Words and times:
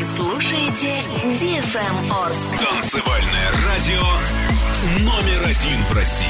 Вы 0.00 0.06
слушаете 0.16 1.02
DFM 1.24 2.10
Орск. 2.10 2.50
Танцевальное 2.58 3.50
радио 3.66 4.00
номер 5.00 5.44
один 5.44 5.84
в 5.84 5.92
России. 5.92 6.26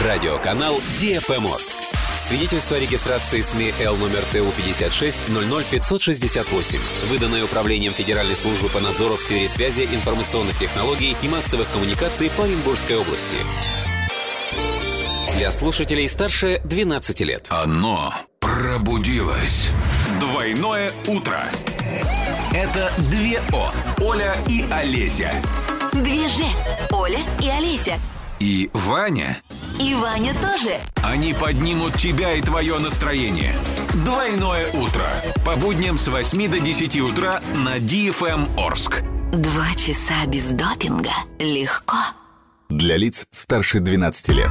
Радиоканал 0.00 0.78
DFM 1.00 1.52
Орск. 1.52 1.76
Свидетельство 2.14 2.76
о 2.76 2.80
регистрации 2.80 3.40
СМИ 3.40 3.74
Л 3.80 3.96
номер 3.96 4.22
ТУ 4.32 4.52
56 4.56 5.20
00568, 5.28 6.80
выданное 7.08 7.42
Управлением 7.42 7.94
Федеральной 7.94 8.36
службы 8.36 8.68
по 8.68 8.78
надзору 8.78 9.16
в 9.16 9.22
сфере 9.22 9.48
связи, 9.48 9.88
информационных 9.92 10.56
технологий 10.56 11.16
и 11.20 11.28
массовых 11.28 11.68
коммуникаций 11.72 12.30
по 12.30 12.44
Оренбургской 12.44 12.96
области. 12.96 13.38
Для 15.36 15.50
слушателей 15.50 16.08
старше 16.08 16.60
12 16.64 17.20
лет. 17.22 17.46
Оно 17.50 18.14
пробудилось. 18.40 19.70
Двойное 20.20 20.92
утро. 21.06 21.44
Это 22.52 22.92
две 23.10 23.40
О. 23.52 23.72
Оля 24.00 24.36
и 24.48 24.64
Олеся. 24.70 25.32
Две 25.92 26.28
же. 26.28 26.44
Оля 26.90 27.20
и 27.40 27.48
Олеся. 27.48 27.98
И 28.40 28.70
Ваня. 28.72 29.38
И 29.80 29.94
Ваня 29.94 30.34
тоже. 30.34 30.78
Они 31.02 31.34
поднимут 31.34 31.94
тебя 31.94 32.34
и 32.34 32.40
твое 32.40 32.78
настроение. 32.78 33.54
Двойное 34.04 34.68
утро. 34.72 35.12
По 35.44 35.56
будням 35.56 35.98
с 35.98 36.08
8 36.08 36.50
до 36.50 36.60
10 36.60 36.96
утра 37.00 37.40
на 37.56 37.78
DFM 37.78 38.48
Орск. 38.58 39.02
Два 39.32 39.68
часа 39.74 40.24
без 40.26 40.50
допинга. 40.50 41.12
Легко. 41.38 41.96
Для 42.68 42.96
лиц 42.96 43.26
старше 43.30 43.80
12 43.80 44.28
лет. 44.28 44.50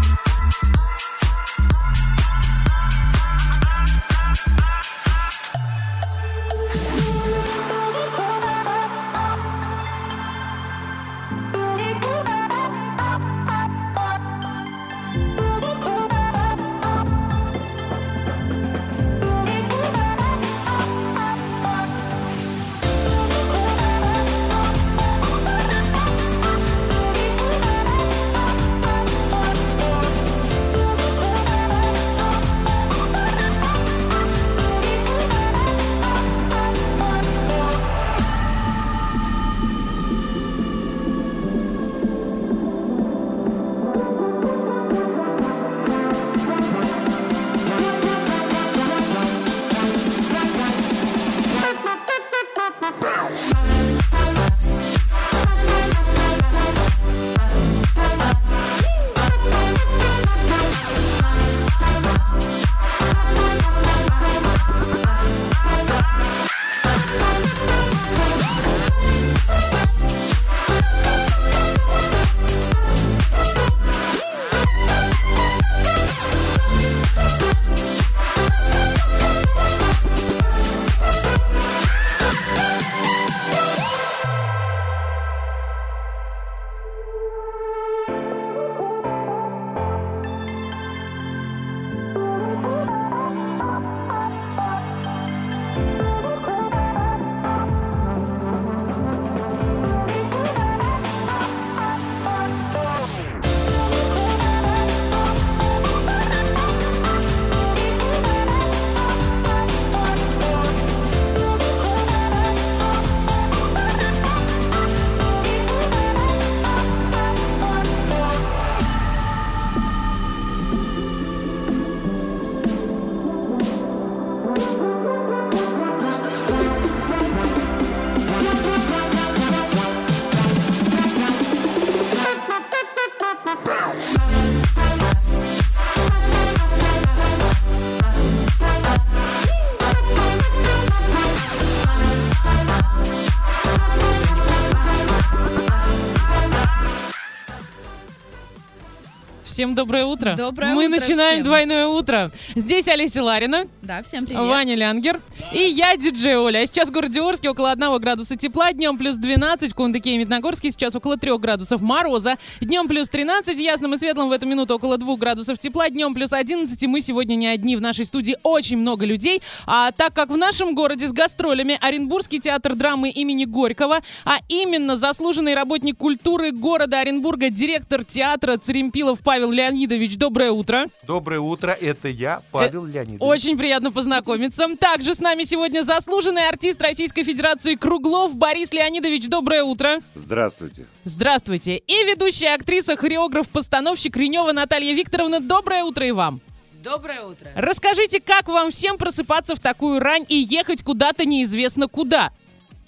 Всем 149.67 149.75
доброе 149.75 150.05
утро. 150.05 150.35
Доброе 150.37 150.73
Мы 150.73 150.85
утро 150.87 150.97
начинаем 150.97 151.33
всем. 151.39 151.43
двойное 151.43 151.87
утро. 151.87 152.31
Здесь 152.55 152.87
Олеся 152.87 153.21
Ларина, 153.21 153.65
Да, 153.81 154.01
всем 154.01 154.25
привет. 154.25 154.47
Ваня 154.47 154.75
Лянгер 154.75 155.19
и 155.53 155.59
я, 155.59 155.97
диджей 155.97 156.37
Оля. 156.37 156.59
А 156.59 156.65
сейчас 156.65 156.87
в 156.87 156.91
городе 156.91 157.21
Орске 157.21 157.49
около 157.49 157.71
1 157.71 157.97
градуса 157.99 158.37
тепла, 158.37 158.71
днем 158.71 158.97
плюс 158.97 159.17
12, 159.17 159.73
в 159.73 159.75
Кундыке 159.75 160.11
и 160.11 160.17
Медногорске 160.19 160.71
сейчас 160.71 160.95
около 160.95 161.17
3 161.17 161.37
градусов 161.37 161.81
мороза, 161.81 162.37
днем 162.61 162.87
плюс 162.87 163.09
13, 163.09 163.57
в 163.57 163.59
Ясном 163.59 163.93
и 163.95 163.97
Светлом 163.97 164.29
в 164.29 164.31
эту 164.31 164.45
минуту 164.45 164.75
около 164.75 164.97
2 164.97 165.17
градусов 165.17 165.59
тепла, 165.59 165.89
днем 165.89 166.13
плюс 166.13 166.31
11, 166.31 166.81
и 166.81 166.87
мы 166.87 167.01
сегодня 167.01 167.35
не 167.35 167.47
одни. 167.47 167.75
В 167.75 167.81
нашей 167.81 168.05
студии 168.05 168.37
очень 168.43 168.77
много 168.77 169.05
людей, 169.05 169.41
а 169.65 169.91
так 169.91 170.13
как 170.13 170.29
в 170.29 170.37
нашем 170.37 170.75
городе 170.75 171.09
с 171.09 171.11
гастролями 171.11 171.77
Оренбургский 171.81 172.39
театр 172.39 172.73
драмы 172.73 173.09
имени 173.09 173.43
Горького, 173.43 173.99
а 174.23 174.37
именно 174.47 174.95
заслуженный 174.95 175.55
работник 175.55 175.97
культуры 175.97 176.51
города 176.51 177.01
Оренбурга, 177.01 177.49
директор 177.49 178.05
театра 178.05 178.55
Церемпилов 178.55 179.19
Павел 179.19 179.56
Леонидович. 179.57 180.17
Доброе 180.17 180.51
утро. 180.51 180.87
Доброе 181.01 181.39
утро, 181.39 181.71
это 181.71 182.07
я, 182.07 182.41
Павел 182.51 182.85
Леонидович. 182.85 183.21
Очень 183.21 183.57
приятно 183.57 183.91
познакомиться. 183.91 184.67
Также 184.79 185.15
с 185.15 185.19
нами 185.19 185.43
сегодня 185.43 185.81
заслуженный 185.81 186.47
артист 186.47 186.79
Российской 186.81 187.23
Федерации 187.23 187.73
Круглов 187.73 188.35
Борис 188.35 188.71
Леонидович. 188.71 189.27
Доброе 189.27 189.63
утро. 189.63 189.97
Здравствуйте. 190.13 190.85
Здравствуйте. 191.05 191.77
И 191.77 192.03
ведущая 192.03 192.53
актриса, 192.53 192.95
хореограф, 192.95 193.49
постановщик 193.49 194.15
Ренева 194.15 194.51
Наталья 194.51 194.93
Викторовна. 194.93 195.39
Доброе 195.39 195.83
утро 195.83 196.05
и 196.05 196.11
вам. 196.11 196.39
Доброе 196.83 197.23
утро. 197.23 197.49
Расскажите, 197.55 198.21
как 198.21 198.47
вам 198.47 198.69
всем 198.69 198.97
просыпаться 198.97 199.55
в 199.55 199.59
такую 199.59 199.99
рань 199.99 200.25
и 200.29 200.35
ехать 200.35 200.83
куда-то 200.83 201.25
неизвестно 201.25 201.87
куда? 201.87 202.31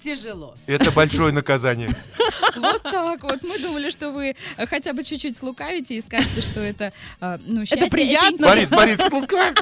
Тяжело. 0.04 0.56
Это 0.66 0.92
большое 0.92 1.34
наказание. 1.34 1.90
Вот 2.56 2.82
так 2.84 3.22
вот. 3.22 3.44
Мы 3.44 3.60
думали, 3.60 3.90
что 3.90 4.12
вы 4.12 4.36
хотя 4.58 4.94
бы 4.94 5.04
чуть-чуть 5.04 5.36
слукавите 5.38 5.96
и 5.96 6.02
скажете, 6.02 6.42
что 6.42 6.62
это, 6.62 6.94
э, 7.22 7.38
ну, 7.46 7.66
счастье. 7.66 7.90
приятно. 7.90 8.36
интересно. 8.36 8.78
Борис, 8.78 8.98
Борис, 8.98 9.08
слука. 9.10 9.54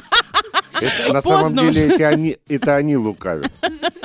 Это, 0.80 1.12
на 1.12 1.22
самом 1.22 1.54
деле 1.54 1.70
уже. 1.70 1.94
эти 1.94 2.02
они, 2.02 2.36
это 2.48 2.76
они 2.76 2.96
лукавят. 2.96 3.50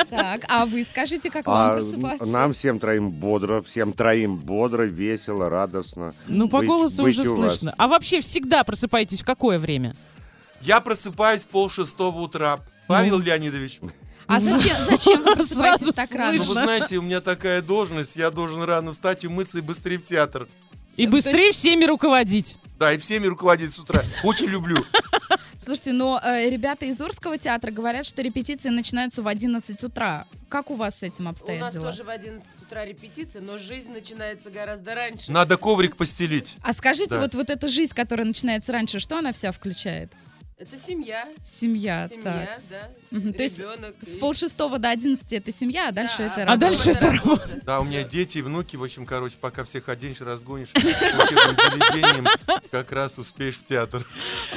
Так, 0.10 0.42
а 0.48 0.66
вы 0.66 0.84
скажите, 0.84 1.30
как 1.30 1.46
вам 1.46 1.72
А 1.72 1.74
просыпаться? 1.76 2.26
нам 2.26 2.54
всем 2.54 2.80
троим 2.80 3.12
бодро, 3.12 3.62
всем 3.62 3.94
троим 3.94 4.38
бодро, 4.38 4.84
весело, 4.84 5.50
радостно. 5.50 6.14
Ну, 6.28 6.50
по 6.50 6.60
быть- 6.60 6.68
голосу 6.68 7.04
быть 7.04 7.18
уже 7.18 7.30
вас. 7.30 7.52
слышно. 7.52 7.76
А 7.78 7.88
вообще 7.88 8.22
всегда 8.22 8.64
просыпаетесь 8.64 9.22
в 9.22 9.26
какое 9.26 9.60
время? 9.60 9.96
Я 10.62 10.82
просыпаюсь 10.82 11.46
пол 11.46 11.70
шестого 11.70 12.20
утра. 12.22 12.60
Павел 12.88 13.20
Ну. 13.20 13.24
Леонидович, 13.26 13.80
А 14.28 14.40
зачем, 14.40 14.78
зачем 14.90 15.24
вы 15.24 15.34
просыпаетесь 15.36 15.80
Сразу 15.80 15.94
так 15.94 16.12
рано? 16.12 16.38
ну 16.38 16.44
вы 16.44 16.54
знаете, 16.54 16.98
у 16.98 17.02
меня 17.02 17.22
такая 17.22 17.62
должность, 17.62 18.16
я 18.16 18.32
должен 18.32 18.62
рано 18.64 18.92
встать, 18.94 19.26
умыться 19.26 19.58
и 19.60 19.62
быстрее 19.62 19.98
в 19.98 20.04
театр. 20.06 20.48
И 20.96 21.08
быстрее 21.08 21.52
всеми 21.52 21.86
руководить. 21.86 22.58
Да, 22.80 22.94
и 22.94 22.98
всеми 22.98 23.26
руководить 23.28 23.72
с 23.72 23.80
утра. 23.80 24.04
Очень 24.24 24.48
люблю. 24.48 24.84
Слушайте, 25.58 25.94
но 25.94 26.20
э, 26.22 26.50
ребята 26.50 26.86
из 26.86 27.00
Орского 27.00 27.38
театра 27.38 27.72
говорят, 27.72 28.06
что 28.06 28.22
репетиции 28.22 28.68
начинаются 28.70 29.22
в 29.22 29.28
11 29.28 29.82
утра. 29.84 30.26
Как 30.50 30.70
у 30.70 30.76
вас 30.76 31.00
с 31.00 31.04
этим 31.04 31.28
У 31.28 31.30
обстоят 31.30 31.62
нас 31.62 31.74
дела? 31.74 31.90
тоже 31.90 32.04
в 32.04 32.10
11 32.10 32.46
утра 32.62 32.86
репетиция, 32.86 33.42
но 33.42 33.58
жизнь 33.58 33.92
начинается 33.92 34.50
гораздо 34.50 34.94
раньше. 34.94 35.32
Надо 35.32 35.56
коврик 35.58 35.96
постелить. 35.96 36.58
А 36.62 36.74
скажите, 36.74 37.12
Да. 37.12 37.22
вот, 37.22 37.34
вот 37.36 37.50
эта 37.50 37.68
жизнь, 37.70 37.94
которая 37.96 38.28
начинается 38.28 38.72
раньше, 38.74 39.00
что 39.00 39.18
она 39.18 39.32
вся 39.32 39.52
включает? 39.54 40.12
Это 40.58 40.78
семья. 40.78 41.28
Семья, 41.44 42.08
Семья, 42.08 42.24
так. 42.24 42.62
да. 42.70 42.90
Мгм, 43.12 43.34
То 43.34 43.44
есть 43.44 43.60
ребенок. 43.60 43.96
с 44.02 44.16
и- 44.16 44.20
полшестого 44.20 44.78
до 44.80 44.90
одиннадцати 44.92 45.36
это 45.36 45.52
семья, 45.52 45.90
а 45.90 45.92
дальше 45.92 46.18
Да, 46.20 46.26
это 46.26 46.34
а 46.36 46.44
А 46.44 46.46
работа. 46.46 46.60
дальше 46.60 46.92
это 46.92 47.12
работа. 47.12 47.60
Да, 47.64 47.80
у 47.82 47.84
меня 47.84 48.04
дети 48.04 48.38
и 48.38 48.42
внуки, 48.42 48.76
в 48.76 48.84
общем, 48.84 49.06
короче, 49.06 49.36
пока 49.42 49.64
всех 49.64 49.90
оденешь, 49.90 50.22
разгонишь, 50.22 50.70
как 52.72 52.92
раз 52.92 53.18
успеешь 53.18 53.56
в 53.58 53.66
театр. 53.66 54.06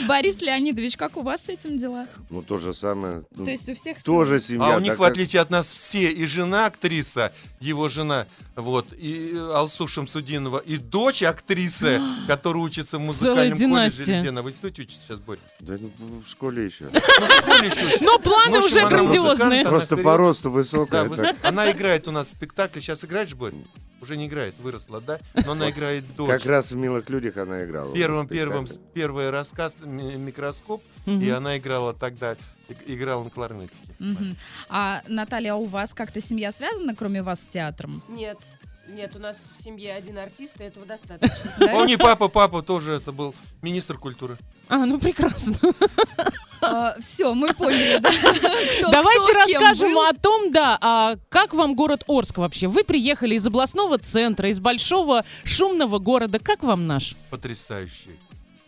Борис 0.07 0.41
Леонидович, 0.41 0.97
как 0.97 1.17
у 1.17 1.23
вас 1.23 1.45
с 1.45 1.49
этим 1.49 1.77
дела? 1.77 2.07
Ну, 2.31 2.43
то 2.43 2.59
же 2.59 2.75
самое. 2.75 3.25
То 3.37 3.51
есть 3.51 3.69
у 3.69 3.75
всех 3.75 4.03
тоже 4.03 4.41
семья. 4.41 4.75
А 4.75 4.77
у 4.77 4.81
них, 4.81 4.99
в 4.99 5.03
отличие 5.03 5.43
от 5.43 5.51
нас, 5.51 5.69
все, 5.71 6.11
и 6.11 6.27
жена 6.27 6.67
актриса, 6.67 7.33
его 7.61 7.89
жена, 7.89 8.27
вот, 8.57 8.95
и 8.95 9.37
Алсу 9.37 9.87
Шамсудинова, 9.87 10.59
и 10.59 10.79
дочь 10.79 11.23
актрисы, 11.23 12.01
которая 12.27 12.63
учится 12.63 12.97
в 12.97 13.01
музыкальном 13.03 13.59
колледже. 13.59 14.03
Или 14.03 14.21
где 14.21 14.29
она 14.31 14.43
в 14.43 14.49
институте 14.49 14.83
учится 14.83 15.03
сейчас, 15.07 15.21
Борь? 15.21 15.39
Да, 15.61 15.77
ну, 15.79 15.91
в 16.25 16.27
школе 16.27 16.65
еще. 16.65 16.89
Ну, 16.91 17.01
в 17.01 17.33
школе 17.33 17.69
еще 17.69 17.85
учится. 17.85 18.05
Но 18.05 18.19
планы 18.19 18.57
общем, 18.57 18.79
уже 18.79 18.89
грандиозные. 18.89 19.65
Просто 19.65 19.99
по 19.99 20.17
росту 20.17 20.51
высокая. 20.51 21.09
она 21.43 21.71
играет 21.71 22.09
у 22.09 22.13
нас 22.13 22.29
в 22.29 22.31
спектакле. 22.31 22.81
Сейчас 22.81 23.05
играешь, 23.05 23.35
Борь? 23.35 23.53
Уже 24.07 24.17
не 24.17 24.29
играет, 24.29 24.55
выросла, 24.61 25.01
да? 25.01 25.19
Но 25.47 25.53
она 25.53 25.69
играет 25.71 26.15
дочь. 26.15 26.31
Как 26.31 26.47
раз 26.47 26.71
в 26.71 26.77
«Милых 26.77 27.11
людях» 27.11 27.37
она 27.39 27.65
играла. 27.65 27.93
Первым, 27.93 28.29
первым, 28.29 28.69
первый 28.95 29.31
рассказ 29.31 29.79
ми- 29.85 30.15
«Микроскоп», 30.15 30.81
и 31.07 31.29
она 31.29 31.59
играла 31.59 31.93
тогда, 31.93 32.37
играла 32.87 33.25
на 33.25 33.31
кларнетике. 33.31 33.83
А 34.69 35.03
Наталья, 35.09 35.55
а 35.55 35.57
у 35.57 35.65
вас 35.65 35.93
как-то 35.93 36.21
семья 36.21 36.53
связана, 36.53 36.95
кроме 36.95 37.25
вас, 37.25 37.41
с 37.41 37.47
театром? 37.47 38.01
Нет, 38.09 38.39
нет, 38.89 39.17
у 39.17 39.19
нас 39.19 39.39
в 39.59 39.61
семье 39.61 39.93
один 39.97 40.19
артист, 40.19 40.61
и 40.61 40.63
этого 40.63 40.87
достаточно. 40.87 41.51
Он 41.75 41.87
не 41.89 41.97
папа, 41.97 42.29
папа 42.29 42.63
тоже 42.63 42.93
это 42.93 43.11
был 43.11 43.35
министр 43.61 43.99
культуры. 43.99 44.39
А, 44.69 44.87
ну 44.87 45.01
прекрасно. 45.01 45.57
все, 47.01 47.35
мы 47.35 47.53
поняли, 47.55 48.01
Давайте 48.93 49.33
расскажем 49.33 49.99
о 49.99 50.13
том, 50.15 50.53
да, 50.53 50.79
а 50.81 51.17
как 51.29 51.55
вам 51.55 51.75
город 51.75 52.05
Орск 52.09 52.39
вообще? 52.39 52.69
Вы 52.69 52.85
приехали 52.85 53.35
из 53.35 53.47
областного 53.47 53.99
центра, 53.99 54.49
из 54.49 54.61
большого 54.61 55.25
шумного 55.45 55.99
города. 55.99 56.39
Как 56.39 56.63
вам 56.63 56.87
наш? 56.87 57.15
Потрясающий. 57.31 58.19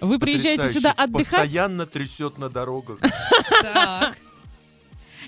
Вы 0.00 0.18
приезжаете 0.18 0.68
сюда 0.68 0.92
отдыхать? 0.92 1.28
Постоянно 1.30 1.86
трясет 1.86 2.38
на 2.38 2.48
дорогах. 2.48 2.98
Так. 3.62 4.16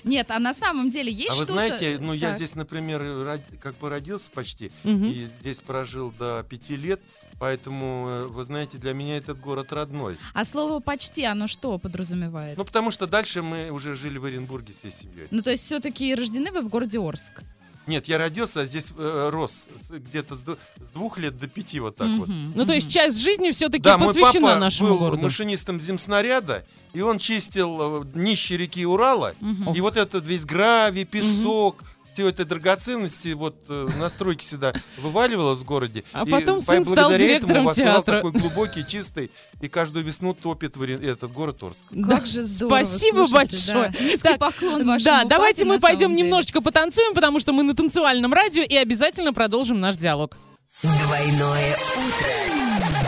Нет, 0.03 0.31
а 0.31 0.39
на 0.39 0.53
самом 0.53 0.89
деле 0.89 1.11
есть 1.11 1.29
А 1.29 1.33
вы 1.33 1.45
что-то... 1.45 1.53
знаете, 1.53 1.97
ну 1.99 2.13
я 2.13 2.29
Так. 2.29 2.37
здесь, 2.37 2.55
например, 2.55 3.39
как 3.61 3.77
бы 3.77 3.89
родился 3.89 4.31
почти, 4.31 4.71
Мгм. 4.83 5.05
и 5.05 5.25
здесь 5.25 5.59
прожил 5.59 6.11
до 6.17 6.43
пяти 6.49 6.75
лет, 6.75 6.99
поэтому, 7.41 8.05
э, 8.07 8.27
вы 8.27 8.43
знаете, 8.43 8.77
для 8.77 8.93
меня 8.93 9.17
этот 9.17 9.39
город 9.39 9.73
родной. 9.73 10.15
А 10.35 10.45
слово 10.45 10.79
«почти» 10.79 11.23
оно 11.25 11.47
что 11.47 11.77
подразумевает? 11.79 12.55
Ну, 12.57 12.63
потому 12.63 12.91
что 12.91 13.07
дальше 13.07 13.41
мы 13.41 13.71
уже 13.71 13.95
жили 13.95 14.19
в 14.19 14.25
Оренбурге 14.25 14.73
всей 14.73 14.91
семьей. 14.91 15.27
Ну, 15.31 15.41
то 15.41 15.49
есть 15.49 15.65
все-таки 15.65 16.13
рождены 16.13 16.51
вы 16.51 16.61
в 16.61 16.69
городе 16.69 16.99
Орск? 16.99 17.41
Нет, 17.87 18.07
я 18.07 18.19
родился, 18.19 18.61
а 18.61 18.65
здесь 18.65 18.93
э, 18.95 19.29
рос 19.31 19.65
где-то 19.89 20.35
с, 20.35 20.43
с 20.79 20.91
двух 20.91 21.17
лет 21.17 21.35
до 21.39 21.47
пяти 21.47 21.79
вот 21.79 21.95
так 21.95 22.07
вот. 22.09 22.27
Мгм, 22.27 22.53
Ну, 22.55 22.65
то 22.67 22.73
есть 22.73 22.87
часть 22.91 23.17
жизни 23.19 23.49
все-таки 23.49 23.81
Да, 23.81 23.97
мой 23.97 24.09
посвящена 24.13 24.47
папа 24.49 24.59
нашему 24.59 24.89
был 24.89 24.99
городу. 24.99 25.23
машинистом 25.23 25.79
земснаряда, 25.79 26.63
и 26.93 27.01
он 27.01 27.17
чистил 27.17 28.03
э, 28.03 28.05
днище 28.05 28.55
реки 28.55 28.85
Урала, 28.85 29.33
Мгм. 29.41 29.73
и 29.73 29.81
вот 29.81 29.97
этот 29.97 30.23
весь 30.23 30.45
гравий, 30.45 31.05
песок, 31.05 31.81
все 32.13 32.27
это 32.27 32.45
драгоценности 32.45 33.29
вот 33.33 33.55
э, 33.69 33.87
на 33.97 34.09
стройке 34.09 34.45
сюда 34.45 34.73
вываливалось 34.97 35.59
в 35.59 35.63
городе. 35.65 36.03
А 36.13 36.23
и 36.25 36.29
потом 36.29 36.59
по- 36.59 36.71
сын 36.73 36.83
стал 36.83 36.95
благодаря 36.95 37.25
директором 37.27 37.67
этому 37.69 37.73
театра. 37.73 38.13
такой 38.15 38.31
глубокий, 38.31 38.85
чистый, 38.85 39.31
и 39.61 39.67
каждую 39.67 40.03
весну 40.05 40.33
топит 40.33 40.75
в 40.75 40.81
этот 40.83 41.31
город 41.31 41.61
Орск. 41.63 41.85
Как 42.07 42.25
же 42.25 42.43
здорово, 42.43 42.83
Спасибо 42.83 43.27
слушайте, 43.27 43.73
большое. 43.73 43.89
да. 43.97 44.03
Низкий 44.03 44.19
Так, 44.29 44.39
поклон 44.39 44.85
вашему 44.87 45.05
Да, 45.05 45.23
давайте 45.25 45.65
мы 45.65 45.79
пойдем 45.79 46.15
немножечко 46.15 46.61
потанцуем, 46.61 47.13
потому 47.13 47.39
что 47.39 47.53
мы 47.53 47.63
на 47.63 47.75
танцевальном 47.75 48.33
радио 48.33 48.63
и 48.63 48.75
обязательно 48.75 49.33
продолжим 49.33 49.79
наш 49.79 49.95
диалог. 49.97 50.35
Двойное 50.83 51.75
утро. 51.95 53.01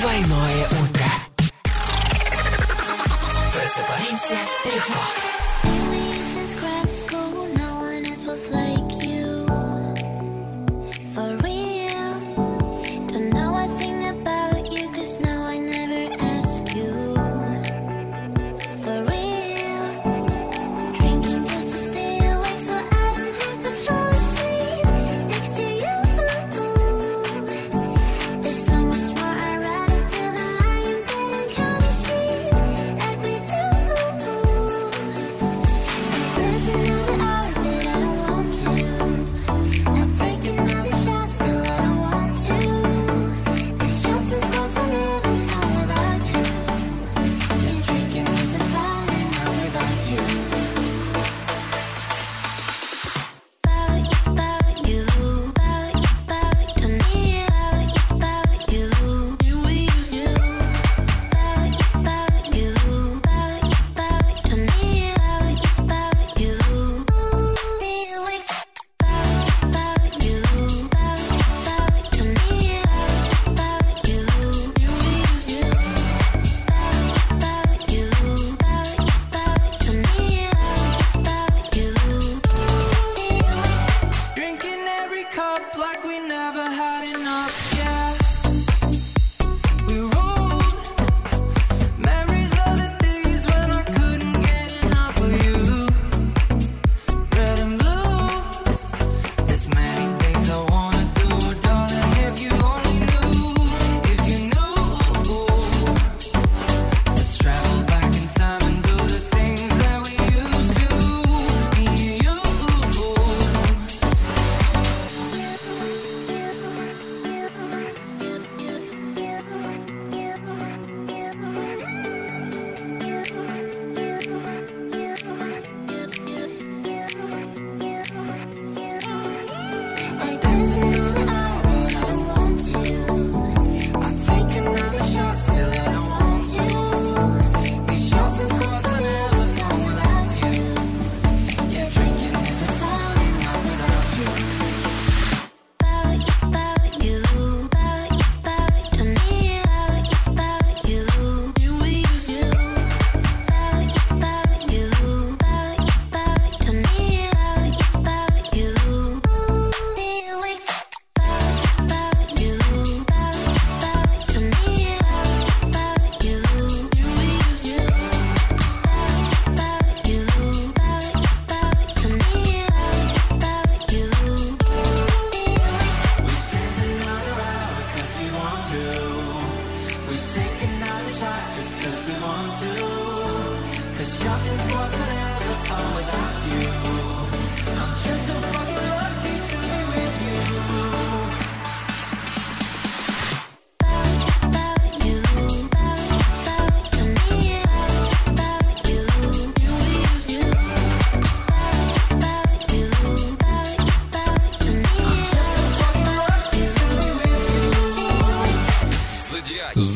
Двойное 0.00 0.64
утро. 0.82 1.06
Просыпаемся 3.52 4.36
легко. 4.64 5.29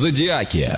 Зодиаки. 0.05 0.71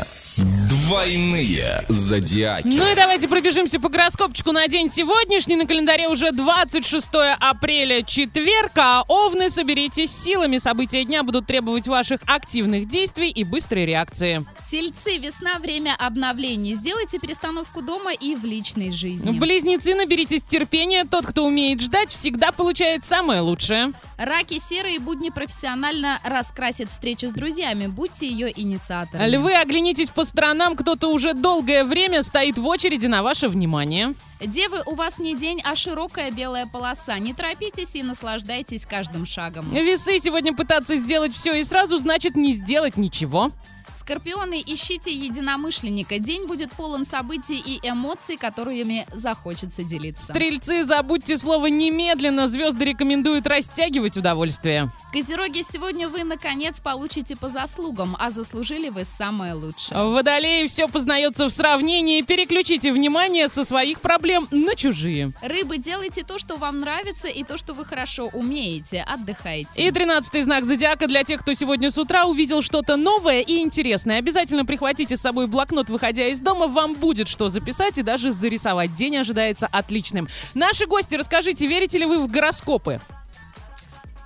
Двойные 0.69 1.85
зодиаки. 1.89 2.69
Ну 2.69 2.93
и 2.93 2.95
давайте 2.95 3.27
пробежимся 3.27 3.81
по 3.81 3.89
гороскопчику 3.89 4.53
на 4.53 4.69
день 4.69 4.89
сегодняшний. 4.89 5.57
На 5.57 5.67
календаре 5.67 6.07
уже 6.07 6.31
26 6.31 7.09
апреля, 7.41 8.05
четверг. 8.05 8.71
А 8.77 9.03
овны, 9.09 9.51
соберитесь 9.51 10.17
силами. 10.17 10.59
События 10.59 11.05
дня 11.05 11.25
будут 11.25 11.49
требовать 11.49 11.89
ваших 11.89 12.21
активных 12.29 12.87
действий 12.87 13.31
и 13.31 13.43
быстрой 13.43 13.85
реакции. 13.85 14.47
Тельцы, 14.69 15.19
весна, 15.19 15.61
время 15.61 15.95
обновлений. 15.97 16.75
Сделайте 16.75 17.21
перестановку 17.21 17.83
дома 17.83 18.13
и 18.13 18.35
в 18.35 18.45
личной 18.45 18.91
жизни. 18.91 19.39
Близнецы, 19.39 19.95
наберитесь 19.95 20.43
терпения. 20.43 21.05
Тот, 21.05 21.25
кто 21.25 21.45
умеет 21.45 21.81
ждать, 21.81 22.11
всегда 22.11 22.51
получает 22.51 23.05
самое 23.05 23.43
лучшее. 23.43 23.93
Раки 24.19 24.59
серые 24.59 24.99
будни 24.99 25.31
профессионально 25.31 26.19
раскрасят 26.25 26.91
встречу 26.91 27.29
с 27.29 27.33
друзьями. 27.33 27.87
Будьте 27.87 28.29
ее 28.29 28.53
инициаторами. 28.61 29.29
Львы, 29.29 29.55
оглянитесь 29.55 30.11
по 30.11 30.25
сторонам. 30.25 30.75
Кто-то 30.75 31.13
уже 31.13 31.33
долгое 31.33 31.85
время 31.85 32.25
стоит 32.25 32.59
в 32.59 32.67
очереди 32.67 33.07
на 33.07 33.23
ваше 33.23 33.47
внимание. 33.47 34.15
Девы, 34.41 34.83
у 34.87 34.97
вас 34.97 35.21
не 35.21 35.37
день, 35.37 35.61
а 35.65 35.77
широкая 35.77 36.33
белая 36.33 36.67
полоса. 36.67 37.17
Не 37.21 37.35
торопитесь 37.35 37.95
и 37.95 38.03
наслаждайтесь 38.03 38.85
каждым 38.85 39.27
шагом. 39.27 39.73
Весы, 39.73 40.19
сегодня 40.19 40.53
пытаться 40.53 40.97
сделать 40.97 41.33
все 41.33 41.55
и 41.55 41.63
сразу, 41.63 41.99
значит 41.99 42.35
не 42.35 42.53
сделать 42.53 42.97
ничего. 42.97 43.53
Скорпионы, 43.97 44.63
ищите 44.65 45.11
единомышленника. 45.11 46.19
День 46.19 46.47
будет 46.47 46.71
полон 46.73 47.07
событий 47.07 47.57
и 47.59 47.81
эмоций, 47.83 48.37
которыми 48.37 49.07
захочется 49.15 49.85
делиться. 49.85 50.35
Стрельцы, 50.35 50.85
забудьте 50.85 51.39
слово 51.39 51.67
«немедленно». 51.67 52.47
Звезды 52.47 52.85
рекомендуют 52.85 53.47
растягивать 53.47 54.19
удовольствие. 54.19 54.93
Козероги, 55.13 55.65
сегодня 55.69 56.09
вы, 56.11 56.25
наконец, 56.25 56.81
получите 56.81 57.37
по 57.37 57.49
заслугам, 57.49 58.17
а 58.19 58.31
заслужили 58.31 58.91
вы 58.91 59.05
самое 59.05 59.55
лучшее. 59.55 59.97
Водолеи, 59.99 60.67
все 60.67 60.89
познается 60.89 61.47
в 61.47 61.51
сравнении. 61.51 62.21
Переключите 62.21 62.93
внимание 62.93 63.49
со 63.49 63.65
своих 63.65 64.01
проблем 64.01 64.47
на 64.51 64.77
чужие. 64.77 65.33
Рыбы, 65.41 65.79
делайте 65.79 66.23
то, 66.23 66.39
что 66.39 66.57
вам 66.57 66.79
нравится, 66.79 67.29
и 67.29 67.45
то, 67.45 67.57
что 67.57 67.73
вы 67.73 67.87
хорошо 67.87 68.27
умеете. 68.35 69.01
Отдыхайте. 69.01 69.83
И 69.83 69.91
тринадцатый 69.91 70.43
знак 70.43 70.65
зодиака 70.65 71.07
для 71.07 71.25
тех, 71.25 71.41
кто 71.41 71.55
сегодня 71.55 71.91
с 71.91 71.97
утра 71.97 72.27
увидел 72.27 72.61
что-то 72.61 72.97
новое 72.97 73.41
и 73.41 73.61
интересное. 73.61 73.86
Обязательно 73.95 74.65
прихватите 74.65 75.17
с 75.17 75.21
собой 75.21 75.47
блокнот, 75.47 75.89
выходя 75.89 76.27
из 76.27 76.41
дома. 76.41 76.67
Вам 76.67 76.95
будет 76.95 77.29
что 77.29 77.49
записать 77.49 77.99
и 77.99 78.03
даже 78.03 78.33
зарисовать. 78.33 78.95
День 78.95 79.19
ожидается 79.19 79.67
отличным. 79.67 80.29
Наши 80.55 80.87
гости, 80.87 81.15
расскажите, 81.15 81.67
верите 81.67 81.99
ли 81.99 82.07
вы 82.07 82.19
в 82.19 82.29
гороскопы? 82.29 83.01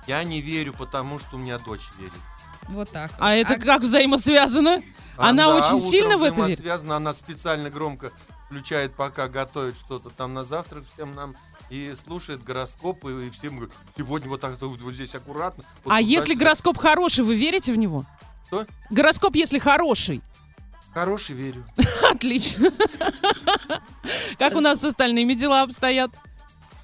Я 0.07 0.23
не 0.23 0.41
верю, 0.41 0.73
потому 0.73 1.19
что 1.19 1.35
у 1.35 1.39
меня 1.39 1.59
дочь 1.59 1.89
верит. 1.99 2.13
Вот 2.69 2.89
так. 2.89 3.11
А 3.19 3.35
это 3.35 3.57
как 3.57 3.81
взаимосвязано? 3.81 4.81
Она 5.17 5.45
да, 5.45 5.55
очень 5.55 5.77
утром 5.77 5.91
сильно 5.91 6.17
в 6.17 6.23
это 6.23 6.35
верит? 6.35 6.51
взаимосвязана, 6.59 6.95
она 6.95 7.13
специально 7.13 7.69
громко 7.69 8.11
включает, 8.45 8.95
пока 8.95 9.27
готовит 9.27 9.77
что-то 9.77 10.09
там 10.09 10.33
на 10.33 10.43
завтрак 10.43 10.83
всем 10.91 11.13
нам 11.15 11.35
и 11.69 11.93
слушает 11.95 12.43
гороскопы, 12.43 13.27
и 13.27 13.29
всем 13.29 13.55
говорит, 13.57 13.73
сегодня 13.95 14.29
вот 14.29 14.41
так 14.41 14.59
вот 14.59 14.79
здесь 14.93 15.15
аккуратно. 15.15 15.63
вот 15.83 15.93
А 15.93 16.01
если 16.01 16.33
сюда». 16.33 16.45
гороскоп 16.45 16.77
хороший, 16.77 17.23
вы 17.23 17.35
верите 17.35 17.71
в 17.71 17.77
него? 17.77 18.05
Что? 18.51 18.67
Гороскоп, 18.89 19.33
если 19.37 19.59
хороший. 19.59 20.21
Хороший 20.93 21.35
верю. 21.35 21.63
Отлично. 22.11 22.69
Как 24.37 24.55
у 24.55 24.59
нас 24.59 24.81
с 24.81 24.83
остальными 24.83 25.35
дела 25.35 25.61
обстоят? 25.61 26.11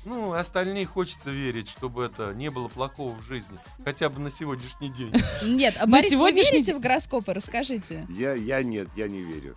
Ну, 0.07 0.31
остальные 0.31 0.85
хочется 0.85 1.31
верить, 1.31 1.69
чтобы 1.69 2.05
это 2.05 2.33
не 2.33 2.49
было 2.49 2.69
плохого 2.69 3.13
в 3.13 3.21
жизни. 3.23 3.57
Хотя 3.83 4.07
бы 4.09 4.21
на 4.21 4.29
сегодняшний 4.31 4.87
день. 4.89 5.11
Нет, 5.43 5.75
а 5.77 5.85
На 5.85 5.91
Борис, 5.93 6.09
сегодняшний 6.11 6.59
вы 6.59 6.63
верите 6.63 6.75
в 6.75 6.79
гороскопы? 6.79 7.33
Расскажите. 7.33 8.07
Я, 8.09 8.33
я 8.33 8.63
нет, 8.63 8.87
я 8.95 9.07
не 9.09 9.21
верю. 9.21 9.55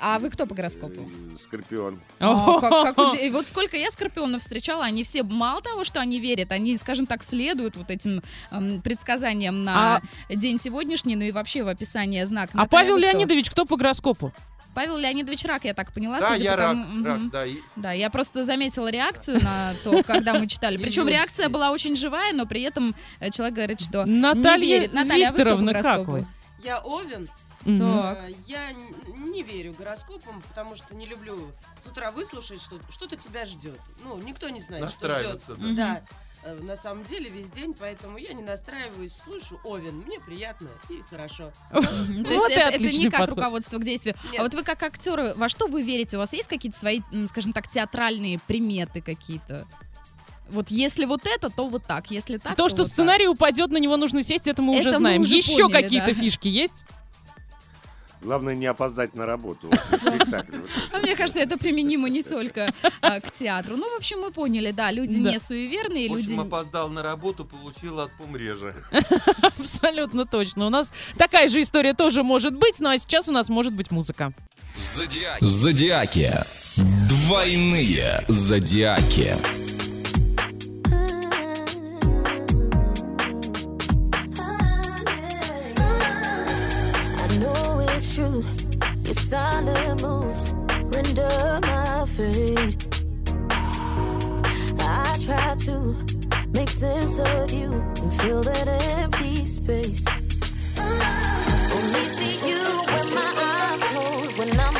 А 0.00 0.18
вы 0.18 0.30
кто 0.30 0.46
по 0.46 0.54
гороскопу? 0.54 1.02
Э, 1.02 1.36
Скорпион. 1.38 2.00
А, 2.18 2.60
как- 2.60 2.96
как 2.96 2.98
уди- 3.12 3.26
и 3.26 3.30
вот 3.30 3.46
сколько 3.46 3.76
я 3.76 3.90
скорпионов 3.90 4.40
встречала, 4.40 4.84
они 4.84 5.04
все 5.04 5.22
мало 5.22 5.60
того, 5.60 5.84
что 5.84 6.00
они 6.00 6.18
верят, 6.18 6.50
они, 6.50 6.76
скажем 6.78 7.04
так, 7.04 7.22
следуют 7.22 7.76
вот 7.76 7.90
этим 7.90 8.22
эм, 8.50 8.80
предсказаниям 8.80 9.64
на 9.64 10.00
день 10.30 10.58
сегодняшний, 10.58 11.14
ну 11.14 11.24
и 11.24 11.30
вообще 11.30 11.62
в 11.62 11.68
описании 11.68 12.24
знак. 12.24 12.48
А 12.54 12.58
Наталья, 12.58 12.90
Павел? 12.92 12.96
Леонидович 12.96 13.50
кто 13.50 13.66
по 13.66 13.76
гороскопу? 13.76 14.32
Павел 14.74 14.96
Леонидович 14.96 15.44
Рак, 15.44 15.64
я 15.64 15.74
так 15.74 15.92
поняла. 15.92 16.20
Да, 16.20 16.34
я 16.34 16.56
рак, 16.56 16.70
тому- 16.72 17.04
рак, 17.04 17.30
да. 17.30 17.46
и- 17.46 17.58
Да, 17.76 17.92
я 17.92 18.08
просто 18.10 18.44
заметила 18.44 18.88
реакцию 18.88 19.42
на 19.42 19.74
то, 19.84 20.02
когда 20.02 20.34
мы 20.34 20.46
читали. 20.46 20.76
Причем 20.82 21.08
реакция 21.08 21.48
была 21.48 21.70
очень 21.72 21.96
живая, 21.96 22.32
но 22.32 22.46
при 22.46 22.62
этом 22.62 22.94
э, 23.18 23.30
человек 23.30 23.54
говорит, 23.56 23.80
что 23.80 24.04
не 24.04 24.20
Наталья 24.20 24.78
верит. 24.78 24.92
Наталья, 24.92 25.28
а 25.28 25.30
Викторовна, 25.32 25.72
как 25.82 26.06
вы? 26.06 26.26
Я 26.62 26.78
Овен. 26.80 27.28
Мгм. 27.64 27.78
Так. 27.78 28.18
Э, 28.22 28.32
Я 28.46 28.72
не 28.72 29.42
верю 29.42 29.74
гороскопам, 29.78 30.40
потому 30.48 30.76
что 30.76 30.94
не 30.94 31.04
люблю 31.06 31.52
с 31.84 31.86
утра 31.86 32.10
выслушать, 32.10 32.62
что 32.62 32.78
что-то 32.90 33.16
тебя 33.16 33.44
ждет. 33.44 33.78
Ну, 34.02 34.16
никто 34.18 34.48
не 34.48 34.60
знает, 34.60 34.90
что 34.90 35.06
Настраиваться, 35.08 35.54
ждет. 35.56 35.76
да. 35.76 35.94
Да. 35.94 36.02
Э, 36.42 36.54
На 36.62 36.76
самом 36.76 37.04
деле 37.04 37.28
весь 37.30 37.48
день, 37.48 37.74
поэтому 37.78 38.18
я 38.18 38.32
не 38.32 38.42
настраиваюсь, 38.42 39.12
слушаю 39.24 39.60
Овен, 39.64 39.96
мне 40.06 40.18
приятно 40.20 40.68
и 40.88 41.00
хорошо. 41.08 41.52
То 41.70 41.80
Вот 41.80 42.30
есть 42.30 42.50
это, 42.56 42.78
не 42.82 43.10
как 43.10 43.20
подход. 43.20 43.38
руководство 43.38 43.78
к 43.78 43.84
действию. 43.84 44.14
А 44.38 44.42
вот 44.42 44.54
вы 44.54 44.62
как 44.62 44.82
актеры, 44.82 45.34
во 45.36 45.48
что 45.48 45.66
вы 45.66 45.82
верите? 45.82 46.16
У 46.16 46.20
вас 46.20 46.32
есть 46.32 46.48
какие-то 46.48 46.78
свои, 46.78 47.00
скажем 47.28 47.52
так, 47.52 47.68
театральные 47.68 48.38
приметы 48.46 49.00
какие-то? 49.00 49.66
Вот 50.50 50.68
если 50.70 51.04
вот 51.04 51.26
это, 51.26 51.48
то 51.48 51.68
вот 51.68 51.86
так. 51.86 52.10
Если 52.10 52.38
так, 52.38 52.56
То, 52.56 52.68
что 52.68 52.78
вот 52.78 52.86
так. 52.88 52.92
сценарий 52.94 53.28
упадет, 53.28 53.70
на 53.70 53.76
него 53.76 53.96
нужно 53.96 54.22
сесть, 54.24 54.48
это 54.48 54.62
мы 54.62 54.78
уже 54.80 54.90
мы 54.90 54.96
знаем. 54.96 55.22
уже 55.22 55.34
Еще 55.36 55.68
какие-то 55.68 56.08
да. 56.08 56.14
фишки 56.14 56.48
есть? 56.48 56.84
Главное 58.22 58.54
не 58.54 58.66
опоздать 58.66 59.14
на 59.14 59.26
работу. 59.26 59.70
А 60.92 60.98
мне 60.98 61.16
кажется, 61.16 61.40
это 61.40 61.56
применимо 61.56 62.08
не 62.08 62.22
только 62.22 62.72
а, 63.00 63.20
к 63.20 63.32
театру. 63.32 63.76
Ну, 63.76 63.92
в 63.94 63.96
общем, 63.96 64.20
мы 64.20 64.30
поняли, 64.30 64.72
да, 64.72 64.90
люди 64.90 65.16
не 65.16 65.38
суеверные, 65.38 66.08
В 66.08 66.16
люди... 66.16 66.32
общем, 66.34 66.40
опоздал 66.40 66.88
на 66.88 67.02
работу, 67.02 67.44
получил 67.44 68.00
от 68.00 68.12
помрежа. 68.16 68.74
Абсолютно 69.58 70.26
точно. 70.26 70.66
У 70.66 70.70
нас 70.70 70.92
такая 71.16 71.48
же 71.48 71.62
история 71.62 71.94
тоже 71.94 72.22
может 72.22 72.54
быть, 72.54 72.80
ну 72.80 72.90
а 72.90 72.98
сейчас 72.98 73.28
у 73.28 73.32
нас 73.32 73.48
может 73.48 73.74
быть 73.74 73.90
музыка. 73.90 74.32
Зодиаки. 74.94 75.44
Зодиаки. 75.44 76.32
Двойные 77.08 78.24
зодиаки. 78.28 79.69
True. 88.14 88.44
Your 89.04 89.14
silent 89.14 90.02
moves 90.02 90.52
render 90.94 91.60
my 91.62 92.04
fate. 92.06 92.86
I 94.80 95.16
try 95.24 95.54
to 95.66 95.96
make 96.52 96.70
sense 96.70 97.20
of 97.20 97.52
you 97.52 97.72
and 97.72 98.12
fill 98.20 98.42
that 98.42 98.66
empty 98.66 99.44
space. 99.44 100.04
Only 101.76 102.04
see 102.16 102.48
you 102.48 102.64
when 102.90 103.14
my 103.14 103.30
eyes 103.48 103.80
close, 103.92 104.38
when 104.38 104.60
I'm 104.60 104.79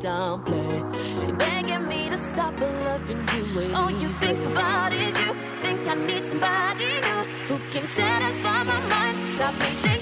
don't 0.00 0.44
play. 0.44 0.82
You're 1.26 1.36
begging 1.36 1.88
me 1.88 2.08
to 2.10 2.16
stop 2.16 2.58
loving 2.60 3.26
you. 3.34 3.74
All 3.74 3.90
you 3.90 4.08
think 4.14 4.38
about 4.50 4.92
is 4.92 5.18
you. 5.18 5.34
Think 5.62 5.86
I 5.86 5.94
need 5.94 6.26
somebody 6.26 6.84
new 6.84 7.20
who 7.48 7.58
can 7.72 7.86
satisfy 7.86 8.62
my 8.62 8.80
mind. 8.88 9.18
Stop 9.34 9.54
me 9.60 9.93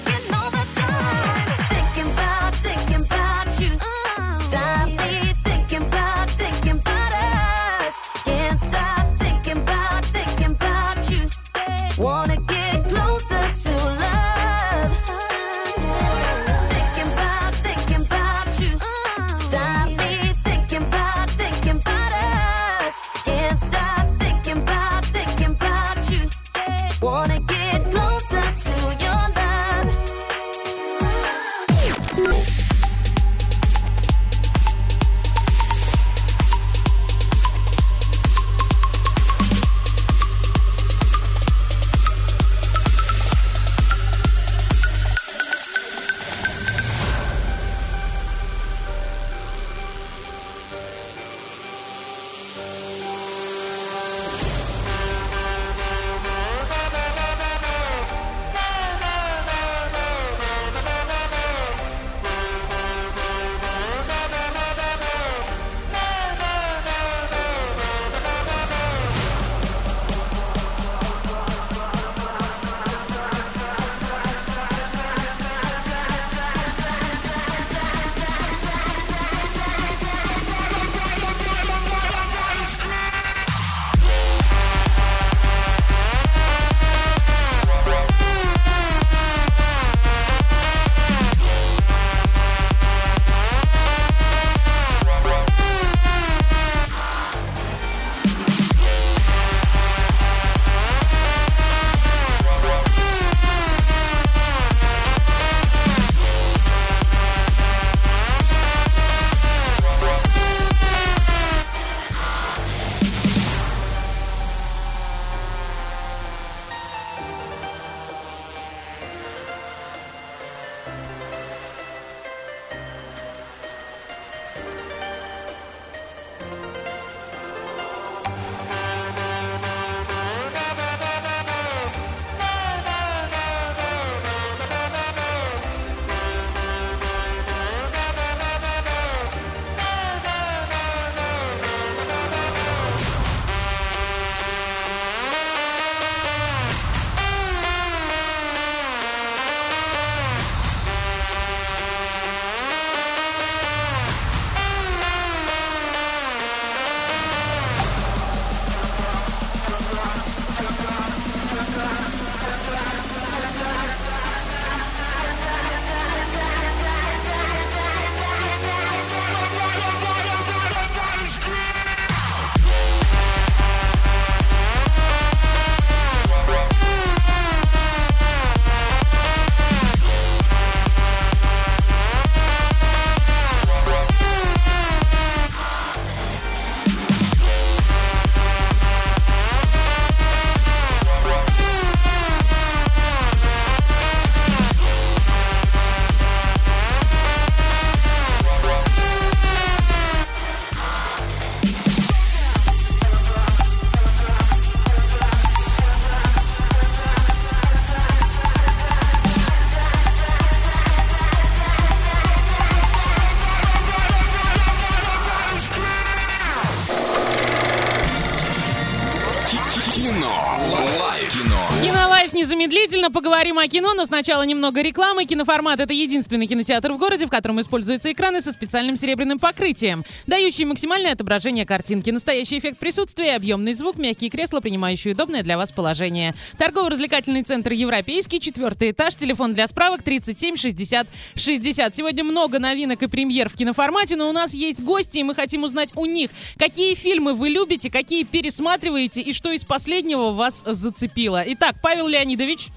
о 223.63 223.67
кино, 223.69 223.93
но 223.93 224.05
сначала 224.05 224.43
немного 224.43 224.81
рекламы. 224.81 225.23
Киноформат— 225.23 225.79
это 225.81 225.93
единственный 225.93 226.47
кинотеатр 226.47 226.91
в 226.91 226.97
городе, 226.97 227.25
в 227.25 227.29
котором 227.29 227.61
используются 227.61 228.11
экраны 228.11 228.41
со 228.41 228.51
специальным 228.51 228.97
серебряным 228.97 229.39
покрытием, 229.39 230.03
дающие 230.27 230.67
максимальное 230.67 231.13
отображение 231.13 231.65
картинки, 231.65 232.09
настоящий 232.09 232.59
эффект 232.59 232.77
присутствия, 232.77 233.35
объемный 233.35 233.73
звук, 233.73 233.97
мягкие 233.97 234.29
кресла, 234.29 234.59
принимающие 234.59 235.13
удобное 235.13 235.43
для 235.43 235.57
вас 235.57 235.71
положение. 235.71 236.35
Торгово-развлекательный 236.57 237.43
центр 237.43 237.71
«Европейский», 237.71 238.41
четвертый 238.41 238.91
этаж, 238.91 239.15
телефон 239.15 239.53
для 239.53 239.65
справок 239.67 240.03
37 240.03 240.57
60 240.57 241.07
60. 241.35 241.95
Сегодня 241.95 242.25
много 242.25 242.59
новинок 242.59 243.01
и 243.01 243.07
премьер 243.07 243.47
в 243.47 243.53
киноформате, 243.53 244.17
но 244.17 244.27
у 244.27 244.33
нас 244.33 244.53
есть 244.53 244.81
гости, 244.81 245.19
и 245.19 245.23
мы 245.23 245.35
хотим 245.35 245.63
узнать 245.63 245.91
у 245.95 246.05
них, 246.05 246.31
какие 246.57 246.95
фильмы 246.95 247.33
вы 247.33 247.47
любите, 247.47 247.89
какие 247.89 248.23
пересматриваете 248.23 249.21
и 249.21 249.31
что 249.31 249.51
из 249.53 249.63
последнего 249.63 250.31
вас 250.31 250.63
зацепило. 250.65 251.43
Итак, 251.47 251.75
Павел 251.81 252.07
Леонидович. 252.09 252.67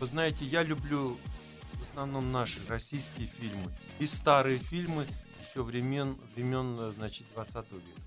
Вы 0.00 0.06
знаете, 0.06 0.44
я 0.46 0.62
люблю 0.62 1.18
в 1.74 1.82
основном 1.82 2.32
наши 2.32 2.58
российские 2.68 3.28
фильмы 3.28 3.70
и 3.98 4.06
старые 4.06 4.58
фильмы 4.58 5.06
еще 5.46 5.62
времен, 5.62 6.16
времен 6.34 6.92
значит, 6.92 7.26
20 7.34 7.54
века. 7.72 8.00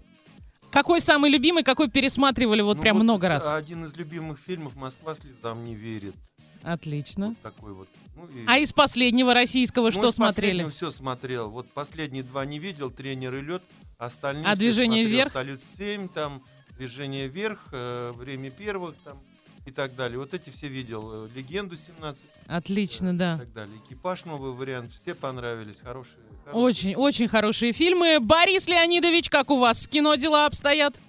Какой 0.72 1.02
самый 1.02 1.30
любимый, 1.30 1.64
какой 1.64 1.90
пересматривали 1.90 2.62
вот 2.62 2.78
Ну, 2.78 2.82
прям 2.82 2.98
вот 2.98 3.04
много 3.04 3.28
раз? 3.30 3.46
Один 3.46 3.84
из 3.86 3.96
любимых 3.96 4.40
фильмов 4.40 4.76
«Москва 4.76 5.14
слезам 5.14 5.64
не 5.64 5.76
верит». 5.76 6.16
Отлично. 6.64 7.36
Такой 7.44 7.74
вот. 7.74 7.88
Ну, 8.16 8.26
и- 8.28 8.46
А 8.48 8.58
из 8.58 8.74
последнего 8.74 9.34
российского 9.36 9.86
Ну, 9.86 9.92
что 9.92 10.10
из 10.10 10.16
смотрели? 10.16 10.68
все 10.70 10.90
смотрел. 10.92 11.52
Вот 11.52 11.70
последние 11.74 12.24
два 12.24 12.46
не 12.46 12.58
видел, 12.58 12.90
тренер 12.90 13.36
и 13.36 13.42
лед. 13.42 13.62
Остальные 14.00 14.46
А 14.48 14.56
«Движение 14.56 15.04
смотрел. 15.04 15.20
вверх»? 15.20 15.34
Салют 15.34 15.62
7, 15.62 16.08
там, 16.08 16.44
движение 16.78 17.28
вверх, 17.28 17.68
э, 17.72 18.12
время 18.16 18.50
первых, 18.50 18.96
там, 19.04 19.22
и 19.66 19.72
так 19.72 19.96
далее. 19.96 20.20
Вот 20.20 20.34
эти 20.34 20.50
все 20.50 20.68
видел. 20.68 21.26
Э, 21.26 21.30
Легенду 21.36 21.76
17 21.76 22.26
Отлично, 22.48 23.18
да. 23.18 23.36
и 23.36 23.40
так 23.40 23.54
далее. 23.54 23.78
Экипаж 23.86 24.26
новый 24.26 24.52
вариант. 24.52 24.92
Все 24.92 25.16
понравились. 25.16 25.82
Хорошие. 25.82 26.18
Очень, 26.52 26.96
очень 26.96 27.28
хорошие 27.28 27.72
фильмы. 27.72 28.20
Борис 28.20 28.68
Леонидович, 28.68 29.30
как 29.30 29.50
у 29.50 29.60
вас 29.60 29.84
с 29.84 29.88
кино 29.88 30.16
дела 30.16 30.46
обстоят? 30.46 31.00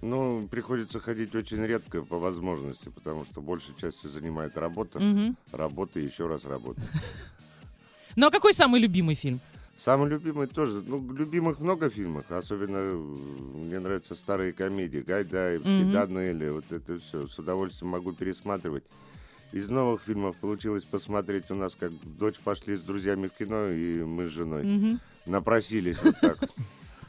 Ну, 0.00 0.48
приходится 0.50 0.98
ходить 0.98 1.34
очень 1.34 1.62
редко 1.64 2.02
по 2.02 2.18
возможности, 2.18 2.88
потому 2.88 3.26
что 3.26 3.42
большей 3.42 3.74
частью 3.78 4.08
занимает 4.08 4.56
работа. 4.56 4.98
Мгм. 4.98 5.36
Работа 5.52 6.00
и 6.00 6.04
еще 6.04 6.26
раз 6.26 6.44
работа. 6.44 6.80
Ну 8.16 8.26
а 8.26 8.30
какой 8.30 8.52
самый 8.52 8.80
любимый 8.80 9.14
фильм? 9.14 9.40
Самый 9.82 10.10
любимый 10.10 10.46
тоже. 10.46 10.82
Ну, 10.86 11.10
любимых 11.14 11.58
много 11.58 11.88
фильмов. 11.88 12.30
Особенно 12.30 12.76
э, 12.76 12.94
мне 12.94 13.78
нравятся 13.78 14.14
старые 14.14 14.52
комедии. 14.52 14.98
Гайдаевский, 14.98 15.84
Мгм. 15.84 15.92
Данелли. 15.92 16.50
Вот 16.50 16.70
это 16.70 16.98
все. 16.98 17.26
С 17.26 17.38
удовольствием 17.38 17.90
могу 17.92 18.12
пересматривать. 18.12 18.84
Из 19.52 19.70
новых 19.70 20.02
фильмов 20.02 20.36
получилось 20.36 20.84
посмотреть 20.84 21.50
у 21.50 21.54
нас, 21.54 21.74
как 21.74 21.92
дочь 22.18 22.38
пошли 22.44 22.76
с 22.76 22.80
друзьями 22.82 23.28
в 23.28 23.32
кино, 23.38 23.68
и 23.68 24.02
мы 24.04 24.26
с 24.28 24.30
женой 24.32 24.64
Мгм. 24.64 25.00
напросились 25.24 26.02
вот 26.02 26.14
так. 26.20 26.36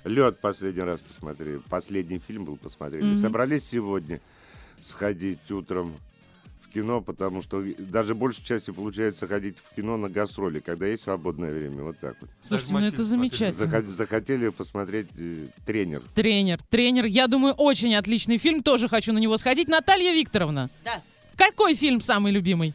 Лед 0.05 0.39
последний 0.39 0.81
раз 0.83 1.01
посмотрели. 1.01 1.57
Последний 1.69 2.19
фильм 2.19 2.45
был 2.45 2.55
посмотрели. 2.55 3.03
Мгм. 3.03 3.15
Собрались 3.17 3.65
сегодня 3.65 4.21
сходить 4.79 5.51
утром 5.51 5.93
в 6.71 6.73
кино, 6.73 7.01
потому 7.01 7.41
что 7.41 7.63
даже 7.77 8.15
большей 8.15 8.43
частью 8.43 8.73
получается 8.73 9.27
ходить 9.27 9.57
в 9.59 9.75
кино 9.75 9.97
на 9.97 10.09
гастроли, 10.09 10.59
когда 10.59 10.87
есть 10.87 11.03
свободное 11.03 11.51
время. 11.51 11.83
Вот 11.83 11.99
так 11.99 12.15
вот. 12.21 12.29
Слушайте, 12.41 12.73
ну 12.73 12.85
это 12.85 13.03
замечательно. 13.03 13.65
Захот- 13.67 13.85
Захотели 13.85 14.49
посмотреть 14.49 15.07
э, 15.17 15.47
тренер. 15.65 16.01
Тренер, 16.15 16.61
тренер. 16.69 17.05
Я 17.05 17.27
думаю, 17.27 17.53
очень 17.55 17.93
отличный 17.95 18.37
фильм. 18.37 18.63
Тоже 18.63 18.87
хочу 18.87 19.11
на 19.13 19.19
него 19.19 19.37
сходить. 19.37 19.67
Наталья 19.67 20.13
Викторовна, 20.13 20.69
Да. 20.83 21.01
какой 21.35 21.75
фильм 21.75 21.99
самый 22.01 22.31
любимый? 22.31 22.73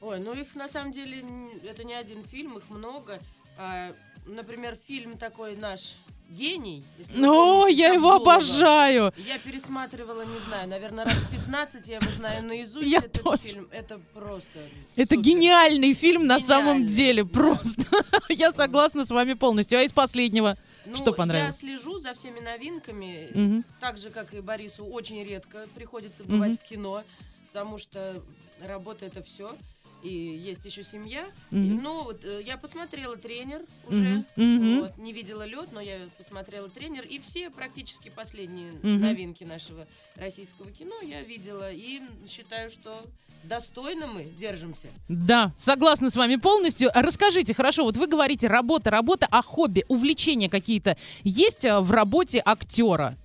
Ой, 0.00 0.18
ну 0.18 0.32
их 0.32 0.54
на 0.54 0.66
самом 0.68 0.92
деле 0.92 1.22
это 1.68 1.84
не 1.84 1.94
один 1.94 2.24
фильм, 2.24 2.56
их 2.58 2.68
много. 2.70 3.20
А, 3.58 3.92
например, 4.26 4.76
фильм 4.88 5.16
такой 5.18 5.56
наш 5.56 5.96
гений. 6.30 6.82
помните, 6.96 7.80
я 7.80 7.88
его 7.92 8.12
Сабурова. 8.12 8.34
обожаю. 8.34 9.12
Я 9.26 9.38
пересматривала, 9.38 10.22
не 10.24 10.38
знаю, 10.40 10.68
наверное, 10.68 11.04
раз 11.04 11.18
15, 11.30 11.88
я 11.88 11.96
его 11.96 12.10
знаю 12.16 12.44
наизусть. 12.44 12.88
Я 12.88 12.98
этот 12.98 13.22
тоже. 13.22 13.38
фильм. 13.38 13.68
Это 13.70 14.00
просто. 14.14 14.58
Это 14.96 15.16
гениальный 15.16 15.92
фильм 15.94 16.26
на 16.26 16.38
самом 16.40 16.78
Гениальный, 16.86 16.96
деле. 16.96 17.24
Просто. 17.24 17.82
Я 18.28 18.52
согласна 18.52 19.04
с 19.04 19.10
вами 19.10 19.34
полностью. 19.34 19.78
А 19.78 19.82
из 19.82 19.92
последнего? 19.92 20.56
Ну, 20.86 20.96
Что 20.96 21.12
понравилось? 21.12 21.56
Я 21.62 21.68
слежу 21.68 21.98
за 22.00 22.14
всеми 22.14 22.40
новинками. 22.40 23.28
Мгм. 23.34 23.64
Так 23.80 23.98
же, 23.98 24.10
как 24.10 24.32
и 24.34 24.40
Борису, 24.40 24.84
очень 24.84 25.22
редко 25.24 25.66
приходится 25.74 26.24
бывать 26.24 26.52
Мгм. 26.52 26.58
в 26.58 26.68
кино, 26.68 27.04
потому 27.52 27.78
что 27.78 28.22
работа 28.66 29.04
это 29.04 29.22
все. 29.22 29.54
И 30.02 30.08
есть 30.08 30.64
еще 30.64 30.82
семья. 30.82 31.28
И, 31.50 31.56
ну, 31.56 32.04
вот, 32.04 32.24
э, 32.24 32.42
я 32.44 32.56
посмотрела 32.56 33.16
тренер 33.16 33.62
уже. 33.86 34.24
Мгм. 34.36 34.80
Вот, 34.80 34.98
не 34.98 35.12
видела 35.12 35.44
лед, 35.44 35.68
но 35.72 35.80
я 35.80 36.08
посмотрела 36.16 36.68
тренер. 36.68 37.04
И 37.04 37.18
все 37.18 37.50
практически 37.50 38.08
последние 38.08 38.72
Мгм. 38.72 39.00
новинки 39.00 39.44
нашего 39.44 39.86
российского 40.16 40.70
кино 40.70 41.00
я 41.02 41.22
видела. 41.22 41.70
И 41.72 42.00
считаю, 42.28 42.70
что 42.70 43.04
достойно 43.44 44.06
мы 44.06 44.24
держимся. 44.24 44.88
Да, 45.08 45.52
согласна 45.56 46.10
с 46.10 46.16
вами 46.16 46.36
полностью. 46.36 46.90
Расскажите, 46.94 47.54
хорошо, 47.54 47.84
вот 47.84 47.96
вы 47.96 48.06
говорите 48.06 48.46
работа, 48.48 48.90
работа, 48.90 49.26
а 49.30 49.42
хобби, 49.42 49.84
увлечения 49.88 50.48
какие-то 50.48 50.96
есть 51.24 51.64
а, 51.64 51.80
в 51.80 51.90
работе 51.90 52.42
актера? 52.44 53.16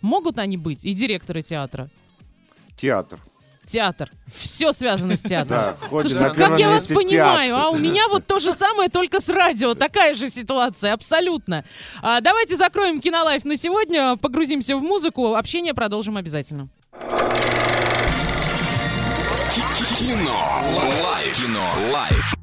Могут 0.00 0.38
они 0.38 0.56
быть 0.56 0.84
и 0.84 0.94
директора 0.94 1.42
театра? 1.42 1.90
Театр. 2.76 3.20
Театр. 3.70 4.10
Все 4.34 4.72
связано 4.72 5.16
с 5.16 5.20
театром. 5.20 5.48
Да, 5.48 5.76
Слушайте, 5.88 6.18
на 6.20 6.30
как 6.30 6.58
я 6.58 6.70
вас 6.70 6.86
понимаю, 6.86 7.56
а 7.56 7.70
у 7.70 7.78
меня 7.78 8.08
вот 8.08 8.26
то 8.26 8.40
же 8.40 8.52
самое, 8.52 8.88
только 8.88 9.20
с 9.20 9.28
радио. 9.28 9.74
Такая 9.74 10.14
же 10.14 10.28
ситуация, 10.28 10.92
абсолютно. 10.92 11.64
А, 12.02 12.20
давайте 12.20 12.56
закроем 12.56 13.00
кино 13.00 13.22
live 13.22 13.44
на 13.44 13.56
сегодня, 13.56 14.16
погрузимся 14.16 14.76
в 14.76 14.82
музыку. 14.82 15.34
Общение 15.34 15.72
продолжим 15.72 16.16
обязательно. 16.16 16.68
Кино. 19.98 20.62
Live. 21.04 21.36
Кино. 21.36 21.92
Live. 21.92 22.39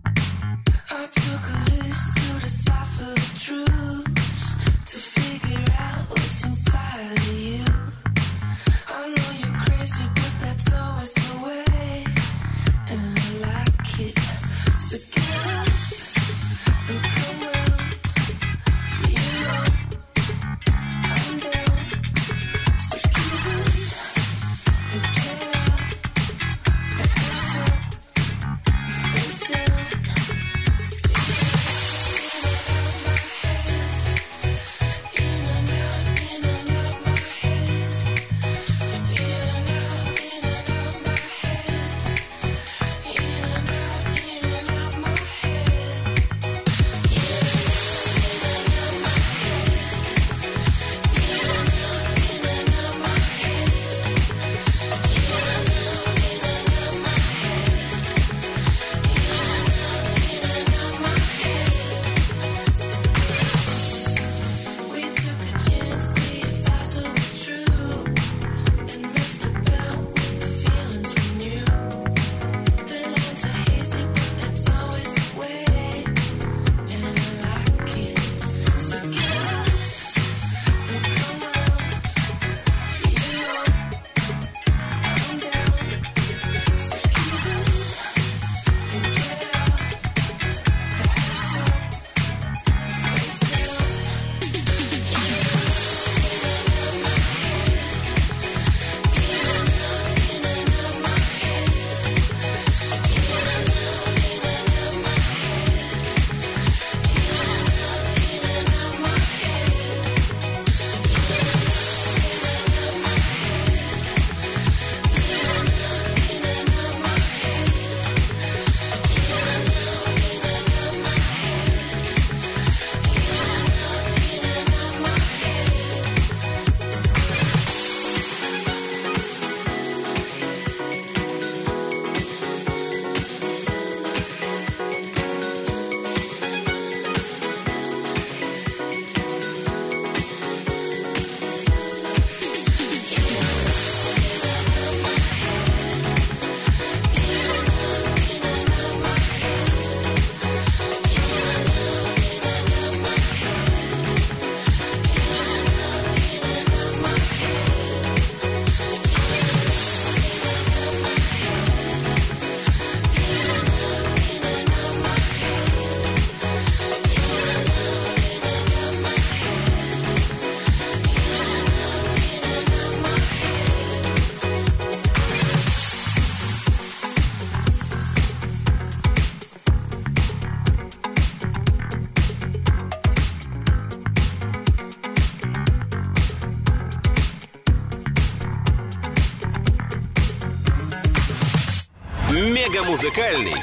Мега-музыкальный 192.77 193.55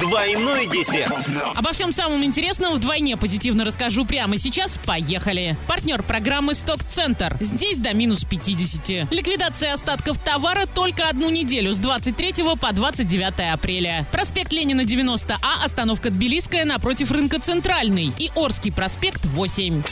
двойной 0.00 0.66
десерт. 0.66 1.12
Обо 1.54 1.72
всем 1.72 1.92
самом 1.92 2.24
интересном 2.24 2.74
вдвойне 2.74 3.18
позитивно 3.18 3.66
расскажу 3.66 4.06
прямо 4.06 4.38
сейчас. 4.38 4.78
Поехали. 4.78 5.58
Партнер 5.68 6.02
программы 6.02 6.54
«Сток-центр». 6.54 7.36
Здесь 7.40 7.76
до 7.76 7.92
минус 7.92 8.24
50. 8.24 9.12
Ликвидация 9.12 9.74
остатков 9.74 10.18
товара 10.18 10.64
только 10.64 11.10
одну 11.10 11.28
неделю 11.28 11.74
с 11.74 11.80
23 11.80 12.44
по 12.58 12.72
29 12.72 13.52
апреля. 13.52 14.06
Проспект 14.10 14.52
Ленина 14.52 14.82
90А, 14.82 15.36
остановка 15.62 16.08
Тбилисская 16.08 16.64
напротив 16.64 17.10
рынка 17.10 17.40
Центральный. 17.40 18.10
И 18.18 18.30
Орский 18.34 18.72
проспект 18.72 19.26
8. 19.26 19.82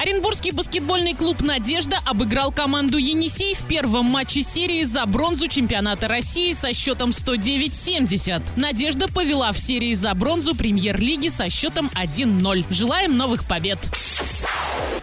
Оренбургский 0.00 0.52
баскетбольный 0.52 1.14
клуб 1.14 1.40
«Надежда» 1.42 1.98
обыграл 2.04 2.52
команду 2.52 2.98
«Енисей» 2.98 3.54
в 3.54 3.66
первом 3.66 4.06
матче 4.06 4.42
серии 4.42 4.84
за 4.84 5.06
бронзу 5.06 5.48
чемпионата 5.48 6.08
России 6.08 6.52
со 6.52 6.72
счетом 6.72 7.10
109-70. 7.10 8.42
«Надежда» 8.56 9.08
повела 9.08 9.52
в 9.52 9.58
серии 9.58 9.94
за 9.94 10.14
бронзу 10.14 10.54
премьер-лиги 10.54 11.28
со 11.28 11.48
счетом 11.48 11.90
1-0. 11.94 12.64
Желаем 12.70 13.16
новых 13.16 13.44
побед. 13.44 13.78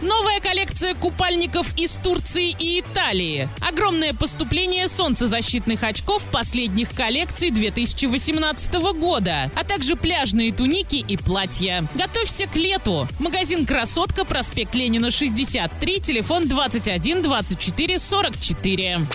Новая 0.00 0.40
коллекция 0.40 0.94
купальников 0.94 1.76
из 1.76 1.92
Турции 1.96 2.56
и 2.58 2.80
Италии. 2.80 3.48
Огромное 3.60 4.14
поступление 4.14 4.88
солнцезащитных 4.88 5.82
очков 5.82 6.26
последних 6.32 6.90
коллекций 6.94 7.50
2018 7.50 8.72
года, 8.94 9.50
а 9.54 9.62
также 9.62 9.96
пляжные 9.96 10.52
туники 10.52 11.04
и 11.06 11.18
платья. 11.18 11.86
Готовься 11.94 12.46
к 12.46 12.56
лету. 12.56 13.08
Магазин 13.18 13.66
«Красотка», 13.66 14.24
проспект 14.24 14.74
Ленина, 14.74 15.10
63, 15.10 16.00
телефон 16.00 16.48
21 16.48 17.22
24 17.22 17.98
44. 17.98 19.06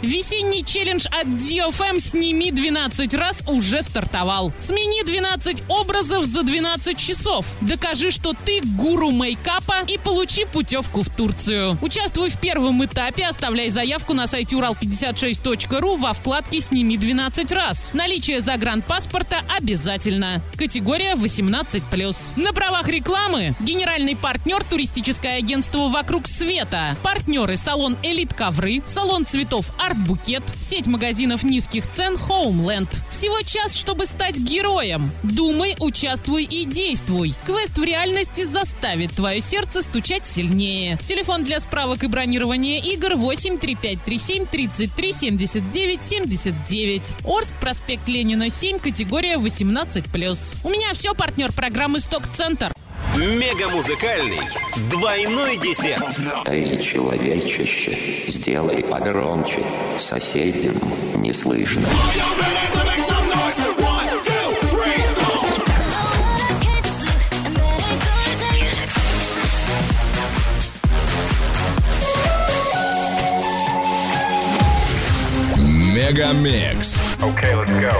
Весенний 0.00 0.64
челлендж 0.64 1.06
от 1.06 1.26
DFM 1.26 2.00
«Сними 2.00 2.50
12 2.50 3.14
раз» 3.14 3.42
уже 3.46 3.82
стартовал. 3.82 4.52
Смени 4.58 5.04
12 5.04 5.64
образов 5.68 6.24
за 6.24 6.42
12 6.42 6.98
часов. 6.98 7.46
Докажи, 7.60 8.10
что 8.10 8.34
ты 8.44 8.60
гуру 8.62 9.10
мейкапа 9.10 9.71
и 9.88 9.98
получи 9.98 10.44
путевку 10.44 11.02
в 11.02 11.08
Турцию. 11.08 11.78
Участвуй 11.80 12.28
в 12.28 12.38
первом 12.38 12.84
этапе, 12.84 13.24
оставляй 13.24 13.70
заявку 13.70 14.12
на 14.12 14.26
сайте 14.26 14.56
урал56.ру 14.56 15.96
во 15.96 16.12
вкладке 16.12 16.60
«Сними 16.60 16.96
12 16.96 17.50
раз». 17.52 17.92
Наличие 17.94 18.40
загранпаспорта 18.40 19.40
обязательно. 19.56 20.42
Категория 20.56 21.14
18+. 21.14 22.40
На 22.40 22.52
правах 22.52 22.88
рекламы 22.88 23.54
генеральный 23.60 24.14
партнер 24.14 24.62
туристическое 24.64 25.38
агентство 25.38 25.88
«Вокруг 25.88 26.28
света». 26.28 26.96
Партнеры 27.02 27.56
салон 27.56 27.96
«Элит 28.02 28.34
Ковры», 28.34 28.82
салон 28.86 29.24
цветов 29.24 29.66
«Арт 29.78 29.98
Букет», 29.98 30.42
сеть 30.60 30.86
магазинов 30.86 31.42
низких 31.42 31.90
цен 31.90 32.18
«Хоумленд». 32.18 32.90
Всего 33.10 33.40
час, 33.42 33.74
чтобы 33.74 34.06
стать 34.06 34.36
героем. 34.36 35.10
Думай, 35.22 35.74
участвуй 35.78 36.44
и 36.44 36.64
действуй. 36.66 37.34
Квест 37.46 37.78
в 37.78 37.82
реальности 37.82 38.44
заставит 38.44 39.12
твое 39.12 39.40
сердце 39.40 39.61
стучать 39.70 40.26
сильнее. 40.26 40.98
Телефон 41.04 41.44
для 41.44 41.60
справок 41.60 42.02
и 42.02 42.06
бронирования 42.08 42.82
игр 42.82 43.14
8 43.14 43.58
3537 43.58 44.46
33 44.46 45.12
79 45.12 46.02
79. 46.02 47.14
Орск, 47.24 47.54
проспект 47.60 48.08
Ленина 48.08 48.50
7, 48.50 48.78
категория 48.78 49.36
18+. 49.36 50.56
У 50.64 50.68
меня 50.68 50.92
все, 50.94 51.14
партнер 51.14 51.52
программы 51.52 52.00
«Сток-центр». 52.00 52.72
Мега-музыкальный 53.16 54.40
двойной 54.90 55.58
десерт. 55.58 56.16
Эй, 56.46 56.80
человечище, 56.80 57.96
сделай 58.26 58.82
погромче, 58.82 59.62
соседям 59.98 60.74
не 61.16 61.32
слышно. 61.32 61.86
Мегамикс. 76.11 76.99
Okay, 77.21 77.55
let's 77.55 77.71
go. 77.71 77.93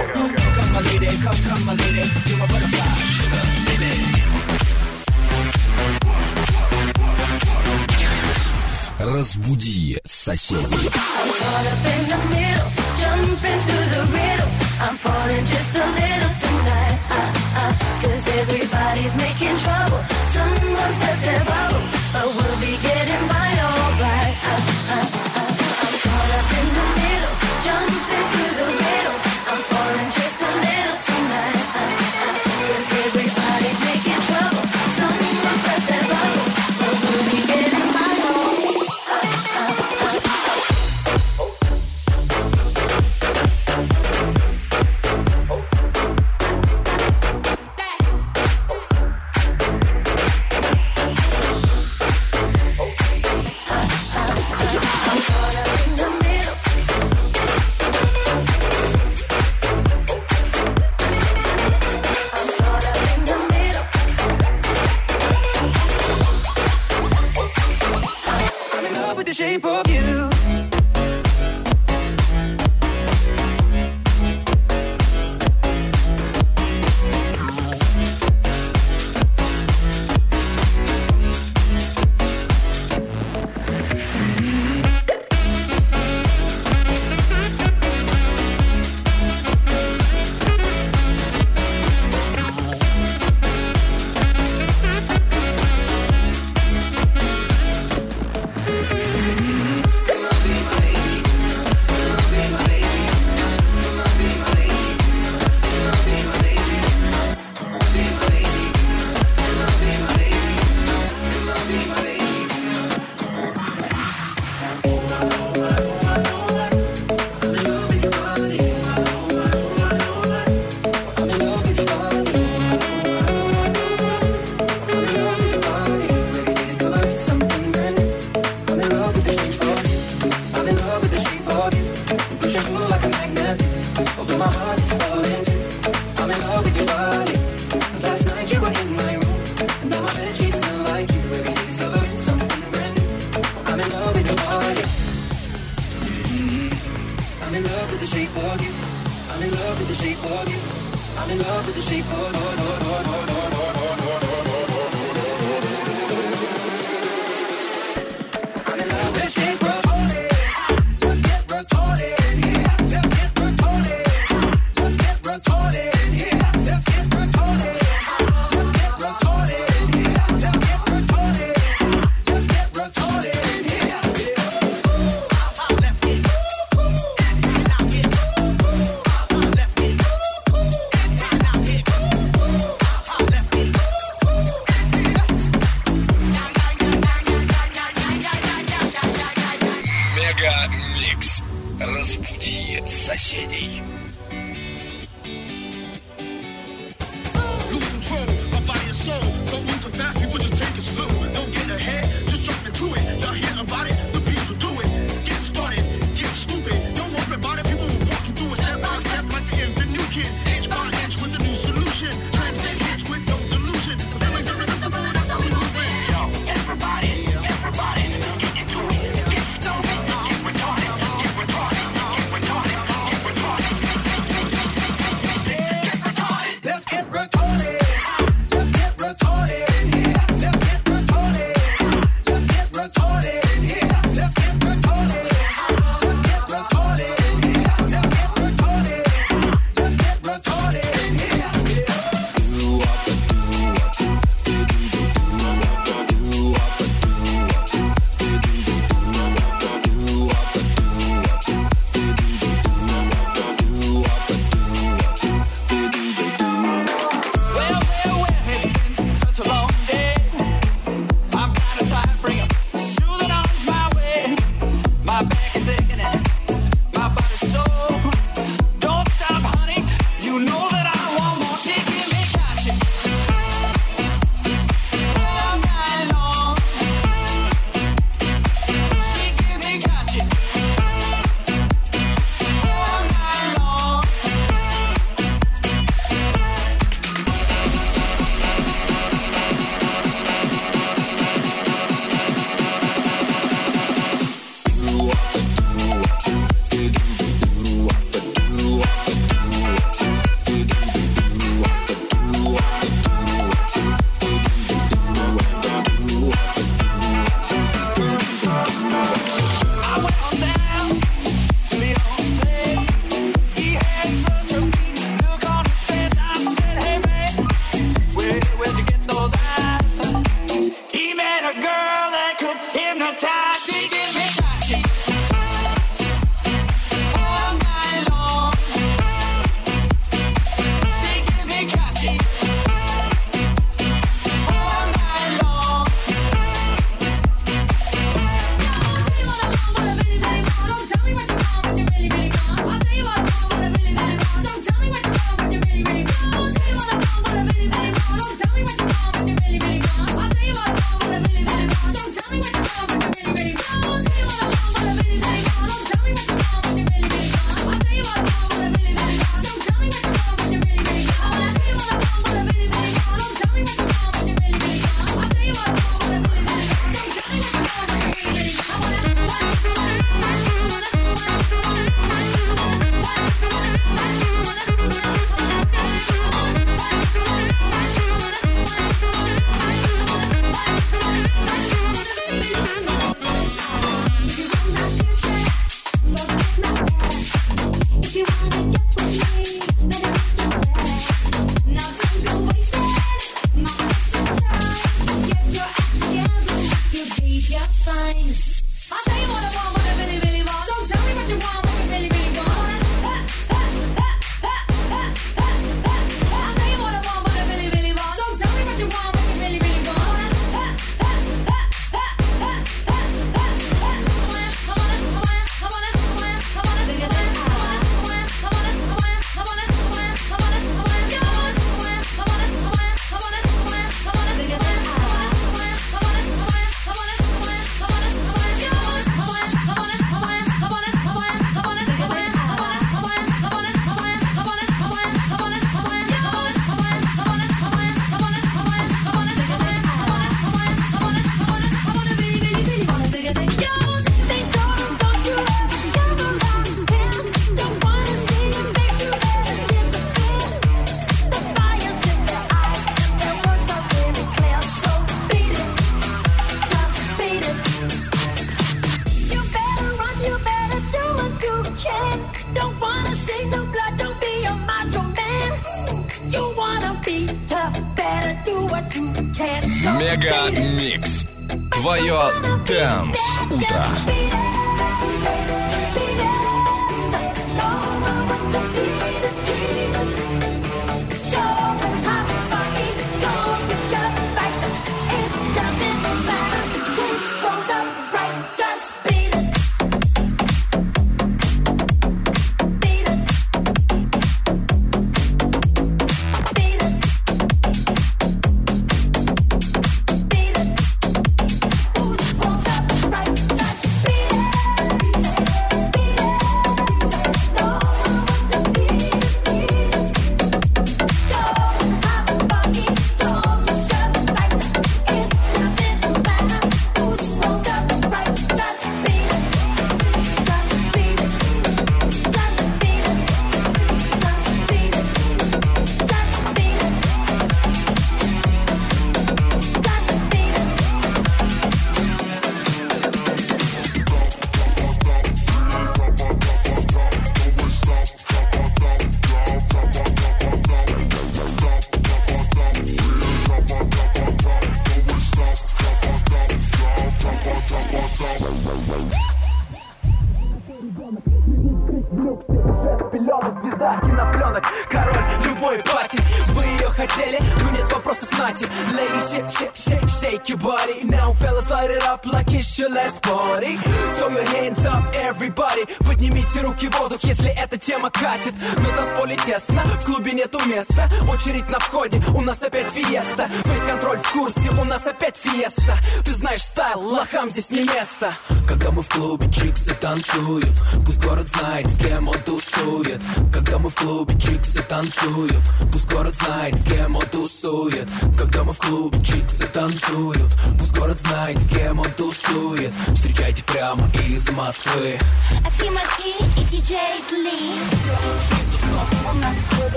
Разбуди 8.98 9.98
соседей. 10.04 10.90
Caught 10.90 11.66
up 11.72 11.84
in 11.94 12.02
the 12.12 12.18
middle, 12.34 12.68
jumping 13.00 13.60
through 13.66 13.88
the 13.94 14.02
riddle. 14.12 14.50
I'm 14.80 14.94
falling 14.94 15.44
just 15.44 15.74
a 15.74 15.86
little 15.98 16.34
tonight. 16.44 16.98
Uh, 17.10 17.16
uh, 17.60 17.72
Cause 18.02 18.28
everybody's 18.40 19.14
making 19.16 19.56
trouble. 19.58 20.02
Someone's 20.34 20.98
best 20.98 21.24
their 21.24 21.44
bubble. 21.44 21.82
But 22.12 22.26
we'll 22.36 22.58
be 22.60 22.76
getting 22.82 23.28
by 23.28 23.41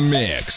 mix. 0.00 0.47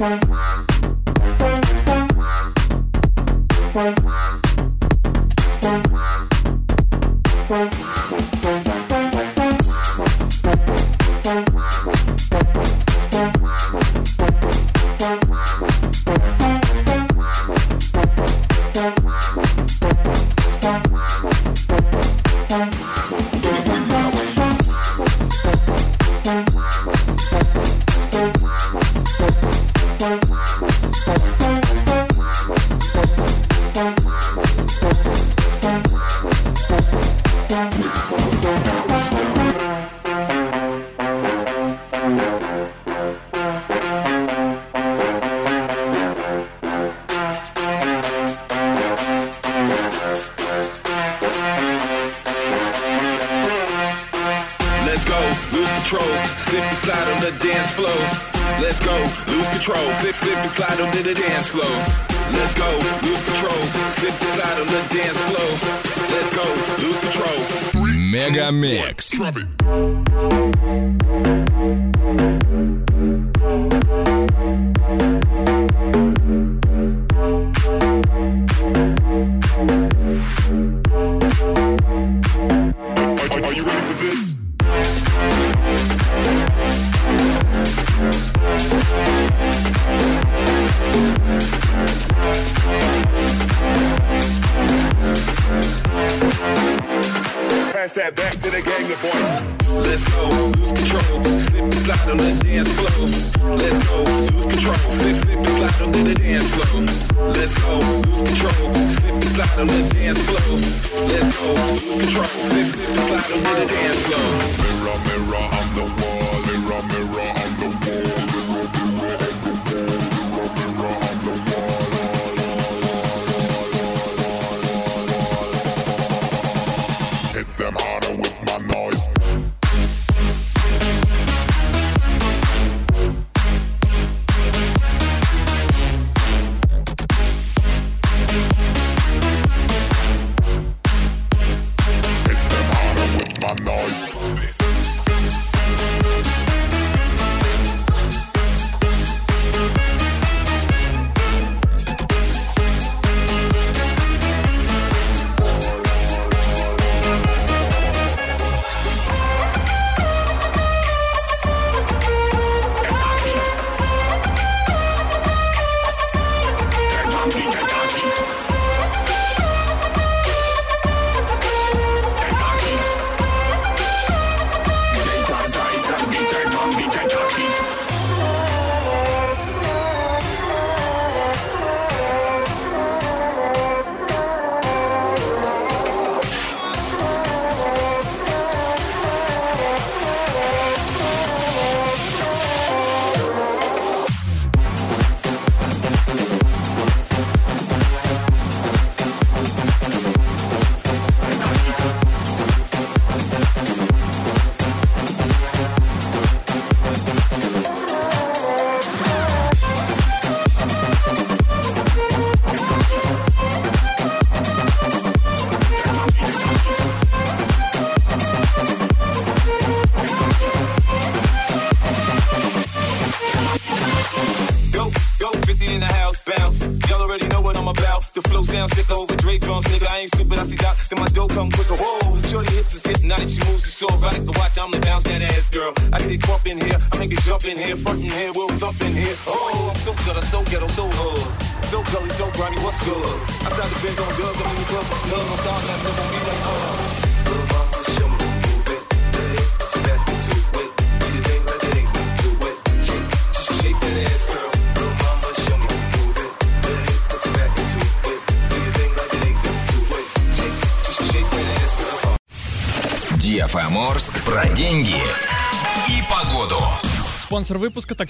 Bye. 0.00 0.60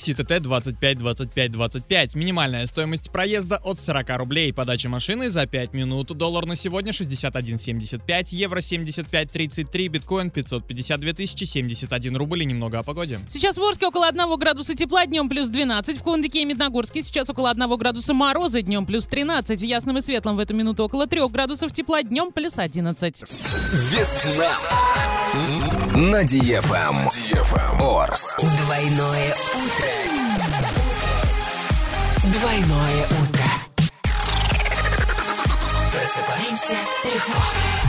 Такси 0.01 0.14
ТТ 0.14 0.40
25 0.40 0.98
25 0.98 1.53
25. 1.53 2.14
Минимальная 2.14 2.64
стоимость 2.64 3.11
проезда 3.11 3.61
от 3.62 3.78
40 3.78 4.16
рублей. 4.16 4.51
Подача 4.51 4.88
машины 4.88 5.28
за 5.28 5.44
5 5.44 5.74
минут. 5.74 6.16
Доллар 6.16 6.46
на 6.46 6.57
сегодня 6.57 6.90
61.75, 6.90 8.28
евро 8.30 8.61
75.33, 8.61 9.88
биткоин 9.88 10.30
552 10.30 11.12
тысячи 11.12 11.44
71 11.44 12.16
рубль 12.16 12.44
и 12.44 12.46
немного 12.46 12.78
о 12.78 12.82
погоде. 12.82 13.20
Сейчас 13.28 13.59
в 13.59 13.62
Орске 13.62 13.88
около 13.88 14.09
1 14.09 14.38
градуса 14.38 14.74
тепла, 14.74 15.05
днем 15.05 15.28
плюс 15.28 15.51
12. 15.51 15.98
В 15.98 16.03
Кондыке 16.03 16.40
и 16.40 16.44
Медногорске 16.46 17.03
сейчас 17.03 17.28
около 17.28 17.51
1 17.51 17.76
градуса 17.76 18.14
мороза, 18.14 18.62
днем 18.62 18.86
плюс 18.86 19.07
13. 19.07 19.61
В 19.61 19.62
Ясном 19.62 19.98
и 19.98 20.01
Светлом 20.01 20.36
в 20.36 20.38
эту 20.38 20.55
минуту 20.55 20.82
около 20.84 21.07
3 21.09 21.28
градусов 21.28 21.74
тепла, 21.74 22.03
днем 22.03 22.32
плюс 22.32 22.59
11. 22.59 23.24
Весна 23.72 24.57
на 25.94 26.24
DFM. 26.24 26.70
Эм. 26.70 26.96
Эм. 26.96 27.82
Орск. 27.82 28.40
Двойное 28.40 29.34
утро. 29.55 29.89
Двойное 32.24 33.05
утро. 33.22 33.44
Просыпаемся 35.92 36.76
легко. 37.05 37.80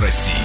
В 0.00 0.02
России. 0.02 0.39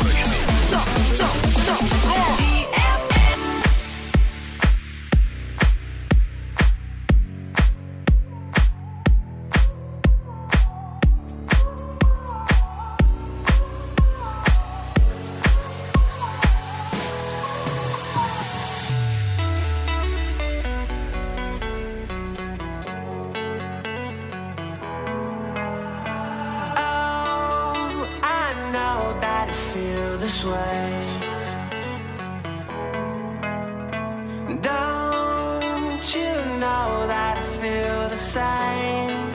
Don't 34.62 36.06
you 36.16 36.34
know 36.62 37.08
that 37.08 37.38
I 37.38 37.46
feel 37.62 38.10
the 38.10 38.18
same? 38.18 39.26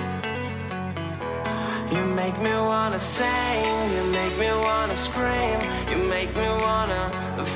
You 1.95 2.05
make 2.15 2.39
me 2.41 2.53
wanna 2.53 3.01
sing, 3.01 3.91
you 3.95 4.05
make 4.13 4.35
me 4.39 4.51
wanna 4.67 4.97
scream, 4.97 5.59
you 5.91 5.99
make 6.17 6.35
me 6.37 6.49
wanna 6.67 7.03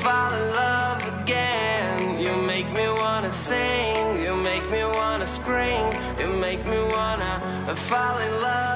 fall 0.03 0.33
in 0.35 0.47
love 0.51 1.01
again. 1.23 2.21
You 2.21 2.37
make 2.37 2.69
me 2.73 2.89
wanna 2.89 3.31
sing, 3.31 4.21
you 4.21 4.35
make 4.35 4.69
me 4.71 4.83
wanna 4.85 5.27
scream, 5.27 5.93
you 6.21 6.29
make 6.47 6.65
me 6.67 6.81
wanna 6.97 7.33
fall 7.75 8.19
in 8.19 8.33
love 8.43 8.74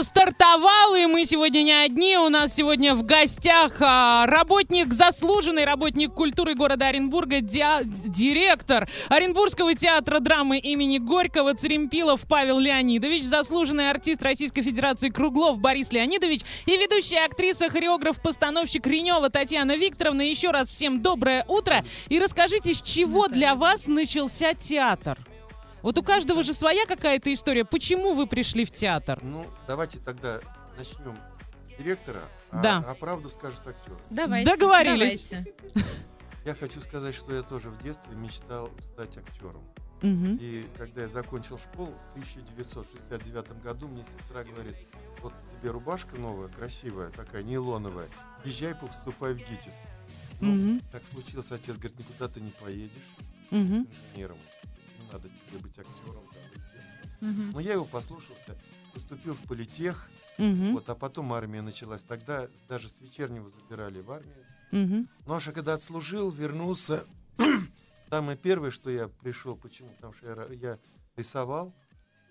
утра 0.00 0.04
стартовал, 0.04 0.94
и 0.94 1.06
мы 1.06 1.24
сегодня 1.24 1.62
не 1.62 1.72
одни. 1.72 2.16
У 2.16 2.28
нас 2.28 2.54
сегодня 2.54 2.94
в 2.94 3.04
гостях 3.04 3.76
а, 3.80 4.26
работник, 4.26 4.92
заслуженный 4.92 5.64
работник 5.64 6.12
культуры 6.12 6.54
города 6.54 6.88
Оренбурга, 6.88 7.40
директор 7.40 8.88
Оренбургского 9.08 9.74
театра 9.74 10.20
драмы 10.20 10.58
имени 10.58 10.98
Горького 10.98 11.54
Церемпилов 11.54 12.22
Павел 12.28 12.58
Леонидович, 12.58 13.24
заслуженный 13.24 13.90
артист 13.90 14.22
Российской 14.22 14.62
Федерации 14.62 15.08
Круглов 15.08 15.60
Борис 15.60 15.92
Леонидович 15.92 16.42
и 16.66 16.76
ведущая 16.76 17.24
актриса, 17.24 17.68
хореограф, 17.68 18.20
постановщик 18.22 18.86
Ренева 18.86 19.30
Татьяна 19.30 19.76
Викторовна. 19.76 20.22
Еще 20.22 20.50
раз 20.50 20.68
всем 20.68 21.02
доброе 21.02 21.44
утро. 21.48 21.84
И 22.08 22.18
расскажите, 22.18 22.74
с 22.74 22.82
чего 22.82 23.28
для 23.28 23.54
вас 23.54 23.86
начался 23.86 24.54
театр? 24.54 25.18
Вот 25.82 25.96
у 25.98 26.02
каждого 26.02 26.42
же 26.42 26.52
своя 26.52 26.84
какая-то 26.86 27.32
история. 27.32 27.64
Почему 27.64 28.12
вы 28.12 28.26
пришли 28.26 28.64
в 28.64 28.70
театр? 28.70 29.18
Ну, 29.22 29.46
давайте 29.66 29.98
тогда 29.98 30.40
начнем 30.76 31.16
с 31.74 31.78
директора, 31.82 32.22
а, 32.50 32.62
Да. 32.62 32.84
а 32.86 32.94
правду 32.94 33.30
скажет 33.30 33.60
актер. 33.66 33.96
Давайте. 34.10 34.50
Договорились. 34.50 35.30
давайте. 35.30 35.54
Я 36.44 36.54
хочу 36.54 36.80
сказать, 36.80 37.14
что 37.14 37.34
я 37.34 37.42
тоже 37.42 37.70
в 37.70 37.82
детстве 37.82 38.14
мечтал 38.16 38.70
стать 38.92 39.16
актером. 39.16 39.62
Мгм. 40.02 40.38
И 40.40 40.66
когда 40.78 41.02
я 41.02 41.08
закончил 41.08 41.58
школу 41.58 41.92
в 41.92 42.12
1969 42.14 43.60
году, 43.62 43.88
мне 43.88 44.02
сестра 44.04 44.44
говорит, 44.44 44.76
вот 45.22 45.34
тебе 45.60 45.70
рубашка 45.70 46.16
новая, 46.16 46.48
красивая, 46.48 47.10
такая 47.10 47.42
нейлоновая, 47.42 48.08
езжай, 48.44 48.74
поступай 48.74 49.34
в 49.34 49.38
ГИТИС. 49.38 49.82
Ну, 50.40 50.52
Мгм. 50.52 50.80
так 50.90 51.04
случилось, 51.04 51.52
отец 51.52 51.76
говорит, 51.76 51.98
никуда 51.98 52.28
ты 52.28 52.40
не 52.40 52.50
поедешь 52.50 53.14
Мгм. 53.50 53.86
инженером, 54.14 54.38
не 54.38 54.59
надо 55.12 55.28
тебе 55.28 55.58
быть 55.58 55.78
актером. 55.78 56.24
там. 56.32 57.28
Мгм. 57.30 57.50
Но 57.52 57.60
я 57.60 57.74
его 57.74 57.84
послушался, 57.84 58.56
поступил 58.94 59.34
в 59.34 59.40
политех, 59.46 60.08
Мгм. 60.38 60.72
вот, 60.72 60.88
а 60.88 60.94
потом 60.94 61.32
армия 61.32 61.60
началась. 61.62 62.02
Тогда 62.04 62.48
даже 62.68 62.88
с 62.88 62.98
вечернего 63.00 63.48
забирали 63.50 64.00
в 64.00 64.10
армию. 64.10 64.44
Мгм. 64.72 65.08
Ну, 65.26 65.34
а 65.34 65.40
когда 65.52 65.74
отслужил, 65.74 66.30
вернулся, 66.30 67.04
самое 68.10 68.38
первое, 68.38 68.70
что 68.70 68.88
я 68.90 69.08
пришел, 69.08 69.56
почему? 69.56 69.90
Потому 69.96 70.12
что 70.14 70.26
я, 70.26 70.54
я 70.72 70.78
рисовал, 71.16 71.74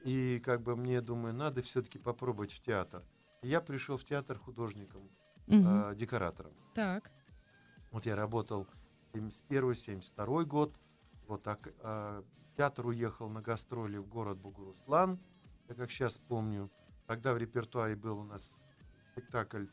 и 0.03 0.41
как 0.43 0.63
бы 0.63 0.75
мне, 0.75 1.01
думаю, 1.01 1.33
надо 1.35 1.61
все-таки 1.61 1.99
попробовать 1.99 2.51
в 2.53 2.59
театр. 2.61 3.03
И 3.43 3.47
я 3.47 3.61
пришел 3.61 3.97
в 3.97 4.03
театр 4.03 4.37
художником, 4.39 5.09
Мгм. 5.47 5.63
а, 5.67 5.93
декоратором. 5.95 6.53
Так. 6.73 7.11
Вот 7.91 8.05
я 8.05 8.15
работал 8.15 8.67
71-72 9.13 10.45
год, 10.45 10.75
вот, 11.27 11.45
а, 11.47 11.55
к- 11.55 11.73
а 11.81 12.23
театр 12.59 12.87
уехал 12.87 13.29
на 13.29 13.41
гастроли 13.41 13.95
в 13.99 14.05
город 14.09 14.37
Бугуруслан, 14.37 15.17
я 15.69 15.75
как 15.75 15.89
сейчас 15.89 16.17
помню. 16.17 16.69
Тогда 17.07 17.33
в 17.33 17.37
репертуаре 17.37 17.95
был 17.95 18.19
у 18.19 18.23
нас 18.25 18.67
спектакль 19.13 19.67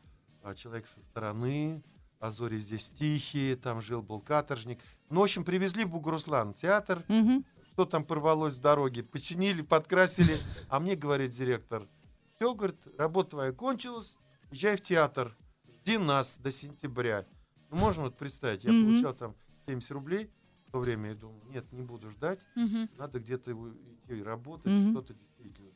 а, 0.44 0.54
«Человек 0.54 0.86
со 0.86 1.02
стороны», 1.02 1.82
«А 2.20 2.30
зори 2.30 2.58
здесь 2.58 2.88
тихие», 2.90 3.56
там 3.56 3.80
жил-был 3.80 4.20
каторжник. 4.20 4.78
Ну, 5.10 5.18
в 5.18 5.24
общем, 5.24 5.44
привезли 5.44 5.84
в 5.84 5.90
Бугуруслан 5.90 6.54
театр, 6.54 7.02
Мгм. 7.08 7.44
что 7.72 7.86
там 7.86 8.04
порвалось 8.04 8.54
в 8.54 8.60
дороге, 8.60 9.02
починили, 9.02 9.62
подкрасили. 9.62 10.40
А 10.68 10.78
мне 10.78 10.94
говорит 10.94 11.32
директор, 11.32 11.88
все, 12.36 12.54
говорит, 12.54 12.78
работа 12.98 13.30
твоя 13.30 13.50
кончилась, 13.50 14.16
езжай 14.52 14.76
в 14.76 14.80
театр, 14.80 15.36
жди 15.82 15.98
нас 15.98 16.38
до 16.38 16.52
сентября. 16.52 17.26
Ну, 17.68 17.78
можно 17.78 18.04
вот 18.04 18.16
представить, 18.16 18.62
я 18.62 18.72
Мгм. 18.72 18.92
получал 18.92 19.12
там 19.12 19.34
70 19.66 19.90
рублей 19.90 20.30
то 20.76 20.80
время, 20.80 21.08
я 21.10 21.14
думал, 21.14 21.42
нет, 21.46 21.72
не 21.72 21.82
буду 21.82 22.10
ждать, 22.10 22.40
Мгм. 22.54 22.88
надо 22.98 23.18
где-то 23.18 23.52
идти 23.52 24.22
работать, 24.22 24.66
Мгм. 24.72 24.90
что-то 24.92 25.14
действительно. 25.14 25.70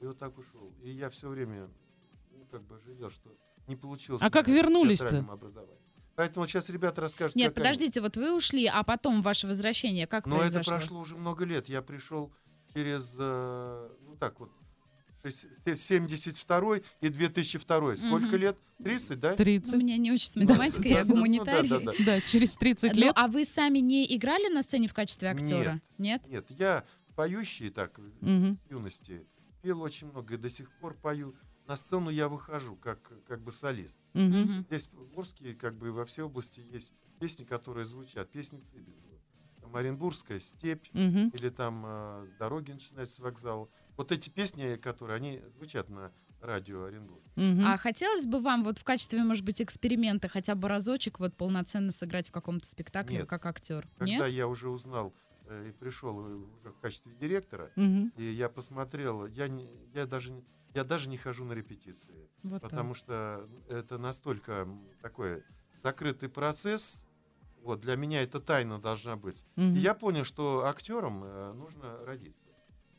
И 0.00 0.06
вот 0.06 0.18
так 0.18 0.38
ушел. 0.38 0.72
И 0.82 0.90
я 0.90 1.10
все 1.10 1.28
время, 1.28 1.68
ну, 2.30 2.46
как 2.50 2.62
бы 2.62 2.78
жалел, 2.86 3.10
что 3.10 3.36
не 3.66 3.76
получилось. 3.76 4.22
А 4.22 4.30
как 4.30 4.46
вернулись-то? 4.48 5.24
Поэтому 6.16 6.46
сейчас 6.46 6.68
ребята 6.70 7.00
расскажут, 7.00 7.34
Нет, 7.34 7.48
как 7.48 7.58
они- 7.58 7.64
подождите, 7.64 8.00
вот 8.00 8.16
вы 8.16 8.36
ушли, 8.36 8.66
а 8.66 8.84
потом 8.84 9.20
ваше 9.22 9.48
возвращение 9.48 10.06
как 10.06 10.26
но 10.26 10.36
это 10.36 10.50
произошло? 10.62 10.72
прошло 10.78 11.00
уже 11.00 11.16
много 11.16 11.44
лет. 11.44 11.68
Я 11.68 11.82
пришел 11.82 12.32
через, 12.72 13.16
э, 13.18 13.90
ну 14.02 14.16
так 14.16 14.38
вот, 14.38 14.52
шесть- 15.24 15.64
се- 15.64 15.76
72 15.76 16.80
и 17.00 17.08
2002. 17.08 17.96
Сколько 17.96 18.26
Мгм. 18.26 18.36
лет? 18.36 18.56
30, 18.82 19.20
да? 19.20 19.34
30. 19.34 19.74
У 19.74 19.76
меня 19.78 19.96
не 19.96 20.12
очень 20.12 20.28
с 20.28 20.36
математикой, 20.36 20.90
я 20.92 21.04
Ну, 21.04 21.14
гуманитарий. 21.14 21.68
да, 21.68 21.78
да, 21.80 21.92
да. 21.92 22.04
Да, 22.04 22.20
через 22.20 22.54
30 22.56 22.92
Ну, 22.94 23.00
лет. 23.00 23.12
а 23.16 23.28
вы 23.28 23.44
сами 23.44 23.78
не 23.78 24.04
играли 24.16 24.48
на 24.52 24.62
сцене 24.62 24.88
в 24.88 24.94
качестве 24.94 25.28
актера? 25.30 25.80
Нет? 25.98 26.22
Нет, 26.28 26.46
я 26.50 26.84
поющий 27.16 27.70
так 27.70 27.98
в 27.98 28.56
юности 28.70 29.26
пел 29.62 29.80
очень 29.80 30.08
много 30.08 30.34
и 30.34 30.36
до 30.36 30.50
сих 30.50 30.70
пор 30.78 30.94
пою. 30.94 31.34
На 31.66 31.76
сцену 31.76 32.10
я 32.10 32.28
выхожу 32.28 32.76
как, 32.76 33.00
как 33.26 33.42
бы 33.42 33.50
солист. 33.50 33.98
Здесь 34.14 34.90
в 34.92 35.18
Орске, 35.18 35.54
как 35.54 35.76
бы 35.78 35.92
во 35.92 36.04
всей 36.04 36.22
области 36.22 36.60
есть 36.70 36.92
песни, 37.18 37.44
которые 37.44 37.86
звучат. 37.86 38.30
Песни 38.30 38.60
Цибизова. 38.60 39.14
Там 39.62 39.74
Оренбургская 39.74 40.38
степь 40.40 40.84
или 40.92 41.48
там 41.48 41.82
э, 41.86 42.26
дороги 42.38 42.72
начинаются 42.72 43.16
с 43.16 43.18
вокзала. 43.20 43.70
Вот 43.96 44.12
эти 44.12 44.28
песни, 44.30 44.76
которые 44.76 45.16
они 45.16 45.40
звучат 45.48 45.88
на 45.88 46.12
радио 46.40 46.84
Оренбург. 46.84 47.22
А 47.36 47.76
хотелось 47.76 48.26
бы 48.26 48.40
вам 48.40 48.64
вот 48.64 48.78
в 48.78 48.84
качестве, 48.84 49.22
может 49.22 49.44
быть, 49.44 49.62
эксперимента 49.62 50.28
хотя 50.28 50.54
бы 50.54 50.68
разочек 50.68 51.18
вот 51.20 51.34
полноценно 51.36 51.90
сыграть 51.92 52.28
в 52.28 52.32
каком-то 52.32 52.66
спектакле 52.66 53.18
Нет. 53.18 53.28
как 53.28 53.46
актер? 53.46 53.88
Когда 53.96 54.26
Нет? 54.26 54.34
я 54.34 54.46
уже 54.46 54.68
узнал 54.68 55.14
э, 55.46 55.68
и 55.68 55.72
пришел 55.72 56.16
уже 56.18 56.70
в 56.70 56.78
качестве 56.80 57.14
директора, 57.14 57.70
Мгм. 57.76 58.12
и 58.16 58.24
я 58.24 58.48
посмотрел, 58.48 59.26
я, 59.26 59.48
не, 59.48 59.68
я, 59.94 60.06
даже, 60.06 60.32
не- 60.32 60.44
я 60.74 60.84
даже 60.84 61.08
не 61.08 61.16
хожу 61.16 61.44
на 61.44 61.52
репетиции, 61.52 62.28
Вот 62.42 62.62
потому 62.62 62.94
что 62.94 63.48
это 63.68 63.98
настолько 63.98 64.66
такой 65.02 65.42
закрытый 65.82 66.28
процесс. 66.28 67.06
Вот, 67.62 67.80
для 67.80 67.96
меня 67.96 68.22
это 68.22 68.40
тайна 68.40 68.78
должна 68.78 69.16
быть. 69.16 69.46
Мгм. 69.56 69.74
И 69.74 69.78
я 69.78 69.94
понял, 69.94 70.24
что 70.24 70.66
актером 70.66 71.24
э, 71.24 71.52
нужно 71.54 72.04
родиться. 72.04 72.48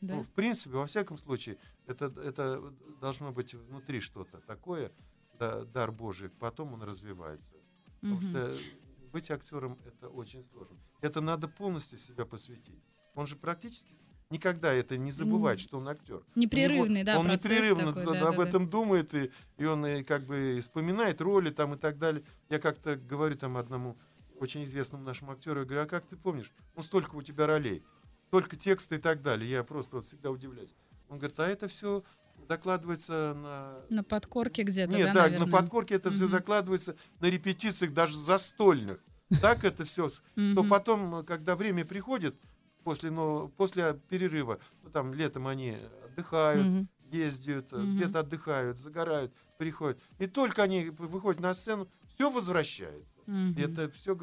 Да. 0.06 0.14
Ну, 0.16 0.22
в 0.22 0.28
принципе, 0.28 0.76
во 0.76 0.86
всяком 0.86 1.18
случае, 1.18 1.56
это, 1.86 2.06
это 2.24 2.72
должно 3.00 3.32
быть 3.32 3.54
внутри 3.54 4.00
что-то 4.00 4.40
такое, 4.46 4.90
да- 5.38 5.64
дар 5.64 5.92
Божий, 5.92 6.28
потом 6.30 6.72
он 6.74 6.82
развивается. 6.82 7.54
Потому 8.00 8.20
Мгм. 8.20 8.30
что 8.30 8.58
быть 9.12 9.30
актером 9.30 9.78
это 9.84 10.08
очень 10.08 10.42
сложно. 10.44 10.76
Это 11.00 11.20
надо 11.20 11.48
полностью 11.48 11.98
себя 11.98 12.24
посвятить. 12.26 12.82
Он 13.14 13.26
же 13.26 13.36
практически 13.36 13.94
никогда 14.30 14.72
это 14.72 14.96
не 14.96 15.10
забывает, 15.10 15.60
что 15.60 15.78
он 15.78 15.88
актер. 15.88 16.22
Непрерывный, 16.34 17.00
него- 17.02 17.06
да, 17.06 17.18
Он 17.20 17.28
непрерывно 17.28 17.94
такой, 17.94 18.12
д- 18.14 18.20
да, 18.20 18.28
об 18.28 18.36
да, 18.36 18.42
да. 18.42 18.48
этом 18.48 18.68
думает, 18.68 19.14
и, 19.14 19.30
и 19.56 19.64
он 19.64 19.86
и 19.86 20.02
как 20.02 20.26
бы 20.26 20.58
вспоминает 20.60 21.20
роли 21.20 21.50
там 21.50 21.74
и 21.74 21.78
так 21.78 21.98
далее. 21.98 22.22
Я 22.50 22.58
как-то 22.58 22.96
говорю 22.96 23.36
там 23.36 23.56
одному 23.56 23.96
очень 24.38 24.64
известному 24.64 25.02
нашему 25.04 25.32
актеру, 25.32 25.60
я 25.60 25.64
говорю, 25.64 25.82
а 25.84 25.86
как 25.86 26.06
ты 26.06 26.16
помнишь, 26.16 26.52
ну 26.74 26.82
столько 26.82 27.14
у 27.16 27.22
тебя 27.22 27.46
ролей, 27.46 27.82
столько 28.28 28.56
текста 28.56 28.96
и 28.96 28.98
так 28.98 29.22
далее. 29.22 29.50
Я 29.50 29.64
просто 29.64 29.96
вот 29.96 30.04
всегда 30.06 30.30
удивляюсь. 30.30 30.74
Он 31.08 31.18
говорит, 31.18 31.38
а 31.40 31.46
это 31.46 31.68
все 31.68 32.02
закладывается 32.48 33.34
на... 33.34 33.80
На 33.90 34.04
подкорке 34.04 34.62
где-то, 34.62 34.92
Нет, 34.92 35.06
да, 35.08 35.12
да, 35.14 35.22
наверное? 35.24 35.46
на 35.46 35.50
подкорке 35.52 35.94
это 35.94 36.10
все 36.10 36.24
Мгм. 36.24 36.30
закладывается 36.30 36.96
на 37.20 37.26
репетициях 37.26 37.92
даже 37.92 38.16
застольных. 38.16 38.98
Так 39.40 39.64
это 39.64 39.84
все. 39.84 40.08
Но 40.36 40.60
Мгм. 40.62 40.68
потом, 40.68 41.24
когда 41.24 41.56
время 41.56 41.84
приходит, 41.84 42.36
после, 42.84 43.10
ну, 43.10 43.48
после 43.56 43.94
перерыва, 44.08 44.60
ну, 44.82 44.90
там 44.90 45.12
летом 45.14 45.46
они 45.48 45.76
отдыхают, 46.04 46.86
ездят, 47.10 47.72
э, 47.72 47.84
где-то 47.84 48.20
отдыхают, 48.20 48.78
загорают, 48.78 49.32
приходят. 49.58 50.00
И 50.18 50.26
только 50.26 50.62
они 50.62 50.90
выходят 50.90 51.40
на 51.40 51.54
сцену, 51.54 51.88
все 52.14 52.30
возвращается. 52.30 53.18
Это 53.56 53.90
все 53.90 54.16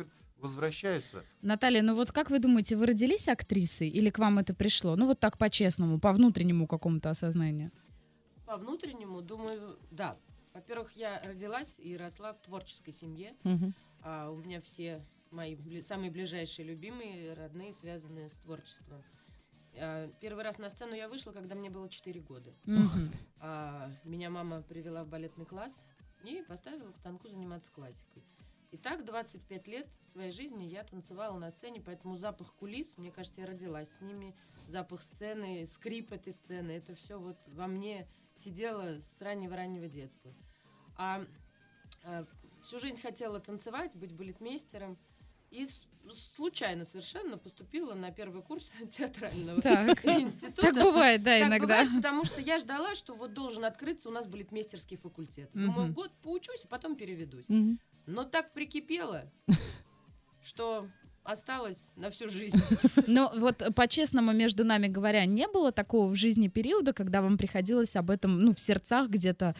возвращается. 0.43 1.23
Наталья, 1.41 1.81
ну 1.81 1.95
вот 1.95 2.11
как 2.11 2.29
вы 2.29 2.39
думаете, 2.39 2.75
вы 2.75 2.85
родились 2.85 3.27
актрисой 3.27 3.89
или 3.89 4.09
к 4.09 4.19
вам 4.19 4.39
это 4.39 4.53
пришло? 4.53 4.95
Ну 4.95 5.07
вот 5.07 5.19
так 5.19 5.37
по-честному, 5.37 5.99
по 5.99 6.11
внутреннему 6.13 6.67
какому-то 6.67 7.09
осознанию. 7.09 7.71
По 8.45 8.57
внутреннему, 8.57 9.21
думаю, 9.21 9.79
да. 9.91 10.17
Во-первых, 10.53 10.95
я 10.95 11.21
родилась 11.23 11.79
и 11.79 11.97
росла 11.97 12.33
в 12.33 12.41
творческой 12.41 12.91
семье. 12.91 13.33
Мгм. 13.43 13.73
А 14.03 14.29
у 14.29 14.35
меня 14.35 14.61
все 14.61 15.03
мои 15.31 15.55
бли- 15.55 15.81
самые 15.81 16.11
ближайшие 16.11 16.67
любимые, 16.67 17.33
родные, 17.33 17.73
связанные 17.73 18.29
с 18.29 18.33
творчеством. 18.35 19.01
А, 19.75 20.07
Первый 20.19 20.43
раз 20.43 20.59
на 20.59 20.69
сцену 20.69 20.93
я 20.93 21.07
вышла, 21.09 21.31
когда 21.31 21.55
мне 21.55 21.69
было 21.71 21.89
4 21.89 22.19
года. 22.19 22.53
Мгм. 22.65 23.11
А, 23.39 23.89
Меня 24.03 24.29
мама 24.29 24.61
привела 24.61 25.03
в 25.03 25.07
балетный 25.07 25.45
класс 25.45 25.83
и 26.23 26.43
поставила 26.47 26.91
к 26.91 26.97
станку 26.97 27.29
заниматься 27.29 27.71
классикой. 27.71 28.21
И 28.73 28.77
так 28.77 29.05
25 29.05 29.67
лет 29.67 29.87
своей 30.11 30.31
жизни 30.31 30.63
я 30.63 30.83
танцевала 30.83 31.37
на 31.37 31.51
сцене, 31.51 31.79
поэтому 31.79 32.17
запах 32.17 32.55
кулис, 32.55 32.97
мне 32.97 33.11
кажется, 33.11 33.41
я 33.41 33.45
родилась 33.45 33.87
с 33.87 34.01
ними, 34.01 34.35
запах 34.67 35.03
сцены, 35.03 35.67
скрип 35.67 36.11
этой 36.11 36.33
сцены, 36.33 36.71
это 36.71 36.95
все 36.95 37.19
вот 37.19 37.37
во 37.49 37.67
мне 37.67 38.07
сидело 38.35 38.99
с 38.99 39.21
раннего-раннего 39.21 39.87
детства. 39.87 40.33
А, 40.97 41.23
а, 42.03 42.25
всю 42.63 42.79
жизнь 42.79 42.99
хотела 42.99 43.39
танцевать, 43.39 43.95
быть 43.95 44.11
балетмейстером. 44.11 44.97
И 45.51 45.67
случайно 46.11 46.83
совершенно 46.83 47.37
поступила 47.37 47.93
на 47.93 48.09
первый 48.09 48.41
курс 48.41 48.71
театрального 48.89 49.61
Так. 49.61 50.03
института. 50.05 50.73
Так 50.73 50.83
бывает, 50.83 51.21
да, 51.21 51.37
Так 51.37 51.47
иногда. 51.49 51.65
бывает, 51.67 51.89
потому 51.95 52.25
что 52.25 52.41
я 52.41 52.57
ждала, 52.57 52.95
что 52.95 53.13
вот 53.13 53.33
должен 53.33 53.65
открыться 53.65 54.09
у 54.09 54.11
нас 54.11 54.25
балетмейстерский 54.25 54.97
факультет. 54.97 55.51
Думаю, 55.53 55.93
год 55.93 56.11
поучусь, 56.23 56.65
а 56.65 56.67
потом 56.67 56.95
переведусь. 56.95 57.47
Мгм. 57.49 57.79
Но 58.05 58.23
так 58.23 58.53
прикипело, 58.53 59.31
что 60.43 60.87
осталось 61.23 61.91
на 61.95 62.09
всю 62.09 62.27
жизнь. 62.27 62.57
Но 63.07 63.31
вот 63.35 63.61
э, 63.61 63.71
по-честному, 63.71 64.33
между 64.33 64.65
нами 64.65 64.87
говоря, 64.87 65.25
не 65.25 65.47
было 65.47 65.71
такого 65.71 66.07
в 66.09 66.15
жизни 66.15 66.47
периода, 66.49 66.93
когда 66.93 67.21
вам 67.21 67.37
приходилось 67.37 67.95
об 67.95 68.09
этом, 68.09 68.39
ну, 68.39 68.53
в 68.53 68.59
сердцах 68.59 69.09
где-то 69.09 69.55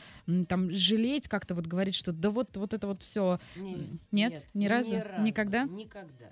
там 0.48 0.72
жалеть, 0.72 1.28
как-то 1.28 1.56
вот 1.56 1.66
говорить, 1.66 1.96
что 1.96 2.12
да 2.12 2.30
вот, 2.30 2.58
вот 2.58 2.74
это 2.74 2.88
вот 2.88 3.02
все. 3.02 3.40
Не- 3.56 4.00
Нет? 4.12 4.46
Ни 4.54 4.68
разу? 4.68 4.96
ни 4.96 5.00
разу, 5.00 5.22
Никогда? 5.24 5.64
Никогда. 5.64 6.32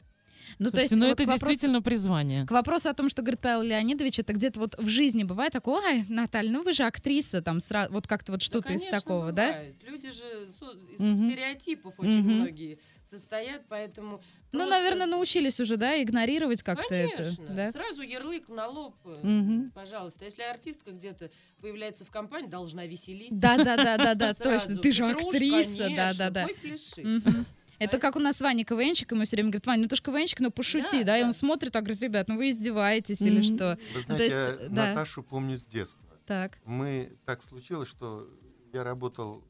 Ну, 0.60 0.66
то 0.66 0.72
Слушайте, 0.72 0.82
есть 0.82 1.02
ну 1.02 1.08
вот 1.08 1.20
это 1.20 1.24
вопросу- 1.24 1.46
действительно 1.48 1.82
призвание. 1.82 2.46
К 2.46 2.52
вопросу 2.52 2.90
о 2.90 2.94
том, 2.94 3.10
что 3.10 3.22
говорит 3.22 3.40
Павел 3.42 3.62
Леонидович, 3.64 4.20
это 4.20 4.34
где-то 4.34 4.60
вот 4.60 4.76
в 4.78 4.88
жизни 4.88 5.24
бывает 5.24 5.54
такое, 5.54 5.82
ай, 5.84 6.06
Наталья, 6.10 6.52
ну 6.52 6.64
вы 6.64 6.74
же 6.74 6.84
актриса, 6.84 7.42
там 7.42 7.58
сра- 7.58 7.88
вот 7.90 8.08
как-то 8.08 8.32
вот 8.34 8.42
что-то 8.42 8.74
из 8.74 8.82
конечно, 8.82 9.00
такого, 9.00 9.32
да? 9.32 9.48
бывает. 9.48 9.76
Люди 9.88 10.12
же 10.12 10.48
из 10.94 11.00
Мгм. 11.00 11.30
стереотипов 11.30 11.94
очень 11.98 12.20
Мгм. 12.20 12.34
многие 12.34 12.80
состоят, 13.10 13.64
поэтому... 13.68 14.22
Ну, 14.54 14.60
просто 14.60 14.70
наверное, 14.78 15.06
научились 15.06 15.60
уже, 15.60 15.76
да, 15.78 16.02
игнорировать 16.02 16.64
как-то 16.64 16.94
это, 16.96 17.18
Конечно. 17.18 17.46
да? 17.50 17.72
Сразу 17.72 18.02
ярлык 18.02 18.48
на 18.48 18.68
лоб, 18.68 18.96
Мгм. 19.24 19.72
пожалуйста. 19.76 20.24
Если 20.26 20.44
артистка 20.44 20.92
где-то 20.92 21.30
появляется 21.62 22.06
в 22.06 22.10
компании, 22.10 22.48
должна 22.48 22.86
веселить. 22.86 23.38
Да, 23.38 23.58
да, 23.58 23.76
да, 23.76 23.98
да, 23.98 24.14
да, 24.16 24.34
точно. 24.34 24.60
Сразу. 24.60 24.80
Ты 24.80 24.92
же 24.94 25.06
актриса, 25.06 25.90
да, 25.96 26.48
Это 27.82 27.98
как 27.98 28.16
у 28.16 28.20
нас 28.20 28.40
Ваня 28.42 28.64
КВНчик, 28.64 29.12
ему 29.12 29.24
все 29.26 29.36
время 29.38 29.50
говорит, 29.50 29.66
Ваня, 29.66 29.82
ну 29.84 29.88
ты 29.88 29.96
ж 29.96 30.02
КВНчик, 30.02 30.40
ну 30.40 30.52
пошути, 30.52 31.00
да, 31.00 31.06
Да, 31.14 31.20
и 31.20 31.24
он 31.24 31.34
смотрит, 31.34 31.76
а 31.76 31.82
говорит, 31.82 32.00
ребят, 32.04 32.28
ну 32.28 32.38
вы 32.38 32.52
издеваетесь 32.52 33.22
или 33.22 33.40
Мгм. 33.40 33.44
что? 33.44 33.80
Вы 33.88 33.88
Ну, 33.88 33.94
то 33.94 34.00
знаете, 34.02 34.24
есть, 34.24 34.62
я 34.62 34.70
да. 34.70 34.88
Наташу 34.90 35.24
помню 35.24 35.58
с 35.58 35.66
детства. 35.66 36.08
Так. 36.28 36.60
Мы 36.64 37.18
так 37.26 37.42
случилось, 37.42 37.90
что 37.90 38.28
я 38.72 38.84
работал 38.84 39.44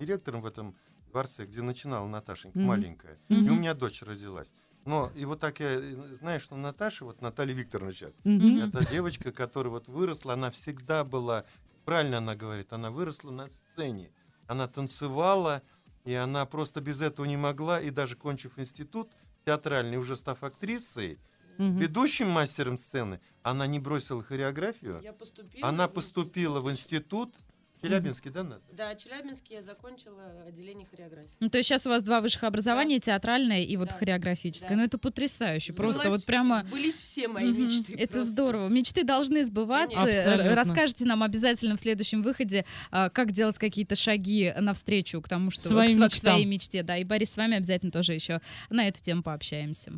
директором 0.00 0.40
в 0.40 0.46
этом 0.46 0.74
дворце, 1.10 1.44
где 1.44 1.60
начинала 1.60 2.08
Наташенька, 2.08 2.58
Мгм. 2.58 2.68
маленькая. 2.68 3.18
И 3.28 3.34
Мгм. 3.34 3.52
у 3.52 3.54
меня 3.56 3.74
дочь 3.74 4.02
родилась. 4.02 4.54
Но 4.86 5.12
и 5.14 5.26
вот 5.26 5.38
так 5.38 5.60
я 5.60 5.68
э, 5.74 6.14
знаю, 6.14 6.40
что 6.40 6.56
Наташа, 6.56 7.04
вот 7.04 7.20
Наталья 7.20 7.54
Викторовна 7.54 7.92
сейчас, 7.92 8.18
Мгм. 8.24 8.60
это 8.62 8.84
девочка, 8.86 9.30
которая 9.30 9.70
вот 9.70 9.88
выросла, 9.88 10.32
она 10.32 10.50
всегда 10.50 11.04
была, 11.04 11.44
правильно 11.84 12.16
она 12.18 12.34
говорит, 12.34 12.72
она 12.72 12.90
выросла 12.90 13.30
на 13.30 13.46
сцене. 13.48 14.10
Она 14.48 14.66
танцевала, 14.68 15.62
и 16.04 16.14
она 16.14 16.44
просто 16.46 16.80
без 16.80 17.00
этого 17.00 17.26
не 17.26 17.36
могла, 17.36 17.80
и 17.80 17.90
даже 17.90 18.16
кончив 18.16 18.58
институт 18.58 19.12
театральный, 19.44 19.96
уже 19.96 20.16
став 20.16 20.42
актрисой, 20.42 21.18
Мгм. 21.58 21.76
ведущим 21.76 22.28
мастером 22.28 22.76
сцены, 22.76 23.20
она 23.42 23.66
не 23.66 23.78
бросила 23.78 24.22
хореографию. 24.22 25.00
Я 25.02 25.12
поступила 25.12 25.68
Она 25.68 25.86
в 25.86 25.92
поступила 25.92 26.60
в 26.60 26.70
институт 26.70 27.36
Челябинский, 27.82 28.30
да, 28.30 28.44
Ната? 28.44 28.62
Да, 28.72 28.94
Челябинске 28.94 29.54
я 29.54 29.62
закончила 29.62 30.22
отделение 30.46 30.86
хореографии. 30.86 31.30
Ну, 31.40 31.48
то 31.48 31.58
есть 31.58 31.68
сейчас 31.68 31.86
у 31.86 31.90
вас 31.90 32.02
два 32.02 32.20
высших 32.20 32.44
образования, 32.44 33.00
театральное 33.00 33.62
и 33.62 33.76
вот 33.76 33.88
Да. 33.88 33.94
хореографическое. 33.96 34.70
Да. 34.70 34.76
Ну, 34.76 34.84
это 34.84 34.98
потрясающе. 34.98 35.72
Просто 35.72 36.04
Сбылась- 36.04 36.10
вот 36.20 36.24
прямо... 36.26 36.62
Сбылись 36.68 36.94
все 37.00 37.26
мои 37.28 37.48
Мгм. 37.50 37.62
мечты. 37.64 37.94
Это 37.94 38.12
просто. 38.14 38.30
здорово. 38.30 38.68
Мечты 38.68 39.04
должны 39.04 39.44
сбываться. 39.44 40.00
Абсолютно. 40.00 40.54
Расскажите 40.54 41.04
нам 41.04 41.22
обязательно 41.22 41.76
в 41.76 41.80
следующем 41.80 42.22
выходе, 42.22 42.64
а, 42.90 43.10
как 43.10 43.32
делать 43.32 43.58
какие-то 43.58 43.96
шаги 43.96 44.52
навстречу 44.58 45.20
к 45.20 45.28
тому, 45.28 45.50
что 45.50 45.68
Своим 45.68 46.00
к, 46.00 46.10
к 46.10 46.14
своей 46.14 46.44
мечте. 46.44 46.82
Да, 46.82 46.96
и 46.96 47.04
Борис, 47.04 47.32
с 47.32 47.36
вами 47.36 47.56
обязательно 47.56 47.90
тоже 47.90 48.14
еще 48.14 48.40
на 48.70 48.86
эту 48.86 49.00
тему 49.02 49.22
пообщаемся. 49.22 49.92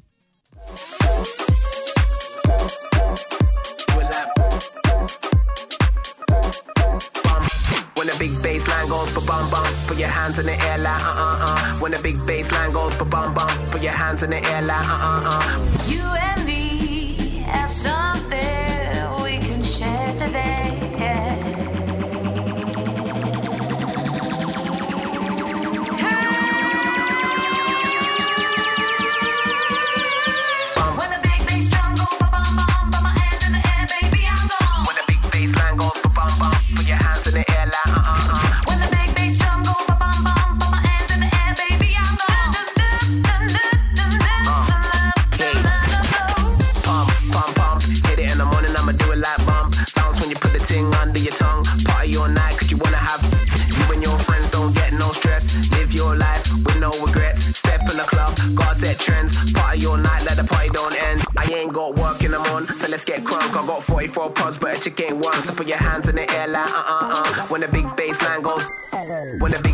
Goes 9.04 9.14
for 9.14 9.26
bum 9.26 9.50
bum, 9.50 9.66
put 9.86 9.98
your 9.98 10.08
hands 10.08 10.38
in 10.38 10.46
the 10.46 10.52
air 10.52 10.78
like 10.78 11.02
uh 11.02 11.24
uh 11.26 11.46
uh. 11.46 11.78
When 11.80 11.92
the 11.92 11.98
big 11.98 12.16
bass 12.26 12.50
line 12.52 12.72
goes 12.72 12.94
for 12.94 13.04
bum 13.04 13.34
bum, 13.34 13.48
put 13.70 13.82
your 13.82 13.92
hands 13.92 14.22
in 14.22 14.30
the 14.30 14.44
air 14.46 14.62
like 14.62 14.88
uh 14.88 14.94
uh 14.94 15.22
uh. 15.24 15.88
You 15.88 16.02
and 16.02 16.46
me 16.46 17.14
have 17.46 17.72
something 17.72 19.22
we 19.22 19.38
can 19.46 19.62
share 19.62 20.12
today. 20.18 20.63
44 63.84 64.30
pods, 64.30 64.58
but 64.58 64.76
a 64.76 64.80
chick 64.80 64.98
ain't 65.00 65.16
one. 65.16 65.42
So 65.42 65.54
put 65.54 65.66
your 65.66 65.76
hands 65.78 66.08
in 66.08 66.16
the 66.16 66.30
air 66.30 66.48
like 66.48 66.70
uh 66.70 66.84
uh 66.86 67.22
uh. 67.24 67.46
When 67.48 67.60
the 67.60 67.68
big 67.68 67.94
bass 67.96 68.20
line 68.22 68.42
goes, 68.42 68.70
when 69.38 69.52
the 69.52 69.60
big 69.62 69.73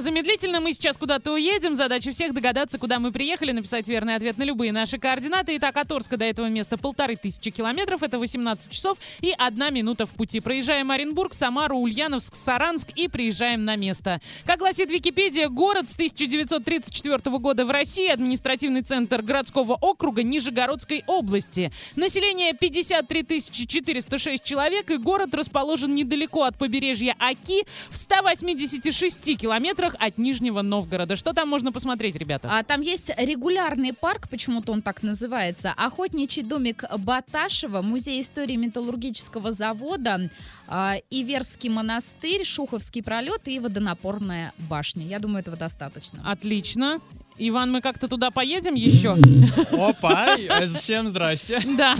путешествие 0.00 0.39
незамедлительно. 0.60 0.70
Мы 0.70 0.72
сейчас 0.72 0.96
куда-то 0.96 1.32
уедем. 1.32 1.76
Задача 1.76 2.12
всех 2.12 2.34
догадаться, 2.34 2.78
куда 2.78 2.98
мы 2.98 3.12
приехали, 3.12 3.52
написать 3.52 3.88
верный 3.88 4.14
ответ 4.14 4.38
на 4.38 4.44
любые 4.44 4.72
наши 4.72 4.98
координаты. 4.98 5.56
Итак, 5.56 5.76
от 5.76 5.90
Орска 5.90 6.16
до 6.16 6.24
этого 6.24 6.48
места 6.48 6.76
полторы 6.76 7.16
тысячи 7.16 7.50
километров. 7.50 8.02
Это 8.02 8.18
18 8.18 8.70
часов 8.70 8.98
и 9.20 9.34
одна 9.36 9.70
минута 9.70 10.06
в 10.06 10.10
пути. 10.10 10.40
Проезжаем 10.40 10.90
Оренбург, 10.90 11.34
Самару, 11.34 11.78
Ульяновск, 11.78 12.34
Саранск 12.34 12.88
и 12.94 13.08
приезжаем 13.08 13.64
на 13.64 13.76
место. 13.76 14.20
Как 14.46 14.58
гласит 14.58 14.90
Википедия, 14.90 15.48
город 15.48 15.90
с 15.90 15.94
1934 15.94 17.38
года 17.38 17.64
в 17.64 17.70
России, 17.70 18.08
административный 18.08 18.82
центр 18.82 19.22
городского 19.22 19.74
округа 19.74 20.22
Нижегородской 20.22 21.02
области. 21.06 21.72
Население 21.96 22.52
53 22.52 23.40
406 23.50 24.42
человек, 24.42 24.90
и 24.90 24.96
город 24.96 25.34
расположен 25.34 25.94
недалеко 25.94 26.44
от 26.44 26.56
побережья 26.56 27.14
Аки, 27.18 27.64
в 27.90 27.96
186 27.96 29.38
километрах 29.38 29.94
от 29.98 30.18
Нижнего 30.18 30.49
Новгорода. 30.50 31.16
Что 31.16 31.32
там 31.32 31.48
можно 31.48 31.72
посмотреть, 31.72 32.16
ребята? 32.16 32.48
А 32.50 32.62
там 32.62 32.80
есть 32.80 33.10
регулярный 33.16 33.92
парк, 33.92 34.28
почему-то 34.28 34.72
он 34.72 34.82
так 34.82 35.02
называется, 35.02 35.72
охотничий 35.76 36.42
домик 36.42 36.84
Баташева, 36.98 37.82
музей 37.82 38.20
истории 38.20 38.56
металлургического 38.56 39.52
завода, 39.52 40.30
а, 40.66 40.96
Иверский 41.10 41.70
монастырь, 41.70 42.44
Шуховский 42.44 43.02
пролет 43.02 43.46
и 43.46 43.58
водонапорная 43.58 44.52
башня. 44.58 45.06
Я 45.06 45.18
думаю, 45.18 45.40
этого 45.40 45.56
достаточно. 45.56 46.22
Отлично. 46.24 47.00
Иван, 47.42 47.72
мы 47.72 47.80
как-то 47.80 48.06
туда 48.06 48.30
поедем 48.30 48.74
еще? 48.74 49.16
Опа, 49.72 50.36
всем 50.78 51.08
здрасте. 51.08 51.60
Да. 51.80 51.96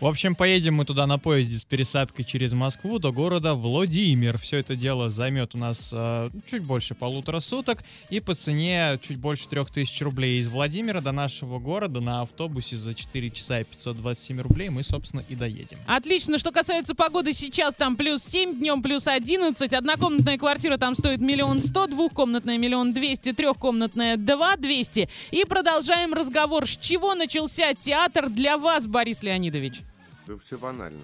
В 0.00 0.06
общем, 0.06 0.34
поедем 0.34 0.74
мы 0.74 0.84
туда 0.84 1.06
на 1.06 1.18
поезде 1.18 1.58
с 1.58 1.64
пересадкой 1.64 2.24
через 2.24 2.52
Москву 2.52 2.98
до 2.98 3.12
города 3.12 3.54
Владимир. 3.54 4.38
Все 4.38 4.58
это 4.58 4.76
дело 4.76 5.10
займет 5.10 5.54
у 5.54 5.58
нас 5.58 5.90
э, 5.92 6.30
чуть 6.50 6.62
больше 6.62 6.94
полутора 6.94 7.40
суток 7.40 7.82
и 8.08 8.20
по 8.20 8.34
цене 8.34 8.98
чуть 9.02 9.18
больше 9.18 9.48
трех 9.48 9.70
тысяч 9.70 10.00
рублей. 10.00 10.38
Из 10.38 10.48
Владимира 10.48 11.00
до 11.00 11.12
нашего 11.12 11.58
города 11.58 12.00
на 12.00 12.22
автобусе 12.22 12.76
за 12.76 12.94
4 12.94 13.30
часа 13.30 13.60
и 13.60 13.64
527 13.64 14.40
рублей 14.40 14.68
мы, 14.68 14.82
собственно, 14.82 15.22
и 15.28 15.34
доедем. 15.34 15.78
Отлично. 15.86 16.38
Что 16.38 16.52
касается 16.52 16.94
погоды, 16.94 17.32
сейчас 17.32 17.74
там 17.74 17.96
плюс 17.96 18.22
7, 18.22 18.58
днем 18.58 18.82
плюс 18.82 19.06
11. 19.08 19.72
Однокомнатная 19.72 20.38
квартира 20.38 20.76
там 20.78 20.94
стоит 20.94 21.20
миллион 21.20 21.62
сто, 21.62 21.86
двухкомнатная 21.86 22.58
миллион 22.58 22.92
двести, 22.92 23.32
трехкомнатная 23.32 24.16
два 24.16 24.45
двести. 24.54 25.08
И 25.32 25.44
продолжаем 25.44 26.14
разговор. 26.14 26.68
С 26.68 26.76
чего 26.76 27.16
начался 27.16 27.74
театр 27.74 28.28
для 28.28 28.56
вас, 28.58 28.86
Борис 28.86 29.24
Леонидович? 29.24 29.80
Да 30.28 30.34
все 30.44 30.56
банально. 30.58 31.00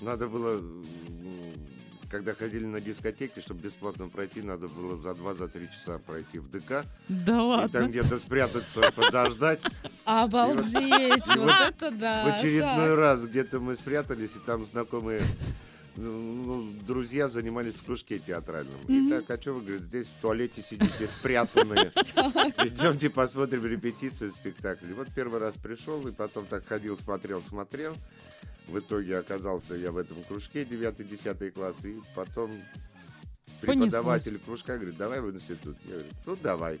Надо 0.00 0.28
было, 0.28 0.62
когда 2.10 2.34
ходили 2.34 2.66
на 2.66 2.80
дискотеки, 2.80 3.40
чтобы 3.40 3.62
бесплатно 3.62 4.08
пройти, 4.08 4.42
надо 4.42 4.68
было 4.68 4.96
за 4.96 5.10
2-3 5.10 5.68
часа 5.72 5.98
пройти 5.98 6.38
в 6.38 6.50
ДК. 6.50 6.84
Да 7.08 7.32
И 7.32 7.40
ладно? 7.40 7.68
там 7.80 7.90
где-то 7.90 8.18
спрятаться, 8.18 8.92
подождать. 8.94 9.60
Обалдеть, 10.04 11.26
И 11.34 11.38
вот 11.38 11.52
это 11.68 11.90
да. 11.90 12.24
В 12.24 12.38
очередной 12.38 12.94
раз 12.94 13.24
где-то 13.24 13.58
мы 13.60 13.74
спрятались, 13.76 14.36
и 14.36 14.38
там 14.38 14.64
знакомые 14.66 15.22
друзья 15.96 17.28
занимались 17.28 17.74
в 17.74 17.84
кружке 17.84 18.18
театральном. 18.18 18.80
И 18.86 19.08
так, 19.08 19.30
а 19.30 19.40
что 19.40 19.54
вы, 19.54 19.62
говорит, 19.62 19.82
здесь 19.82 20.06
в 20.06 20.20
туалете 20.20 20.62
сидите 20.62 21.06
спрятанные. 21.06 21.92
Идемте 22.64 23.08
посмотрим 23.08 23.64
репетицию 23.64 24.30
спектакля. 24.30 24.94
Вот 24.94 25.08
первый 25.14 25.40
раз 25.40 25.54
пришел, 25.54 26.06
и 26.06 26.12
потом 26.12 26.46
так 26.46 26.66
ходил, 26.66 26.98
смотрел, 26.98 27.40
смотрел. 27.40 27.96
В 28.68 28.78
итоге 28.78 29.18
оказался 29.18 29.74
я 29.74 29.92
в 29.92 29.96
этом 29.96 30.22
кружке 30.24 30.64
9-10 30.64 31.50
класс, 31.52 31.76
и 31.84 31.96
потом 32.14 32.50
преподаватель 33.60 34.38
кружка 34.38 34.76
говорит, 34.76 34.96
давай 34.96 35.20
в 35.20 35.32
институт. 35.32 35.76
Я 35.84 35.92
говорю, 35.92 36.08
ну 36.26 36.36
давай. 36.42 36.80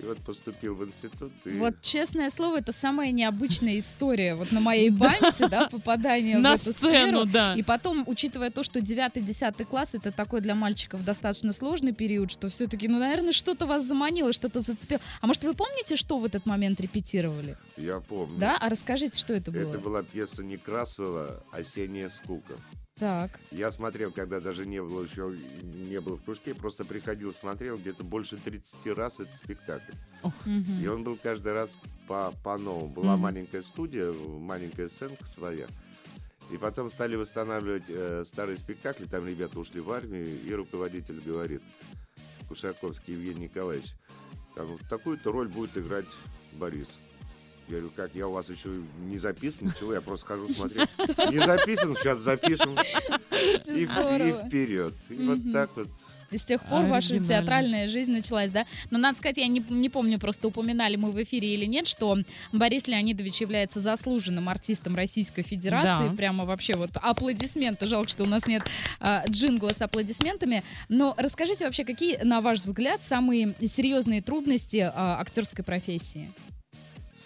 И 0.00 0.06
вот 0.06 0.18
поступил 0.18 0.76
в 0.76 0.84
институт. 0.84 1.32
И... 1.44 1.50
Вот, 1.58 1.80
честное 1.80 2.30
слово, 2.30 2.58
это 2.58 2.72
самая 2.72 3.10
необычная 3.10 3.78
история 3.78 4.34
вот 4.36 4.52
на 4.52 4.60
моей 4.60 4.90
памяти, 4.92 5.48
да, 5.50 5.68
попадание 5.68 6.38
На 6.38 6.56
в 6.56 6.60
эту 6.60 6.72
сцену, 6.72 7.22
сферу. 7.22 7.24
да. 7.26 7.54
И 7.54 7.62
потом, 7.62 8.04
учитывая 8.06 8.50
то, 8.50 8.62
что 8.62 8.78
9-10 8.78 9.64
класс, 9.64 9.90
это 9.94 10.12
такой 10.12 10.40
для 10.40 10.54
мальчиков 10.54 11.04
достаточно 11.04 11.52
сложный 11.52 11.92
период, 11.92 12.30
что 12.30 12.48
все-таки, 12.48 12.86
ну, 12.86 12.98
наверное, 12.98 13.32
что-то 13.32 13.66
вас 13.66 13.84
заманило, 13.84 14.32
что-то 14.32 14.60
зацепило. 14.60 15.00
А 15.20 15.26
может, 15.26 15.42
вы 15.44 15.54
помните, 15.54 15.96
что 15.96 16.18
в 16.18 16.24
этот 16.24 16.46
момент 16.46 16.80
репетировали? 16.80 17.56
Я 17.76 18.00
помню. 18.00 18.38
Да? 18.38 18.56
А 18.60 18.68
расскажите, 18.68 19.18
что 19.18 19.32
это 19.32 19.50
было? 19.50 19.70
Это 19.70 19.78
была 19.78 20.02
пьеса 20.02 20.44
Некрасова 20.44 21.42
«Осенняя 21.52 22.08
скука». 22.08 22.54
Так. 22.98 23.38
Я 23.52 23.70
смотрел, 23.70 24.10
когда 24.10 24.40
даже 24.40 24.66
не 24.66 24.82
было 24.82 25.02
еще 25.04 25.36
не 25.62 26.00
было 26.00 26.16
в 26.16 26.24
кружке, 26.24 26.54
просто 26.54 26.84
приходил, 26.84 27.32
смотрел 27.32 27.78
где-то 27.78 28.02
больше 28.04 28.36
30 28.38 28.86
раз 28.96 29.20
этот 29.20 29.36
спектакль. 29.36 29.92
Мгм. 30.46 30.82
И 30.82 30.86
он 30.88 31.04
был 31.04 31.16
каждый 31.22 31.52
раз 31.52 31.76
по- 32.08 32.32
по-новому. 32.42 32.88
Была 32.88 33.12
Мгм. 33.14 33.22
маленькая 33.22 33.62
студия, 33.62 34.12
маленькая 34.12 34.88
сценка 34.88 35.24
своя. 35.26 35.66
И 36.50 36.56
потом 36.56 36.90
стали 36.90 37.14
восстанавливать 37.14 37.84
э, 37.88 38.24
старые 38.26 38.56
спектакли, 38.58 39.04
там 39.04 39.26
ребята 39.26 39.60
ушли 39.60 39.80
в 39.80 39.90
армию, 39.92 40.26
и 40.44 40.52
руководитель 40.54 41.20
говорит, 41.20 41.62
Кушаковский 42.48 43.14
Евгений 43.14 43.42
Николаевич, 43.44 43.92
там 44.56 44.66
вот 44.68 44.80
такую-то 44.88 45.30
роль 45.30 45.48
будет 45.48 45.76
играть 45.76 46.06
Борис. 46.52 46.98
Я 47.68 47.76
говорю, 47.76 47.92
как, 47.94 48.14
я 48.14 48.26
у 48.26 48.32
вас 48.32 48.48
еще 48.48 48.70
не 49.00 49.18
записан, 49.18 49.66
ничего, 49.68 49.92
я 49.92 50.00
просто 50.00 50.26
хожу 50.26 50.48
смотреть. 50.48 50.88
Не 51.30 51.44
записан, 51.44 51.94
сейчас 51.96 52.18
запишем. 52.18 52.74
И, 53.66 53.82
и 53.82 53.86
вперед. 53.86 54.94
И 55.10 55.14
Мгм. 55.14 55.26
вот 55.26 55.52
так 55.52 55.70
вот. 55.76 55.88
И 56.30 56.36
с 56.36 56.44
тех 56.44 56.62
пор 56.64 56.84
ваша 56.84 57.18
театральная 57.20 57.88
жизнь 57.88 58.12
началась, 58.12 58.50
да? 58.50 58.66
Но 58.90 58.98
надо 58.98 59.16
сказать, 59.16 59.38
я 59.38 59.46
не, 59.46 59.64
не 59.70 59.88
помню, 59.88 60.18
просто 60.18 60.48
упоминали 60.48 60.96
мы 60.96 61.10
в 61.10 61.22
эфире 61.22 61.54
или 61.54 61.64
нет, 61.64 61.86
что 61.86 62.18
Борис 62.52 62.86
Леонидович 62.86 63.40
является 63.40 63.80
заслуженным 63.80 64.48
артистом 64.50 64.94
Российской 64.94 65.42
Федерации. 65.42 66.08
Да. 66.08 66.14
Прямо 66.14 66.44
вообще 66.44 66.74
вот 66.74 66.90
аплодисменты. 66.94 67.86
Жалко, 67.88 68.10
что 68.10 68.24
у 68.24 68.28
нас 68.28 68.46
нет 68.46 68.62
а, 69.00 69.24
джингла 69.26 69.70
с 69.70 69.80
аплодисментами. 69.80 70.64
Но 70.90 71.14
расскажите 71.16 71.64
вообще, 71.64 71.84
какие, 71.84 72.18
на 72.22 72.42
ваш 72.42 72.60
взгляд, 72.60 73.02
самые 73.02 73.54
серьезные 73.64 74.20
трудности 74.20 74.90
а, 74.94 75.18
актерской 75.20 75.64
профессии? 75.64 76.30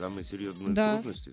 Самые 0.02 0.24
серьезные 0.24 0.70
Да. 0.70 0.94
трудности? 0.94 1.32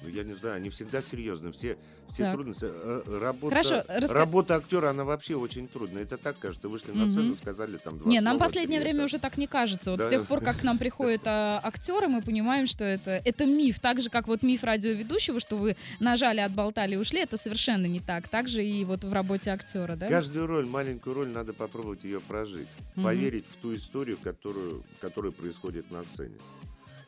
Ну, 0.00 0.08
я 0.08 0.22
не 0.24 0.32
знаю, 0.32 0.56
они 0.56 0.70
всегда 0.70 1.02
серьезные. 1.02 1.52
Все, 1.52 1.76
все 2.12 2.22
Так. 2.22 2.34
трудности. 2.36 2.64
Э, 2.66 3.02
э, 3.04 3.18
Работа, 3.18 3.56
Хорошо, 3.56 3.74
раска- 3.88 4.12
работа 4.12 4.54
актера, 4.54 4.90
она 4.90 5.04
вообще 5.04 5.34
очень 5.34 5.68
трудная. 5.68 6.04
Это 6.04 6.16
так, 6.16 6.38
кажется, 6.38 6.68
вышли 6.70 6.92
на 6.92 7.06
сцену, 7.08 7.34
сказали 7.34 7.76
там 7.76 7.98
два 7.98 8.08
Не, 8.10 8.20
нам 8.20 8.38
последнее 8.38 8.80
время 8.80 9.00
это- 9.00 9.04
уже 9.06 9.18
так 9.18 9.36
не 9.36 9.46
кажется. 9.46 9.90
Вот 9.90 10.00
с 10.00 10.04
Да. 10.04 10.10
тех 10.10 10.26
пор, 10.26 10.40
как 10.40 10.56
к 10.58 10.62
нам 10.62 10.78
приходят 10.78 11.20
а, 11.26 11.60
актеры, 11.62 12.06
мы 12.08 12.22
понимаем, 12.22 12.66
что 12.66 12.84
это, 12.84 13.20
это 13.24 13.44
миф. 13.44 13.78
Так 13.80 14.00
же, 14.00 14.08
как 14.08 14.26
вот 14.28 14.42
миф 14.42 14.62
радиоведущего, 14.64 15.38
что 15.40 15.56
вы 15.56 15.76
нажали, 16.00 16.38
отболтали 16.40 16.94
и 16.94 16.96
ушли, 16.96 17.20
это 17.20 17.36
совершенно 17.36 17.84
не 17.86 18.00
так. 18.00 18.28
Так 18.28 18.48
же 18.48 18.64
и 18.64 18.84
вот 18.86 19.02
в 19.04 19.12
работе 19.12 19.50
актера, 19.50 19.96
да? 19.96 20.08
Каждую 20.08 20.46
роль, 20.46 20.64
маленькую 20.64 21.14
роль, 21.14 21.28
надо 21.28 21.52
попробовать 21.52 22.04
ее 22.04 22.20
прожить. 22.20 22.68
Поверить 22.94 23.44
в 23.48 23.56
ту 23.60 23.74
историю, 23.76 24.16
которую, 24.22 24.84
которая 25.02 25.32
происходит 25.32 25.90
на 25.90 26.04
сцене. 26.04 26.36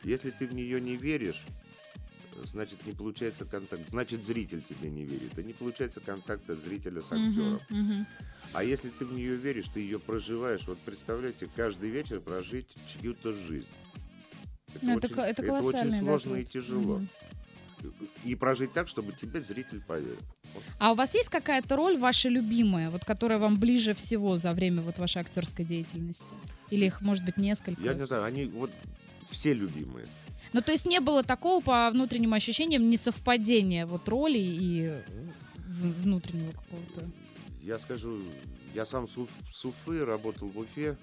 Если 0.03 0.29
ты 0.31 0.47
в 0.47 0.53
нее 0.53 0.81
не 0.81 0.95
веришь, 0.95 1.43
значит, 2.45 2.85
не 2.85 2.93
получается 2.93 3.45
контакт. 3.45 3.87
Значит, 3.89 4.23
зритель 4.23 4.61
тебе 4.61 4.89
не 4.89 5.05
верит. 5.05 5.37
И 5.37 5.43
не 5.43 5.53
получается 5.53 5.99
контакта 5.99 6.53
зрителя 6.55 7.01
с 7.01 7.11
актером. 7.11 7.59
мгм. 7.69 8.05
А 8.53 8.63
если 8.63 8.89
ты 8.89 9.05
в 9.05 9.13
нее 9.13 9.35
веришь, 9.37 9.67
ты 9.73 9.79
ее 9.79 9.99
проживаешь. 9.99 10.61
Вот 10.67 10.77
представляете, 10.79 11.47
каждый 11.55 11.89
вечер 11.89 12.19
прожить 12.19 12.67
чью-то 12.87 13.33
жизнь. 13.33 13.67
Ну, 14.81 14.97
это 14.97 15.07
ко- 15.07 15.21
это 15.21 15.43
очень 15.53 15.91
сложно 15.91 16.35
и 16.37 16.45
тяжело. 16.45 16.97
Мгм. 16.97 17.09
И 18.25 18.35
прожить 18.35 18.73
так, 18.73 18.87
чтобы 18.87 19.11
тебе 19.13 19.41
зритель 19.41 19.81
поверил. 19.81 20.19
Вот. 20.53 20.63
А 20.77 20.91
у 20.91 20.95
вас 20.95 21.13
есть 21.15 21.29
какая-то 21.29 21.75
роль 21.75 21.97
ваша 21.97 22.29
любимая, 22.29 22.89
вот 22.89 23.03
которая 23.05 23.39
вам 23.39 23.57
ближе 23.57 23.93
всего 23.95 24.37
за 24.37 24.53
время 24.53 24.81
вот 24.81 24.99
вашей 24.99 25.21
актерской 25.21 25.65
деятельности? 25.65 26.23
Или 26.69 26.85
их 26.85 27.01
может 27.01 27.25
быть 27.25 27.37
несколько? 27.37 27.81
Я 27.81 27.93
не 27.95 28.05
знаю, 28.05 28.23
они 28.23 28.45
вот 28.45 28.71
все 29.31 29.53
любимые. 29.53 30.05
Ну, 30.53 30.61
то 30.61 30.71
есть 30.71 30.85
не 30.85 30.99
было 30.99 31.23
такого 31.23 31.63
по 31.63 31.89
внутренним 31.91 32.33
ощущениям 32.33 32.89
несовпадения 32.89 33.85
вот 33.85 34.07
роли 34.09 34.37
и 34.37 34.83
э, 34.85 35.01
внутреннего 36.03 36.51
какого-то. 36.51 37.09
Я 37.63 37.79
скажу, 37.79 38.21
я 38.75 38.85
сам 38.85 39.07
с 39.07 39.17
Уф- 39.17 39.29
с 39.51 39.63
Уфы 39.65 40.03
работал 40.03 40.49
в 40.49 40.57
Уфе, 40.57 40.97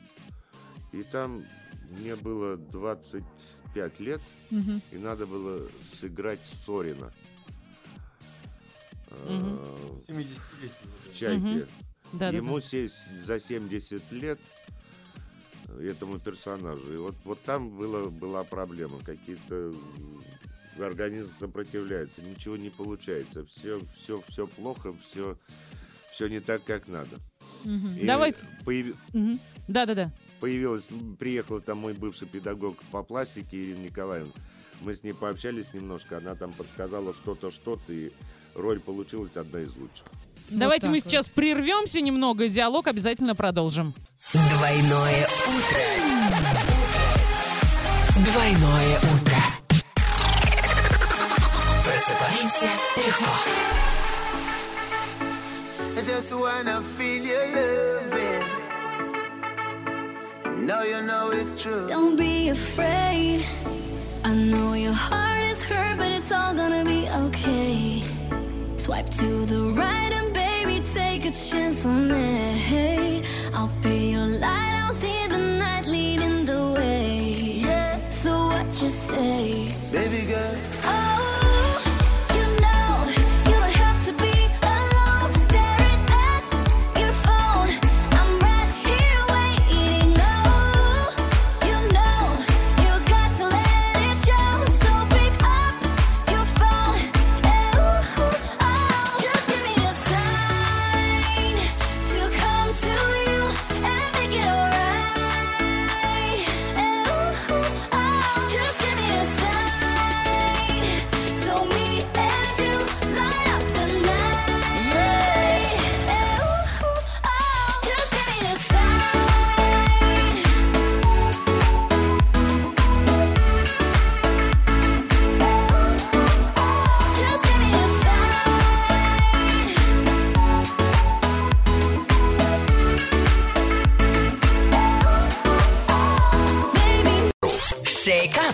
и 0.92 1.02
там 1.02 1.44
мне 1.98 2.14
было 2.16 2.56
25 2.56 4.00
лет, 4.00 4.20
Мгм. 4.50 4.82
и 4.92 4.96
надо 4.96 5.26
было 5.26 5.66
сыграть 5.98 6.40
Сорина. 6.64 7.12
70-летнего, 10.06 10.08
В 10.08 11.08
да. 11.08 11.14
«Чайке». 11.14 11.38
Мгм. 11.40 11.66
Да-да-да. 12.12 12.36
Ему 12.36 12.60
се- 12.60 12.90
за 13.26 13.38
70 13.38 14.10
лет 14.12 14.38
этому 15.78 16.18
персонажу. 16.18 16.92
И 16.92 16.96
вот, 16.96 17.14
вот 17.24 17.40
там 17.42 17.70
было, 17.70 18.08
была 18.08 18.44
проблема. 18.44 18.98
Какие-то 19.00 19.72
организм 20.80 21.30
сопротивляется, 21.38 22.22
ничего 22.22 22.56
не 22.56 22.70
получается. 22.70 23.44
Все, 23.46 23.80
все, 23.96 24.22
все 24.28 24.46
плохо, 24.46 24.94
все, 25.10 25.36
все 26.12 26.28
не 26.28 26.40
так, 26.40 26.64
как 26.64 26.86
надо. 26.88 27.18
И 27.96 28.06
Давайте- 28.06 28.46
появи- 28.64 28.94
Мгм. 29.12 29.40
Да-да-да. 29.66 30.12
появилась, 30.40 30.84
м, 30.90 31.16
приехала 31.16 31.60
там 31.60 31.78
мой 31.78 31.94
бывший 31.94 32.28
педагог 32.28 32.76
по 32.92 33.02
пластике 33.02 33.56
Ирина 33.64 33.84
Николаевна. 33.86 34.32
Мы 34.80 34.94
с 34.94 35.02
ней 35.02 35.12
пообщались 35.12 35.74
немножко, 35.74 36.18
она 36.18 36.36
там 36.36 36.52
подсказала 36.52 37.12
что-то, 37.12 37.50
что-то, 37.50 37.92
и 37.92 38.12
роль 38.54 38.78
получилась 38.78 39.36
одна 39.36 39.60
из 39.60 39.74
лучших. 39.76 40.06
Давайте 40.50 40.82
так 40.82 40.90
мы 40.90 40.98
вот. 40.98 41.04
сейчас 41.04 41.28
прервемся 41.28 42.00
немного, 42.00 42.44
и 42.44 42.48
диалог 42.48 42.86
обязательно 42.86 43.34
продолжим. 43.34 43.94
Двойное 44.32 45.26
утро. 45.46 45.80
Двойное 48.16 48.98
утро. 48.98 49.38
Просыпаемся 51.84 52.68
легко. 52.96 53.32
I 55.96 56.02
just 56.02 56.32
wanna 56.32 56.82
feel 56.96 57.22
your 57.24 57.46
loving. 57.54 58.44
Know 60.66 60.82
you 60.82 61.00
know 61.02 61.30
it's 61.30 61.60
true. 61.62 61.86
Don't 61.88 62.16
be 62.16 62.50
afraid. 62.50 63.44
I 64.24 64.34
know 64.34 64.74
your 64.74 64.92
heart 64.92 65.42
is 65.50 65.62
hurt, 65.62 65.96
but 65.98 66.10
it's 66.10 66.30
all 66.30 66.54
gonna 66.54 66.84
be 66.84 67.08
okay. 67.26 68.02
Swipe 68.76 69.08
to 69.10 69.46
the 69.46 69.72
right 69.74 70.17
a 71.28 71.30
chance 71.30 71.84
on 71.84 72.08
me. 72.08 73.22
I'll 73.52 73.70
be 73.82 74.12
your 74.12 74.26
light, 74.26 74.82
I'll 74.82 74.94
see 74.94 75.26
the 75.26 75.36
night 75.36 75.86
leading 75.86 76.46
the 76.46 76.72
way. 76.74 77.62
So 78.08 78.46
what 78.46 78.66
you 78.80 78.88
say? 78.88 79.67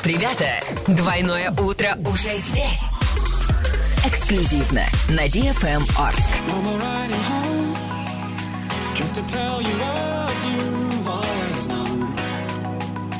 Ребята! 0.07 0.61
Двойное 0.87 1.51
утро 1.53 1.97
уже 2.07 2.39
здесь. 2.39 2.81
Эксклюзивно 4.05 4.83
на 5.09 5.27
DFM 5.27 5.83
Орск. 5.99 6.31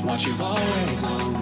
What 0.05 0.25
you've 0.25 0.39
always 0.39 1.01
known. 1.01 1.34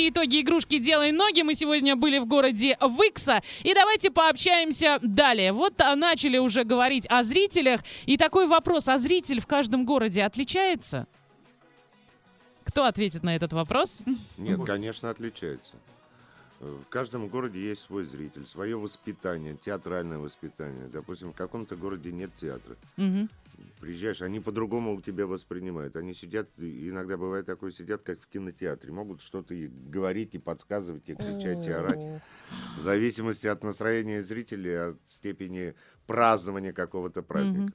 Подвести 0.00 0.08
итоги 0.08 0.40
игрушки 0.40 0.78
«Делай 0.78 1.12
ноги». 1.12 1.42
Мы 1.42 1.54
сегодня 1.54 1.96
были 1.96 2.18
в 2.18 2.26
городе 2.26 2.76
Выкса. 2.80 3.42
И 3.62 3.74
давайте 3.74 4.10
пообщаемся 4.10 4.98
далее. 5.02 5.52
Вот 5.52 5.80
а, 5.80 5.94
начали 5.96 6.38
уже 6.38 6.64
говорить 6.64 7.06
о 7.08 7.22
зрителях. 7.22 7.80
И 8.06 8.16
такой 8.16 8.46
вопрос. 8.46 8.88
А 8.88 8.98
зритель 8.98 9.40
в 9.40 9.46
каждом 9.46 9.84
городе 9.84 10.22
отличается? 10.22 11.06
Кто 12.64 12.84
ответит 12.84 13.22
на 13.22 13.34
этот 13.34 13.52
вопрос? 13.52 14.02
Нет, 14.38 14.64
конечно, 14.64 15.10
отличается. 15.10 15.74
В 16.60 16.84
каждом 16.90 17.28
городе 17.28 17.58
есть 17.58 17.82
свой 17.82 18.04
зритель, 18.04 18.46
свое 18.46 18.76
воспитание, 18.76 19.56
театральное 19.56 20.18
воспитание. 20.18 20.88
Допустим, 20.88 21.32
в 21.32 21.36
каком-то 21.36 21.74
городе 21.74 22.12
нет 22.12 22.30
театра. 22.36 22.76
Мгм. 22.96 23.30
Приезжаешь, 23.80 24.20
они 24.20 24.40
по-другому 24.40 24.94
у 24.94 25.00
тебя 25.00 25.26
воспринимают. 25.26 25.96
Они 25.96 26.12
сидят, 26.12 26.50
иногда 26.58 27.16
бывает 27.16 27.46
такое, 27.46 27.70
сидят, 27.70 28.02
как 28.02 28.20
в 28.20 28.28
кинотеатре. 28.28 28.92
Могут 28.92 29.22
что-то 29.22 29.54
и 29.54 29.68
говорить, 29.68 30.34
и 30.34 30.38
подсказывать, 30.38 31.08
и 31.08 31.14
кричать, 31.14 31.66
и 31.66 31.70
орать. 31.70 32.00
В 32.76 32.82
зависимости 32.82 33.46
от 33.46 33.64
настроения 33.64 34.22
зрителей, 34.22 34.90
от 34.90 34.98
степени 35.06 35.74
празднования 36.06 36.72
какого-то 36.72 37.22
праздника. 37.22 37.72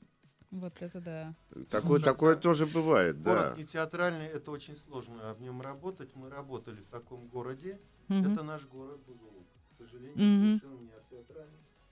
Вот 0.52 0.80
это 0.80 1.02
да. 1.02 1.36
Такое, 1.70 2.00
такое 2.00 2.36
тоже 2.36 2.68
бывает, 2.68 3.20
да. 3.22 3.32
Город 3.32 3.58
не 3.58 3.66
театральный, 3.66 4.28
это 4.28 4.52
очень 4.52 4.76
сложно 4.76 5.34
в 5.34 5.42
нем 5.42 5.62
работать. 5.62 6.16
Мы 6.16 6.30
работали 6.30 6.82
в 6.82 6.88
таком 6.88 7.28
городе. 7.28 7.82
Мгм. 8.08 8.32
Это 8.32 8.44
наш 8.44 8.66
город 8.68 9.02
был, 9.08 9.18
к 9.72 9.78
сожалению, 9.78 10.18
Мгм. 10.18 10.60
совершенно. 10.60 10.75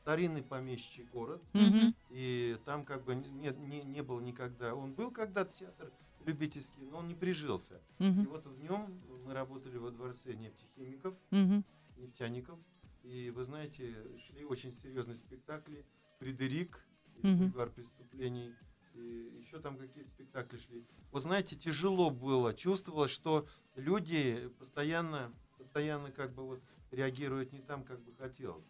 Старинный 0.04 0.44
помещичий 0.44 1.06
город. 1.06 1.42
Мгм. 1.54 1.96
И 2.10 2.58
там 2.66 2.84
как 2.84 3.06
бы 3.06 3.16
не, 3.16 3.52
не, 3.52 3.84
не 3.84 4.04
был 4.04 4.20
никогда. 4.20 4.76
Он 4.76 4.94
был 4.94 5.12
когда-то 5.12 5.54
театр 5.54 5.94
любительский, 6.26 6.82
но 6.92 6.98
он 6.98 7.08
не 7.08 7.16
прижился. 7.16 7.82
Мгм. 8.00 8.24
И 8.24 8.26
вот 8.28 8.46
в 8.46 8.62
нем 8.62 9.02
мы 9.26 9.34
работали 9.34 9.78
во 9.78 9.92
дворце 9.92 10.34
нефтехимиков, 10.34 11.16
Мгм. 11.32 11.64
нефтяников. 11.96 12.60
И 13.04 13.30
вы 13.30 13.46
знаете, 13.46 13.96
шли 14.28 14.44
очень 14.44 14.74
серьезные 14.74 15.16
спектакли. 15.16 15.86
Фредерик, 16.20 16.86
бульвар 17.22 17.70
преступлений. 17.70 18.54
И 18.96 19.40
еще 19.40 19.58
там 19.60 19.78
какие 19.78 20.04
спектакли 20.04 20.58
шли. 20.58 20.86
Вы 21.14 21.22
знаете, 21.22 21.56
тяжело 21.56 22.10
было. 22.10 22.54
Чувствовалось, 22.54 23.12
что 23.12 23.48
люди 23.76 24.52
постоянно, 24.60 25.32
постоянно 25.58 26.12
как 26.12 26.34
бы 26.34 26.44
вот 26.46 26.62
реагируют 26.92 27.54
не 27.54 27.62
там, 27.62 27.86
как 27.86 28.02
бы 28.02 28.14
хотелось. 28.16 28.70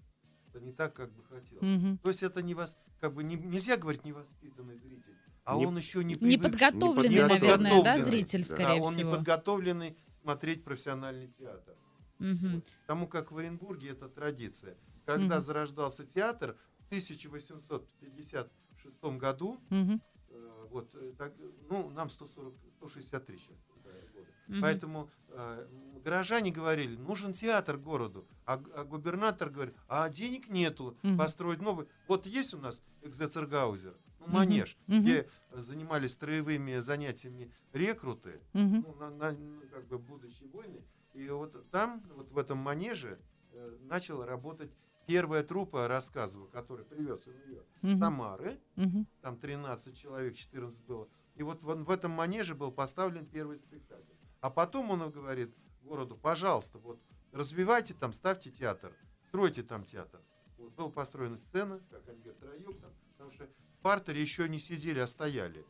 Это 0.53 0.63
не 0.63 0.71
так, 0.71 0.93
как 0.93 1.11
бы 1.11 1.23
хотелось. 1.23 1.63
Мгм. 1.63 1.97
То 1.97 2.09
есть 2.09 2.21
это 2.21 2.43
не 2.43 2.53
вас, 2.53 2.77
как 2.99 3.13
бы 3.15 3.23
не, 3.23 3.35
нельзя 3.35 3.75
говорить 3.75 4.05
невоспитанный 4.05 4.77
зритель, 4.77 5.17
а 5.45 5.57
Не- 5.57 5.65
он 5.65 5.75
еще 5.77 6.03
не 6.03 6.15
привык- 6.15 6.43
подготовленный, 6.43 7.09
не 7.09 7.21
наверное, 7.21 7.57
да, 7.57 7.59
подготовленный. 7.77 8.11
зритель, 8.11 8.39
Да, 8.41 8.45
скорее 8.55 8.81
он 8.81 8.93
всего. 8.93 9.09
не 9.09 9.15
подготовленный 9.15 9.97
смотреть 10.13 10.63
профессиональный 10.63 11.27
театр. 11.27 11.75
Мгм. 12.19 12.63
Потому 12.83 13.07
как 13.07 13.31
в 13.31 13.37
Оренбурге 13.37 13.89
это 13.89 14.07
традиция. 14.09 14.77
Когда 15.05 15.35
Мгм. 15.37 15.41
зарождался 15.43 16.05
театр 16.05 16.55
в 16.81 16.87
1856 16.89 19.17
году, 19.17 19.59
Мгм. 19.69 20.01
э, 20.29 20.65
вот, 20.69 20.93
э, 20.95 21.13
так, 21.17 21.33
ну, 21.67 21.89
нам 21.89 22.09
140, 22.11 22.53
163 22.77 23.37
сейчас 23.39 23.57
да, 23.83 23.89
года. 24.13 24.27
Мгм. 24.47 24.61
Поэтому 24.61 25.09
э, 25.29 25.67
горожане 26.03 26.51
говорили, 26.51 26.95
нужен 26.97 27.33
театр 27.33 27.77
городу, 27.77 28.27
а, 28.45 28.61
а 28.75 28.83
губернатор 28.83 29.49
говорит, 29.49 29.75
а 29.87 30.09
денег 30.09 30.49
нету 30.49 30.97
Мгм. 31.03 31.17
построить 31.17 31.61
новый. 31.61 31.87
Вот 32.07 32.25
есть 32.27 32.53
у 32.53 32.57
нас 32.57 32.81
Экзецергаузер, 33.01 33.95
ну, 34.19 34.27
манеж, 34.27 34.77
Мгм. 34.87 35.01
где 35.01 35.29
занимались 35.51 36.13
строевыми 36.13 36.79
занятиями 36.79 37.51
рекруты, 37.73 38.41
Мгм. 38.53 38.85
ну, 38.87 38.95
на, 38.95 39.09
на- 39.09 39.31
ну, 39.31 39.61
как 39.71 39.87
бы 39.87 39.97
будущие 39.97 40.49
войны. 40.49 40.83
И 41.13 41.27
вот 41.29 41.69
там, 41.71 42.03
вот 42.15 42.31
в 42.31 42.37
этом 42.37 42.57
манеже, 42.57 43.19
э, 43.51 43.77
начала 43.81 44.25
работать 44.25 44.71
первая 45.05 45.43
труппа 45.43 45.87
рассказова, 45.87 46.47
который 46.47 46.85
привез 46.85 47.27
ее 47.27 47.63
с 47.81 47.99
Самары. 47.99 48.59
Мгм. 48.75 49.05
Там 49.21 49.37
13 49.37 49.95
человек, 49.97 50.35
14 50.35 50.83
было. 50.85 51.07
И 51.35 51.43
вот 51.43 51.63
в, 51.63 51.67
в 51.83 51.89
этом 51.89 52.11
манеже 52.11 52.55
был 52.55 52.71
поставлен 52.71 53.25
первый 53.25 53.57
спектакль. 53.57 54.11
А 54.41 54.49
потом 54.49 54.89
он 54.91 55.09
говорит 55.11 55.53
городу, 55.83 56.15
пожалуйста, 56.17 56.79
вот 56.79 57.01
развивайте 57.31 57.93
там, 57.93 58.13
ставьте 58.13 58.49
театр, 58.49 58.93
стройте 59.27 59.63
там 59.63 59.83
театр. 59.85 60.21
Вот 60.57 60.73
была 60.73 60.89
построена 60.89 61.37
сцена, 61.37 61.79
как 61.89 62.07
они 62.07 62.19
говорят, 62.19 62.39
троем 62.39 62.79
там, 62.79 62.91
потому 63.11 63.31
что 63.31 63.45
в 63.45 63.81
партере 63.81 64.21
еще 64.21 64.47
не 64.47 64.59
сидели, 64.59 64.99
а 64.99 65.07
стояли. 65.07 65.65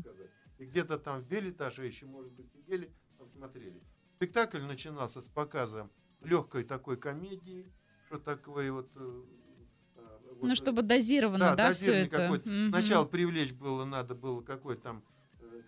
сказать. 0.00 0.30
И 0.58 0.64
где-то 0.64 0.98
там 0.98 1.20
в 1.20 1.28
белетаже 1.28 1.86
еще, 1.86 2.06
может 2.06 2.32
быть, 2.32 2.50
сидели, 2.52 2.92
там 3.18 3.28
смотрели. 3.30 3.82
Спектакль 4.16 4.62
начинался 4.62 5.22
с 5.22 5.28
показа 5.28 5.88
легкой 6.20 6.64
такой 6.64 6.96
комедии, 6.96 7.72
что 8.06 8.18
такое 8.18 8.72
вот... 8.72 8.90
э, 8.96 9.22
э, 9.96 10.18
вот, 10.34 10.42
Ну, 10.48 10.54
чтобы 10.54 10.82
дозированно, 10.82 11.54
да, 11.54 11.72
все 11.72 11.86
дозированный 11.86 12.06
это. 12.06 12.16
какой-то. 12.18 12.48
Мгм. 12.48 12.68
Сначала 12.70 13.04
привлечь 13.06 13.52
было 13.52 13.84
надо 13.84 14.14
было 14.14 14.42
какой 14.42 14.76
там 14.76 15.04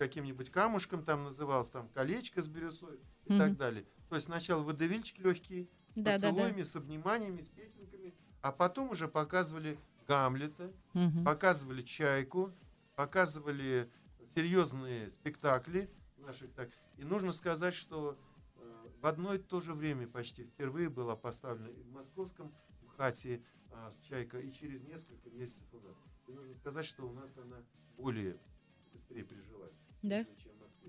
каким-нибудь 0.00 0.50
камушком 0.50 1.04
там 1.04 1.24
называлось 1.24 1.68
там 1.68 1.88
колечко 1.90 2.42
с 2.42 2.48
бирюзой 2.48 2.98
и 3.26 3.32
Мгм. 3.32 3.38
так 3.38 3.56
далее. 3.58 3.84
То 4.08 4.14
есть 4.14 4.26
сначала 4.26 4.62
водевильчик 4.62 5.18
легкий 5.18 5.68
с 5.90 5.94
Да-да-да. 5.94 6.28
поцелуями, 6.30 6.62
с 6.62 6.74
обниманиями, 6.74 7.42
с 7.42 7.48
песенками, 7.48 8.14
а 8.40 8.50
потом 8.50 8.90
уже 8.90 9.08
показывали 9.08 9.78
Гамлета, 10.08 10.72
Мгм. 10.94 11.22
показывали 11.24 11.82
Чайку, 11.82 12.50
показывали 12.96 13.90
серьезные 14.34 15.10
спектакли 15.10 15.90
наших 16.16 16.50
так. 16.54 16.70
И 16.96 17.04
нужно 17.04 17.32
сказать, 17.32 17.74
что 17.74 18.18
э, 18.56 18.88
в 19.02 19.06
одно 19.06 19.34
и 19.34 19.38
то 19.38 19.60
же 19.60 19.74
время 19.74 20.08
почти 20.08 20.44
впервые 20.44 20.88
была 20.88 21.14
поставлена 21.14 21.68
и 21.68 21.82
в 21.82 21.90
московском 21.92 22.52
МХАТе 22.82 23.42
а, 23.72 23.90
Чайка, 24.08 24.38
и 24.38 24.50
через 24.50 24.82
несколько 24.82 25.28
месяцев 25.30 25.66
у 25.72 25.80
нас. 25.80 25.96
И 26.26 26.32
нужно 26.32 26.54
сказать, 26.54 26.86
что 26.86 27.06
у 27.06 27.12
нас 27.12 27.36
она 27.36 27.62
более 27.96 28.38
быстрее 28.92 29.24
прижилась. 29.24 29.74
Да? 30.02 30.24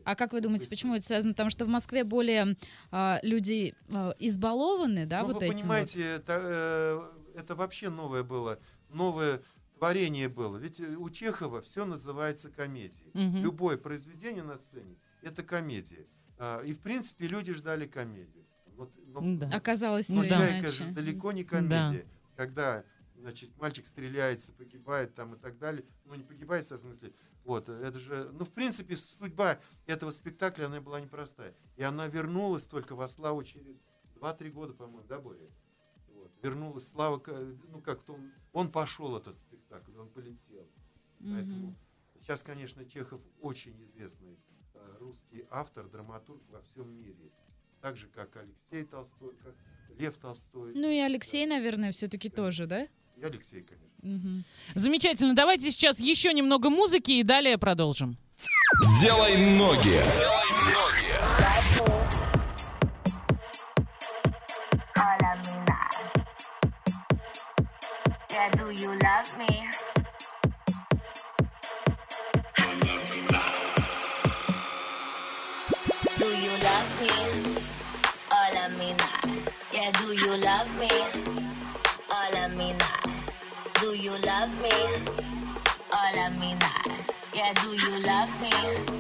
А 0.04 0.16
как 0.16 0.34
вы 0.34 0.42
думаете, 0.42 0.64
Быстрее. 0.64 0.78
почему 0.78 0.96
это 0.96 1.06
связано? 1.06 1.34
Потому 1.34 1.50
что 1.52 1.66
в 1.66 1.68
Москве 1.70 2.04
более 2.04 2.56
а, 2.90 3.20
люди 3.22 3.76
а, 3.90 4.16
избалованы, 4.18 5.06
да, 5.06 5.22
ну, 5.22 5.28
вот 5.28 5.38
вы 5.38 5.46
этим 5.46 5.54
вот? 5.54 5.62
понимаете, 5.62 6.02
это, 6.02 7.14
э, 7.36 7.40
это 7.40 7.56
вообще 7.56 7.90
новое 7.90 8.24
было, 8.24 8.58
новое 8.90 9.42
творение 9.78 10.28
было. 10.28 10.58
Ведь 10.58 10.80
э, 10.80 10.96
у 10.96 11.10
Чехова 11.12 11.62
все 11.62 11.86
называется 11.86 12.50
комедией. 12.50 13.12
Мгм. 13.14 13.44
Любое 13.44 13.78
произведение 13.78 14.44
на 14.44 14.58
сцене– 14.58 14.96
это 15.22 15.44
комедия. 15.44 16.08
А, 16.40 16.62
И, 16.64 16.74
в 16.74 16.80
принципе, 16.80 17.28
люди 17.28 17.54
ждали 17.54 17.86
комедию. 17.86 18.46
Вот, 18.76 18.92
но- 19.06 19.22
Да. 19.38 19.56
Оказалось, 19.56 20.10
но 20.10 20.22
всё 20.22 20.30
«Чайка» 20.30 20.60
иначе. 20.62 20.68
же 20.70 20.86
далеко 20.86 21.32
не 21.32 21.44
Да. 21.44 21.50
комедия. 21.50 22.08
Когда 22.36 22.84
значит, 23.20 23.56
мальчик 23.58 23.86
стреляется, 23.86 24.52
погибает 24.54 25.14
там 25.14 25.36
и 25.36 25.38
так 25.38 25.60
далее. 25.60 25.86
Ну, 26.06 26.16
не 26.16 26.24
погибает, 26.24 26.66
в 26.66 26.76
смысле. 26.76 27.12
Вот, 27.44 27.70
это 27.70 28.00
же, 28.00 28.30
ну, 28.34 28.46
в 28.46 28.52
принципе, 28.52 28.96
судьба 28.96 29.60
этого 29.88 30.12
спектакля, 30.12 30.68
она 30.68 30.80
была 30.80 31.02
непростая. 31.02 31.56
И 31.76 31.84
она 31.84 32.08
вернулась 32.08 32.68
только 32.68 32.96
во 32.96 33.08
славу 33.08 33.44
через 33.44 33.76
2-3 34.16 34.50
года, 34.52 34.74
по-моему, 34.74 35.08
да, 35.08 35.20
Боря? 35.20 35.50
Вот. 36.10 36.32
Вернулась 36.44 36.88
слава, 36.88 37.22
ну, 37.70 37.82
как-то 37.82 38.14
он, 38.14 38.32
он 38.54 38.72
пошел 38.72 39.18
этот 39.18 39.36
спектакль, 39.38 39.98
он 39.98 40.10
полетел. 40.10 40.68
Поэтому 41.20 41.76
сейчас, 42.20 42.44
конечно, 42.44 42.86
Чехов 42.86 43.22
очень 43.42 43.82
известный 43.84 44.40
э, 44.74 44.98
русский 45.00 45.46
автор, 45.50 45.88
драматург 45.88 46.42
во 46.50 46.62
всем 46.62 46.92
мире. 46.96 47.32
Так 47.82 47.98
же, 47.98 48.08
как 48.08 48.36
Алексей 48.36 48.86
Толстой, 48.86 49.36
как 49.44 49.56
Лев 49.98 50.18
Толстой. 50.18 50.74
Ну 50.74 50.88
и 50.90 51.00
Алексей, 51.00 51.46
наверное, 51.46 51.92
все-таки 51.92 52.30
тоже, 52.30 52.68
да? 52.68 52.88
И 53.18 53.24
Алексей, 53.24 53.64
конечно. 53.64 53.91
Замечательно. 54.76 55.36
Давайте 55.36 55.72
сейчас 55.72 56.00
еще 56.00 56.34
немного 56.34 56.70
музыки 56.70 57.12
и 57.12 57.24
далее 57.24 57.58
продолжим. 57.58 58.18
Делай 59.00 59.38
ноги. 59.38 60.00
Hola, 60.18 61.01
love 88.22 88.42
me? 88.42 88.91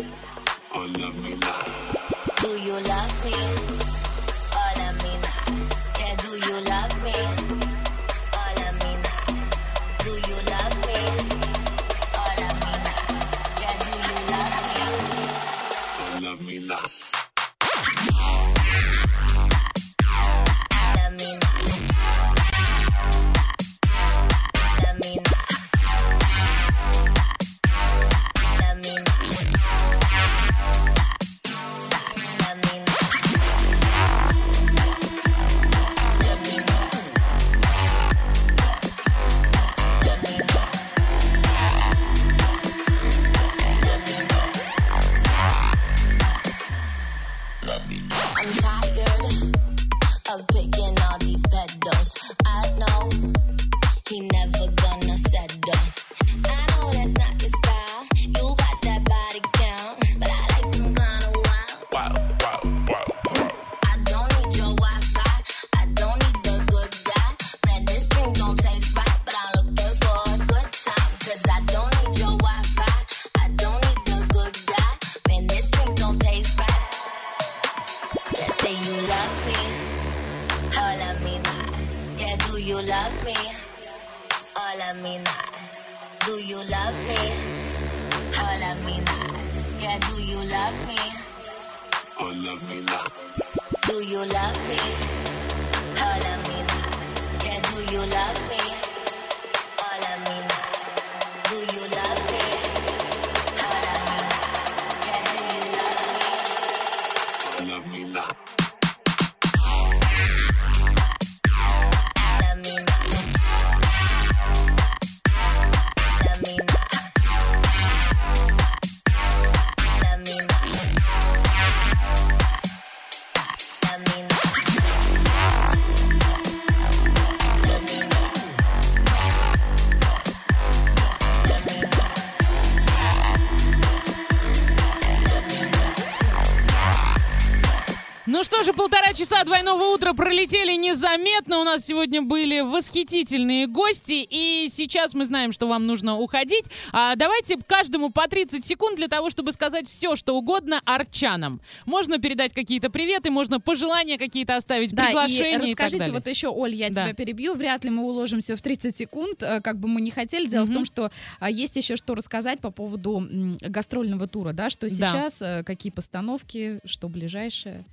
Часа 139.13 139.43
двойного 139.43 139.93
утра 139.93 140.13
пролетели 140.13 140.75
незаметно. 140.75 141.59
У 141.59 141.63
нас 141.63 141.85
сегодня 141.85 142.21
были 142.21 142.61
восхитительные 142.61 143.67
гости. 143.67 144.25
И 144.29 144.67
сейчас 144.71 145.13
мы 145.13 145.25
знаем, 145.25 145.51
что 145.51 145.67
вам 145.67 145.85
нужно 145.85 146.17
уходить. 146.17 146.65
А 146.93 147.15
давайте 147.15 147.57
каждому 147.67 148.09
по 148.09 148.27
30 148.27 148.65
секунд 148.65 148.95
для 148.97 149.07
того, 149.07 149.29
чтобы 149.29 149.51
сказать 149.51 149.87
все, 149.87 150.15
что 150.15 150.35
угодно 150.35 150.81
арчанам. 150.85 151.61
Можно 151.85 152.19
передать 152.19 152.53
какие-то 152.53 152.89
приветы, 152.89 153.31
можно 153.31 153.59
пожелания 153.59 154.17
какие-то 154.17 154.55
оставить, 154.55 154.91
Да, 154.93 155.05
приглашения 155.05 155.51
и 155.67 155.71
и, 155.71 155.75
так 155.75 155.85
расскажите, 155.85 155.97
далее. 155.99 156.13
вот 156.13 156.27
еще, 156.27 156.47
Оль, 156.47 156.73
я 156.75 156.89
Да. 156.89 157.03
тебя 157.05 157.13
перебью, 157.13 157.53
вряд 157.55 157.83
ли 157.83 157.89
мы 157.89 158.03
уложимся 158.03 158.55
в 158.55 158.61
30 158.61 158.95
секунд, 158.97 159.43
э, 159.43 159.61
как 159.61 159.79
бы 159.79 159.87
мы 159.87 160.01
не 160.01 160.11
хотели. 160.11 160.45
Дело 160.45 160.63
в 160.65 160.69
Мгм. 160.69 160.75
том, 160.75 160.85
что 160.85 161.11
а, 161.39 161.49
есть 161.49 161.75
еще 161.75 161.95
что 161.95 162.15
рассказать 162.15 162.59
по 162.59 162.71
поводу 162.71 163.27
гастрольного 163.61 164.27
тура, 164.27 164.53
да, 164.53 164.69
что 164.69 164.87
Да. 164.89 164.95
сейчас, 164.95 165.41
э, 165.41 165.63
какие 165.63 165.91
постановки, 165.91 166.79
что 166.85 167.09
ближайшее. 167.09 167.85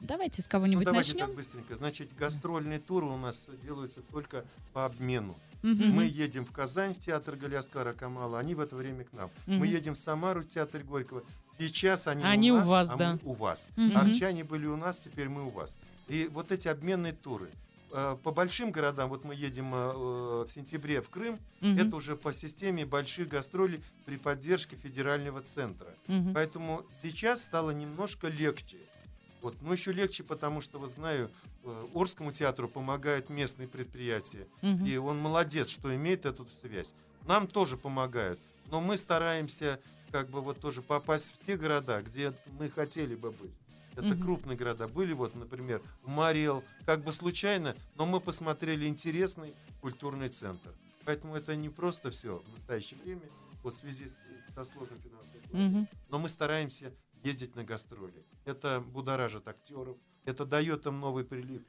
Давайте 0.00 0.42
с 0.42 0.46
Ну, 0.46 0.50
кого-нибудь 0.50 0.84
давайте 0.84 1.12
начнем. 1.12 1.26
так 1.26 1.36
быстренько. 1.36 1.76
Значит, 1.76 2.14
гастрольные 2.14 2.78
туры 2.78 3.06
у 3.06 3.16
нас 3.16 3.50
делаются 3.62 4.00
только 4.02 4.44
по 4.72 4.84
обмену. 4.86 5.36
Мгм. 5.62 5.90
Мы 5.92 6.04
едем 6.04 6.44
в 6.44 6.52
Казань, 6.52 6.94
в 6.94 7.00
театр 7.00 7.36
Галяскара 7.36 7.92
Камала, 7.94 8.38
они 8.38 8.54
в 8.54 8.60
это 8.60 8.76
время 8.76 9.04
к 9.04 9.12
нам. 9.12 9.30
Мы 9.46 9.56
Мгм. 9.56 9.64
едем 9.64 9.94
в 9.94 9.98
Самару, 9.98 10.42
в 10.42 10.48
театр 10.48 10.82
Горького. 10.82 11.22
Сейчас 11.58 12.06
они, 12.06 12.22
Они 12.24 12.50
у 12.52 12.56
у 12.56 12.58
нас, 12.58 12.68
вас, 12.68 12.90
а 12.90 12.96
да. 12.96 13.12
мы 13.22 13.30
у 13.30 13.32
вас. 13.34 13.70
Мгм. 13.76 13.96
Арчане 13.96 14.44
были 14.44 14.66
у 14.66 14.76
нас, 14.76 14.98
теперь 15.00 15.28
мы 15.28 15.44
у 15.46 15.50
вас. 15.50 15.80
И 16.08 16.28
вот 16.32 16.52
эти 16.52 16.68
обменные 16.68 17.12
туры. 17.12 17.48
Э, 17.96 18.16
По 18.22 18.32
большим 18.32 18.72
городам, 18.72 19.08
вот 19.08 19.24
мы 19.24 19.34
едем 19.36 19.72
э, 19.72 19.92
э, 19.94 20.44
в 20.46 20.50
сентябре 20.50 21.00
в 21.00 21.08
Крым, 21.10 21.38
Мгм. 21.60 21.78
это 21.78 21.96
уже 21.96 22.16
по 22.16 22.32
системе 22.32 22.84
больших 22.84 23.28
гастролей 23.28 23.80
при 24.04 24.16
поддержке 24.18 24.74
федерального 24.76 25.40
центра. 25.42 25.94
Мгм. 26.08 26.34
Поэтому 26.34 26.84
сейчас 26.92 27.42
стало 27.42 27.70
немножко 27.70 28.26
легче. 28.28 28.78
Вот, 29.44 29.60
но 29.60 29.74
еще 29.74 29.92
легче, 29.92 30.22
потому 30.24 30.62
что, 30.62 30.78
вот 30.78 30.90
знаю, 30.90 31.30
э, 31.64 31.86
Орскому 31.94 32.32
театру 32.32 32.66
помогают 32.66 33.28
местные 33.28 33.68
предприятия. 33.68 34.48
Мгм. 34.62 34.86
И 34.86 34.96
он 34.96 35.18
молодец, 35.18 35.68
что 35.68 35.94
имеет 35.94 36.24
эту 36.24 36.46
связь. 36.46 36.94
Нам 37.26 37.46
тоже 37.46 37.76
помогают. 37.76 38.40
Но 38.70 38.80
мы 38.80 38.96
стараемся 38.96 39.78
как 40.10 40.30
бы 40.30 40.40
вот 40.40 40.60
тоже 40.60 40.80
попасть 40.80 41.34
в 41.34 41.44
те 41.44 41.58
города, 41.58 42.00
где 42.00 42.32
мы 42.58 42.70
хотели 42.70 43.14
бы 43.14 43.32
быть. 43.32 43.52
Это 43.96 44.14
Мгм. 44.14 44.22
крупные 44.22 44.56
города. 44.56 44.88
Были 44.88 45.12
вот, 45.12 45.34
например, 45.34 45.82
в 46.02 46.08
Мариэл, 46.08 46.64
как 46.86 47.04
бы 47.04 47.12
случайно, 47.12 47.76
но 47.96 48.06
мы 48.06 48.20
посмотрели 48.20 48.86
интересный 48.86 49.52
культурный 49.82 50.30
центр. 50.30 50.72
Поэтому 51.04 51.36
это 51.36 51.54
не 51.54 51.68
просто 51.68 52.10
все 52.10 52.38
в 52.38 52.52
настоящее 52.54 52.98
время, 52.98 53.28
вот 53.62 53.74
в 53.74 53.76
связи 53.76 54.08
с, 54.08 54.22
со 54.54 54.64
сложным 54.64 54.98
финансовым. 55.02 55.42
Мгм. 55.52 55.88
Но 56.08 56.18
мы 56.18 56.30
стараемся 56.30 56.90
ездить 57.22 57.54
на 57.56 57.62
гастроли. 57.62 58.24
Это 58.44 58.80
будоражит 58.80 59.48
актеров, 59.48 59.96
это 60.24 60.44
дает 60.44 60.86
им 60.86 61.00
новый 61.00 61.24
прилив. 61.24 61.62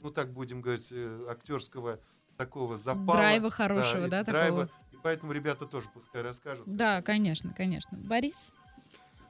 Ну, 0.00 0.10
так 0.10 0.32
будем 0.32 0.60
говорить, 0.60 0.88
э, 0.92 1.26
актерского 1.28 1.98
такого 2.36 2.76
запала. 2.76 3.18
Драйва 3.18 3.50
хорошего, 3.50 4.06
и 4.06 4.10
да, 4.10 4.22
драйва. 4.22 4.66
такого? 4.66 4.82
И 4.92 4.96
поэтому 5.02 5.32
ребята 5.32 5.66
тоже 5.66 5.88
пускай 5.92 6.22
расскажут. 6.22 6.64
Да, 6.66 7.02
конечно, 7.02 7.52
конечно. 7.56 7.98
Борис? 7.98 8.52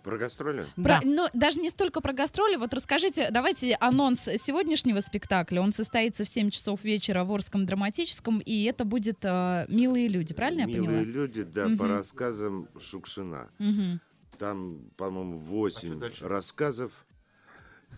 Про 0.05 0.17
гастроли? 0.17 0.67
Про- 0.77 1.01
ну, 1.05 1.27
даже 1.35 1.61
не 1.61 1.71
столько 1.71 2.01
про 2.01 2.13
гастроли. 2.13 2.57
Вот 2.57 2.73
расскажите, 2.73 3.29
давайте 3.31 3.75
анонс 3.81 4.21
сегодняшнего 4.23 5.01
спектакля. 5.01 5.61
Он 5.61 5.73
состоится 5.73 6.25
в 6.25 6.29
7 6.29 6.51
часов 6.51 6.85
вечера 6.85 7.25
в 7.25 7.33
Орском 7.33 7.67
драматическом, 7.67 8.39
и 8.39 8.65
это 8.65 8.85
будет 8.85 9.19
э, 9.25 9.67
«Милые 9.69 10.09
люди», 10.09 10.35
правильно 10.35 10.61
я 10.61 10.67
Милые 10.67 10.87
поняла? 10.87 11.03
люди, 11.03 11.43
да, 11.43 11.65
по 11.65 11.85
Мгм. 11.85 11.91
рассказам 11.91 12.69
Шукшина. 12.81 13.51
Мгм. 13.59 14.01
Там, 14.39 14.91
по-моему, 14.97 15.37
А 15.37 15.41
8 15.41 16.03
рассказов. 16.27 16.93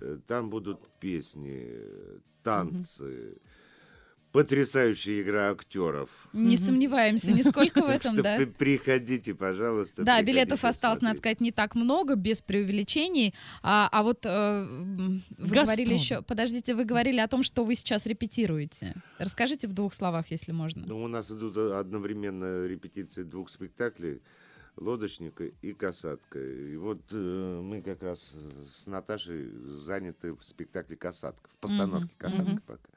Э, 0.00 0.18
Там 0.26 0.50
будут 0.50 0.88
песни, 1.00 1.66
э, 1.68 2.18
танцы, 2.42 3.36
потрясающая 4.32 5.20
игра 5.22 5.50
актеров. 5.50 6.08
Не 6.32 6.56
сомневаемся 6.56 7.32
нисколько 7.32 7.82
в 7.84 7.88
этом, 7.90 8.16
да. 8.22 8.36
при- 8.36 8.44
приходите, 8.46 9.34
пожалуйста. 9.34 10.04
Да, 10.04 10.22
билетов 10.22 10.64
осталось, 10.64 11.02
надо 11.02 11.18
сказать, 11.18 11.40
не 11.40 11.50
так 11.50 11.74
много, 11.74 12.14
без 12.14 12.40
преувеличений. 12.40 13.34
А, 13.62 13.88
а 13.90 14.02
вот 14.04 14.24
э, 14.24 14.62
вы 15.36 15.48
говорили 15.48 15.92
еще, 15.94 16.22
подождите, 16.22 16.74
вы 16.76 16.84
говорили 16.84 17.18
о 17.18 17.26
том, 17.28 17.42
что 17.42 17.64
вы 17.64 17.74
сейчас 17.74 18.06
репетируете. 18.06 18.94
Расскажите 19.18 19.66
в 19.66 19.72
двух 19.72 19.92
словах, 19.94 20.30
если 20.30 20.52
можно. 20.52 20.86
Ну, 20.86 21.02
у 21.02 21.08
нас 21.08 21.30
идут 21.32 21.56
одновременно 21.56 22.66
репетиции 22.66 23.24
двух 23.24 23.50
спектаклей 23.50 24.22
«Лодочника» 24.80 25.44
и 25.44 25.72
«Касатка». 25.74 26.38
И 26.40 26.74
вот 26.76 27.02
э, 27.12 27.60
мы 27.62 27.82
как 27.82 28.02
раз 28.02 28.32
с 28.66 28.86
Наташей 28.86 29.50
заняты 29.66 30.32
в 30.34 30.42
спектакле 30.42 30.96
«Касатка», 30.96 31.48
в 31.50 31.56
постановке 31.56 32.14
«Касатка» 32.18 32.50
мгм. 32.50 32.62
пока. 32.66 32.88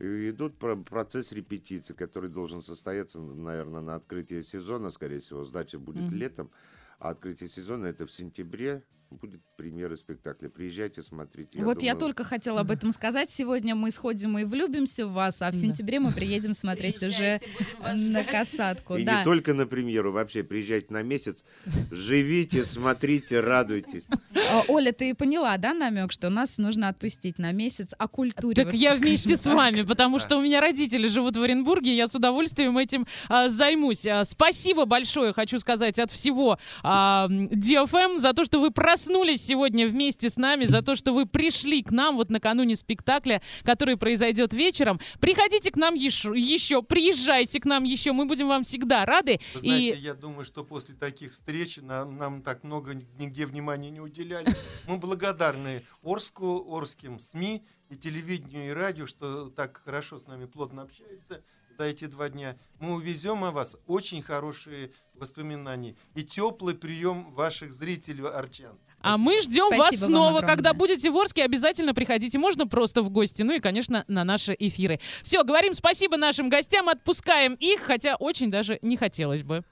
И 0.00 0.30
идут 0.30 0.58
про- 0.58 0.76
процесс 0.76 1.30
репетиции, 1.30 1.94
который 1.94 2.28
должен 2.28 2.62
состояться, 2.62 3.20
наверное, 3.20 3.80
на 3.80 3.94
открытие 3.94 4.42
сезона, 4.42 4.90
скорее 4.90 5.20
всего. 5.20 5.44
Сдача 5.44 5.78
будет 5.78 6.06
Мгм. 6.10 6.16
летом, 6.16 6.50
а 6.98 7.10
открытие 7.10 7.48
сезона 7.48 7.86
это 7.86 8.06
в 8.06 8.12
сентябре. 8.12 8.82
Будет 9.10 9.40
премьера 9.56 9.96
спектакля. 9.96 10.48
Приезжайте, 10.48 11.02
смотрите. 11.02 11.62
вот 11.62 11.82
я 11.82 11.92
думаю, 11.92 12.00
только 12.00 12.24
хотела 12.24 12.60
об 12.60 12.70
этом 12.70 12.92
сказать. 12.92 13.30
Сегодня 13.30 13.74
мы 13.74 13.90
сходим 13.90 14.36
и 14.38 14.44
влюбимся 14.44 15.06
в 15.06 15.12
вас, 15.12 15.40
а 15.42 15.50
в 15.50 15.54
сентябре 15.54 16.00
мы 16.00 16.12
приедем 16.12 16.52
смотреть 16.52 17.02
уже 17.02 17.38
на 17.80 18.24
касатку. 18.24 18.96
И 18.96 19.04
да. 19.04 19.18
не 19.18 19.24
только 19.24 19.54
на 19.54 19.66
премьеру, 19.66 20.12
вообще 20.12 20.42
приезжайте 20.42 20.88
на 20.90 21.02
месяц, 21.02 21.44
живите, 21.90 22.64
смотрите, 22.64 23.40
радуйтесь. 23.40 24.08
А, 24.50 24.62
Оля, 24.68 24.92
ты 24.92 25.14
поняла, 25.14 25.56
да, 25.56 25.74
намек, 25.74 26.12
что 26.12 26.28
нас 26.30 26.58
нужно 26.58 26.88
отпустить 26.88 27.38
на 27.38 27.52
месяц 27.52 27.92
оккультуриваться? 27.96 28.64
Так 28.64 28.74
я 28.74 28.94
вместе 28.94 29.36
с 29.36 29.46
вами, 29.46 29.82
потому 29.82 30.18
что 30.18 30.36
у 30.36 30.42
меня 30.42 30.60
родители 30.60 31.06
живут 31.06 31.36
в 31.36 31.42
Оренбурге, 31.42 31.94
я 31.94 32.08
с 32.08 32.14
удовольствием 32.14 32.76
этим 32.78 33.06
а, 33.28 33.48
займусь. 33.48 34.06
А, 34.06 34.24
спасибо 34.24 34.84
большое, 34.84 35.32
хочу 35.32 35.58
сказать, 35.58 35.98
от 35.98 36.10
всего 36.10 36.58
а, 36.82 37.28
DFM 37.28 38.20
за 38.20 38.32
то, 38.32 38.44
что 38.44 38.60
вы 38.60 38.70
проснулись 38.94 39.44
сегодня 39.44 39.88
вместе 39.88 40.30
с 40.30 40.36
нами, 40.36 40.66
за 40.66 40.80
то, 40.80 40.94
что 40.94 41.12
вы 41.12 41.26
пришли 41.26 41.82
к 41.82 41.90
нам 41.90 42.14
вот 42.14 42.30
накануне 42.30 42.76
спектакля, 42.76 43.42
который 43.64 43.96
произойдет 43.96 44.54
вечером. 44.54 45.00
Приходите 45.20 45.72
к 45.72 45.76
нам 45.76 45.94
еще, 45.94 46.32
еще 46.36 46.80
приезжайте 46.80 47.58
к 47.58 47.64
нам 47.64 47.82
еще, 47.82 48.12
мы 48.12 48.24
будем 48.24 48.46
вам 48.46 48.62
всегда 48.62 49.04
рады. 49.04 49.40
Вы 49.54 49.60
знаете, 49.60 49.98
И 49.98 50.00
я 50.00 50.14
думаю, 50.14 50.44
что 50.44 50.62
после 50.62 50.94
таких 50.94 51.32
встреч 51.32 51.78
нам, 51.78 52.18
нам 52.18 52.40
так 52.40 52.62
много 52.62 52.94
нигде 53.18 53.46
внимания 53.46 53.90
не 53.90 54.00
уделяли. 54.00 54.46
Мы 54.86 54.98
благодарны 54.98 55.82
Орску, 56.04 56.64
Орским 56.72 57.18
СМИ 57.18 57.64
и 57.88 57.96
телевидению, 57.96 58.68
и 58.68 58.70
радио, 58.70 59.06
что 59.06 59.48
так 59.50 59.82
хорошо 59.84 60.20
с 60.20 60.28
нами 60.28 60.46
плотно 60.46 60.82
общаются 60.82 61.42
за 61.76 61.84
эти 61.84 62.06
два 62.06 62.28
дня. 62.28 62.56
Мы 62.78 62.94
увезем 62.94 63.44
о 63.44 63.50
вас 63.50 63.76
очень 63.86 64.22
хорошие 64.22 64.92
воспоминания 65.14 65.96
и 66.14 66.22
теплый 66.22 66.74
прием 66.74 67.32
ваших 67.32 67.72
зрителей 67.72 68.24
арчан. 68.24 68.78
А 69.04 69.18
мы 69.18 69.38
ждем 69.42 69.66
Спасибо 69.66 69.82
вас 69.82 69.96
снова. 69.98 70.40
Когда 70.40 70.72
будете 70.72 71.10
в 71.10 71.16
Орске, 71.18 71.44
обязательно 71.44 71.92
приходите. 71.92 72.38
Можно 72.38 72.66
просто 72.66 73.02
в 73.02 73.10
гости. 73.10 73.42
Ну 73.42 73.52
и, 73.52 73.60
конечно, 73.60 74.02
на 74.08 74.24
наши 74.24 74.56
эфиры. 74.58 74.98
Все, 75.22 75.44
говорим 75.44 75.74
спасибо 75.74 76.16
нашим 76.16 76.48
гостям, 76.48 76.88
отпускаем 76.88 77.52
их, 77.60 77.82
хотя 77.82 78.16
очень 78.16 78.50
даже 78.50 78.78
не 78.80 78.96
хотелось 78.96 79.42
бы. 79.42 79.62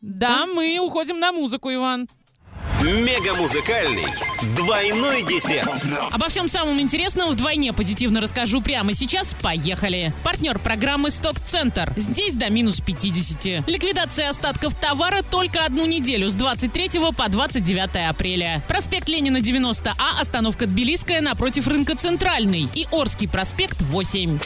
Да, 0.00 0.46
мы 0.46 0.78
уходим 0.78 1.18
на 1.18 1.32
музыку, 1.32 1.72
Иван. 1.72 2.08
Мега-музыкальный 2.84 4.04
двойной 4.54 5.22
десерт. 5.22 5.70
Обо 6.10 6.28
всем 6.28 6.48
самом 6.48 6.78
интересном 6.78 7.30
вдвойне 7.30 7.72
позитивно 7.72 8.20
расскажу 8.20 8.60
прямо 8.60 8.92
сейчас. 8.92 9.34
Поехали. 9.40 10.12
Партнер 10.22 10.58
программы 10.58 11.10
«Сток 11.10 11.40
Центр». 11.40 11.94
Здесь 11.96 12.34
до 12.34 12.50
минус 12.50 12.82
50. 12.82 13.66
Ликвидация 13.66 14.28
остатков 14.28 14.74
товара 14.74 15.22
только 15.22 15.64
одну 15.64 15.86
неделю 15.86 16.28
с 16.28 16.34
23 16.34 17.00
по 17.16 17.26
29 17.26 18.10
апреля. 18.10 18.62
Проспект 18.68 19.08
Ленина 19.08 19.38
90А, 19.38 20.20
остановка 20.20 20.66
Тбилисская 20.66 21.22
напротив 21.22 21.66
рынка 21.66 21.96
Центральный. 21.96 22.68
И 22.74 22.86
Орский 22.90 23.28
проспект 23.28 23.80
8. 23.80 24.40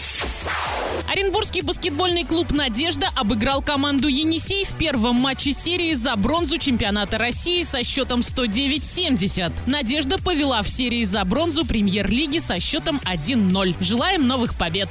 Оренбургский 1.10 1.62
баскетбольный 1.62 2.24
клуб 2.24 2.52
«Надежда» 2.52 3.08
обыграл 3.16 3.62
команду 3.62 4.08
«Енисей» 4.08 4.66
в 4.66 4.74
первом 4.74 5.16
матче 5.16 5.54
серии 5.54 5.94
за 5.94 6.14
бронзу 6.16 6.58
чемпионата 6.58 7.16
России 7.16 7.62
со 7.62 7.82
счетом 7.82 8.22
109-70. 8.28 9.52
«Надежда» 9.66 10.18
повела 10.18 10.62
в 10.62 10.68
серии 10.68 11.04
за 11.04 11.24
бронзу 11.24 11.64
премьер-лиги 11.64 12.38
со 12.38 12.60
счетом 12.60 13.00
1-0. 13.04 13.74
Желаем 13.80 14.26
новых 14.26 14.56
побед. 14.56 14.88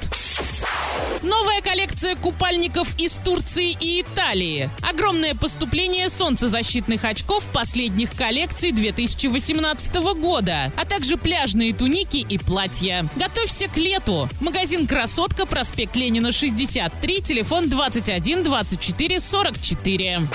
Новая 1.24 1.62
коллекция 1.62 2.16
купальников 2.16 2.88
из 2.98 3.14
Турции 3.16 3.76
и 3.80 4.02
Италии. 4.02 4.70
Огромное 4.82 5.34
поступление 5.36 6.10
солнцезащитных 6.10 7.04
очков 7.04 7.48
последних 7.52 8.14
коллекций 8.14 8.72
2018 8.72 9.96
года, 10.20 10.72
а 10.78 10.86
также 10.86 11.18
пляжные 11.18 11.74
туники 11.74 12.18
и 12.18 12.38
платья. 12.38 13.10
Готовься 13.16 13.68
к 13.68 13.78
лету. 13.78 14.30
Магазин 14.40 14.88
«Красотка», 14.88 15.46
проспект 15.46 15.96
Ленина, 15.96 16.32
63, 16.32 17.22
телефон 17.22 17.70
21 17.70 18.44
24 18.44 19.20
44. 19.20 20.28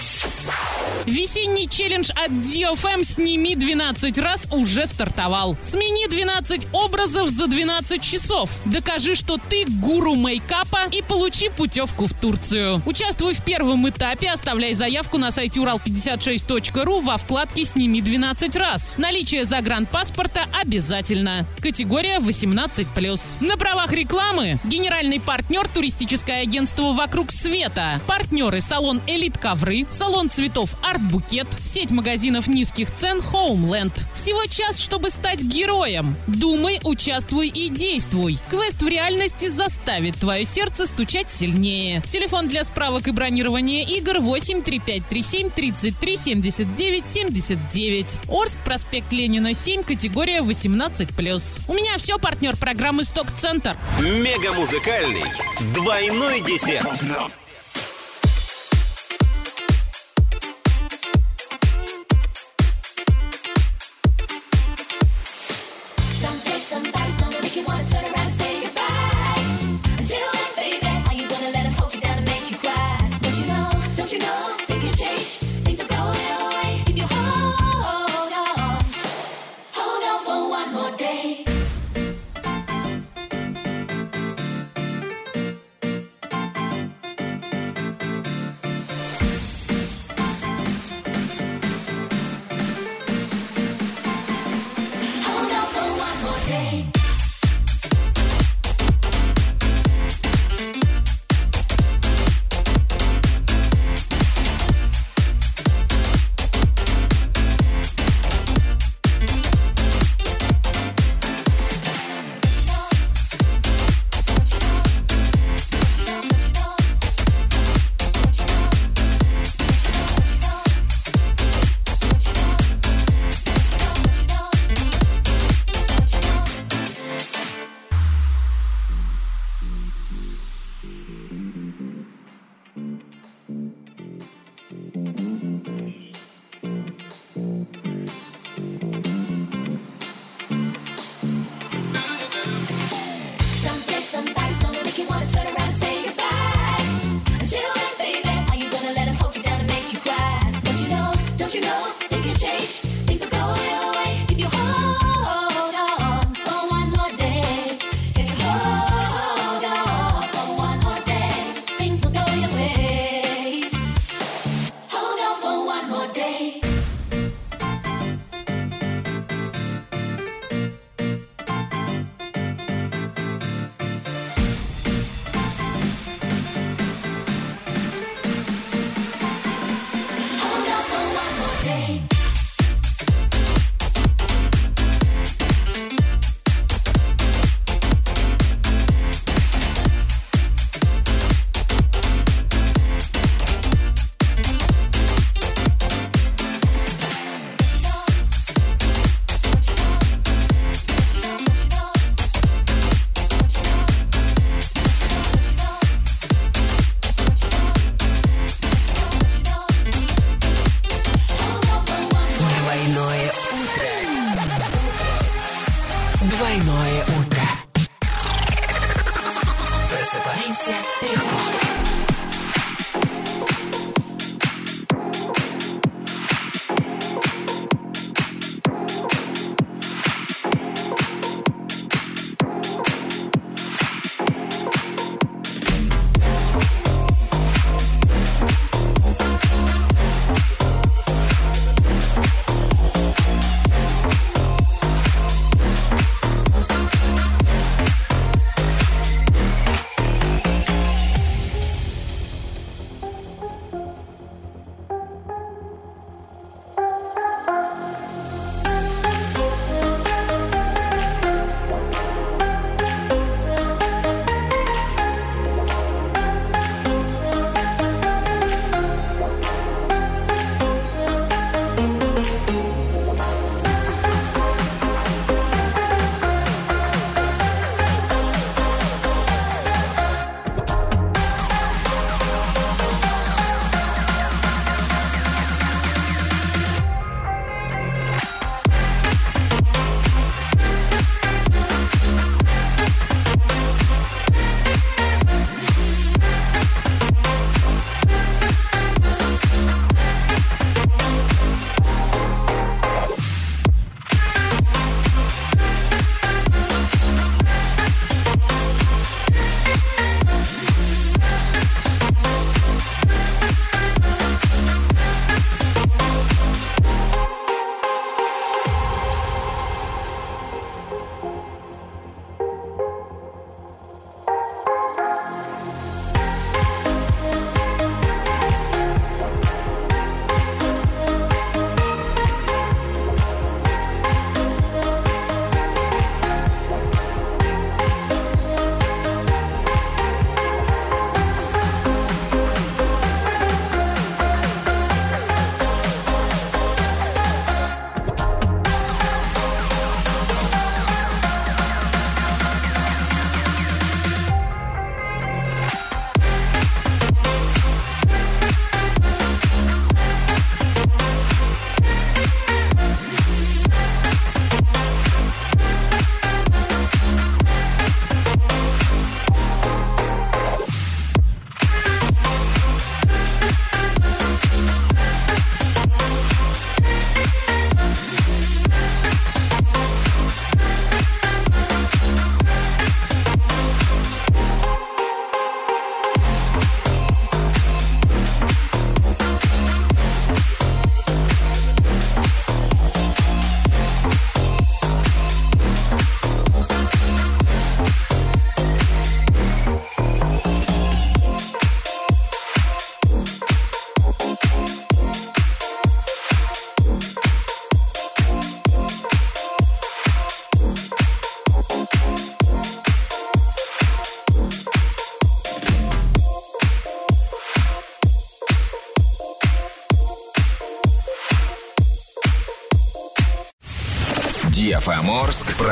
Весенний 1.07 1.69
челлендж 1.69 2.11
от 2.13 2.31
DFM 2.31 2.92
«Сними 3.03 3.57
12 3.57 4.19
раз» 4.19 4.47
уже 4.51 4.87
стартовал. 4.87 5.57
Смени 5.65 6.07
12 6.09 6.69
образов 6.73 7.29
за 7.31 7.47
12 7.47 8.03
часов. 8.03 8.51
Докажи, 8.65 9.15
что 9.15 9.39
ты 9.39 9.65
гуру 9.67 10.15
мейкапа 10.15 10.83
и 10.93 11.03
получи 11.03 11.49
путевку 11.49 12.07
в 12.07 12.15
Турцию. 12.15 12.83
Участвуй 12.87 13.35
в 13.35 13.45
первом 13.45 13.89
этапе, 13.89 14.31
оставляй 14.31 14.75
заявку 14.75 15.19
на 15.19 15.31
сайте 15.31 15.61
урал56.ру 15.61 17.01
во 17.01 17.17
вкладке 17.17 17.65
«Сними 17.65 18.01
12 18.01 18.57
раз». 18.57 18.97
Наличие 18.99 19.45
загранпаспорта 19.45 20.47
обязательно. 20.61 21.47
Категория 21.61 22.19
18+. 22.19 23.45
На 23.45 23.57
правах 23.57 23.93
рекламы 23.93 24.59
генеральный 24.65 25.21
партнер 25.21 25.67
туристическое 25.69 26.43
агентство 26.43 26.93
«Вокруг 26.93 27.33
света». 27.33 28.01
Партнеры 28.07 28.61
салон 28.61 29.01
«Элит 29.07 29.39
Ковры», 29.39 29.87
салон 29.91 30.31
цветов 30.31 30.75
«Арт 30.83 31.03
Букет», 31.03 31.47
сеть 31.65 31.91
магазинов 31.91 32.47
низких 32.73 32.95
цен 32.97 33.21
«Хоумленд». 33.23 33.93
Всего 34.15 34.45
час, 34.47 34.81
чтобы 34.81 35.11
стать 35.11 35.43
героем. 35.43 36.17
Думай, 36.27 36.81
участвуй 36.85 37.49
и 37.49 37.69
действуй. 37.69 38.39
Квест 38.51 38.83
в 38.83 38.89
реальности 38.89 39.49
заставит 39.49 40.17
твое 40.17 40.45
сердце 40.45 40.87
стучать 40.87 41.31
сильнее. 41.31 42.03
Телефон 42.09 42.49
для 42.49 42.65
справок 42.65 43.09
и 43.09 43.11
бронирования 43.11 43.87
игр 43.87 44.19
8 44.21 44.63
3537 44.63 45.51
33 45.51 46.17
79 46.17 47.07
79. 47.07 48.19
Орск, 48.29 48.59
проспект 48.65 49.13
Ленина 49.13 49.55
7, 49.55 49.83
категория 49.83 50.41
18+. 50.41 51.63
У 51.69 51.75
меня 51.75 51.97
все, 51.99 52.19
партнер 52.19 52.57
программы 52.57 53.05
«Сток 53.05 53.27
Центр». 53.39 53.77
Мега-музыкальный 54.01 55.25
двойной 55.75 56.41
десерт. 56.41 56.89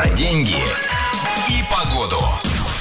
Про 0.00 0.08
деньги 0.16 0.56
и 1.50 1.62
погоду. 1.70 2.18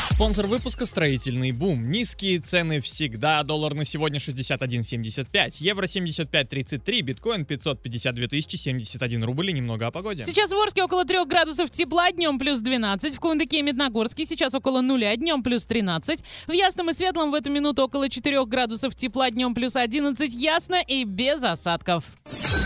Спонсор 0.10 0.48
выпуска 0.48 0.86
«Строительный 0.86 1.52
бум». 1.52 1.92
Низкие 1.92 2.40
цены 2.40 2.80
всегда. 2.80 3.44
Доллар 3.44 3.74
на 3.74 3.84
сегодня 3.84 4.20
61,75, 4.20 5.56
евро 5.60 5.86
75,33, 5.86 7.02
биткоин 7.02 7.44
552 7.44 8.28
тысячи 8.28 8.56
71 8.56 9.24
рубль 9.26 9.50
и 9.50 9.54
немного 9.54 9.88
о 9.88 9.92
погоде. 9.92 10.24
Сейчас 10.24 10.52
в 10.52 10.58
Орске 10.58 10.82
около 10.82 11.04
3 11.04 11.26
градусов 11.26 11.72
тепла, 11.72 12.10
днем 12.12 12.40
плюс 12.40 12.60
12. 12.60 13.16
В 13.16 13.20
Кундыке 13.20 13.60
и 13.60 13.62
Медногорске 13.64 14.26
сейчас 14.26 14.54
около 14.54 14.80
нуля, 14.80 15.14
днем 15.18 15.44
плюс 15.44 15.66
13. 15.66 16.24
В 16.48 16.52
Ясном 16.54 16.90
и 16.90 16.94
Светлом 16.94 17.32
в 17.32 17.34
эту 17.34 17.50
минуту 17.50 17.84
около 17.84 18.10
4 18.10 18.46
градусов 18.46 18.96
тепла, 18.96 19.30
днем 19.30 19.54
плюс 19.54 19.76
11. 19.76 20.34
Ясно 20.34 20.82
и 20.88 21.04
без 21.04 21.44
осадков. 21.44 22.06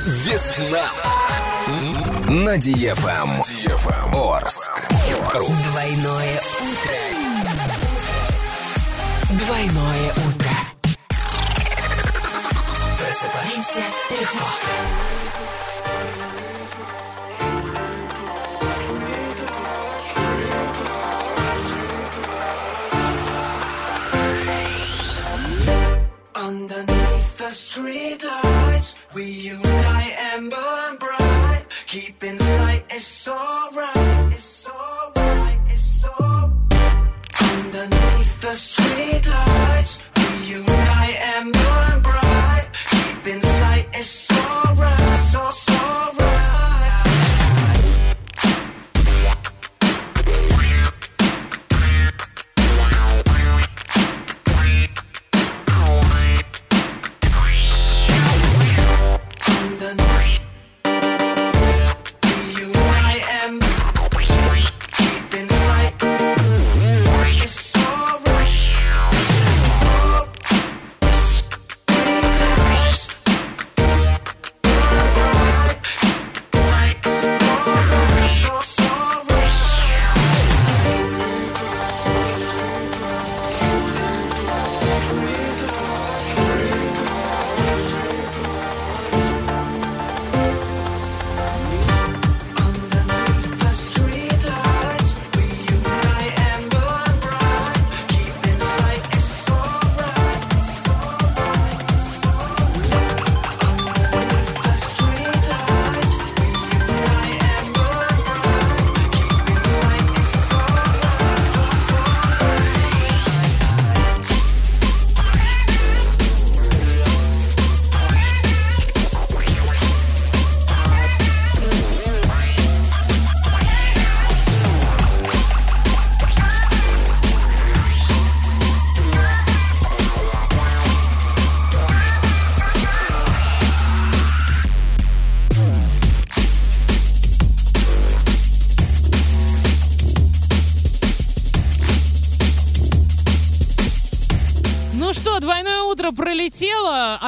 Весна 0.06 0.90
на 2.34 2.58
DFM 2.58 3.30
Орск. 4.12 4.72
Двойное 5.30 6.42
утро. 6.66 6.98
Двойное 9.30 10.10
утро. 10.26 10.54
Просыпаемся 12.98 13.84
легко. 14.10 14.50
Underneath 26.34 27.38
the 27.38 27.52
streetlights, 27.52 28.98
we 29.14 29.26
unite 29.26 30.16
and 30.34 30.50
burn. 30.50 30.83
Keep 31.94 32.24
in 32.24 32.36
sight, 32.40 32.86
it's 32.90 33.28
alright, 33.28 34.23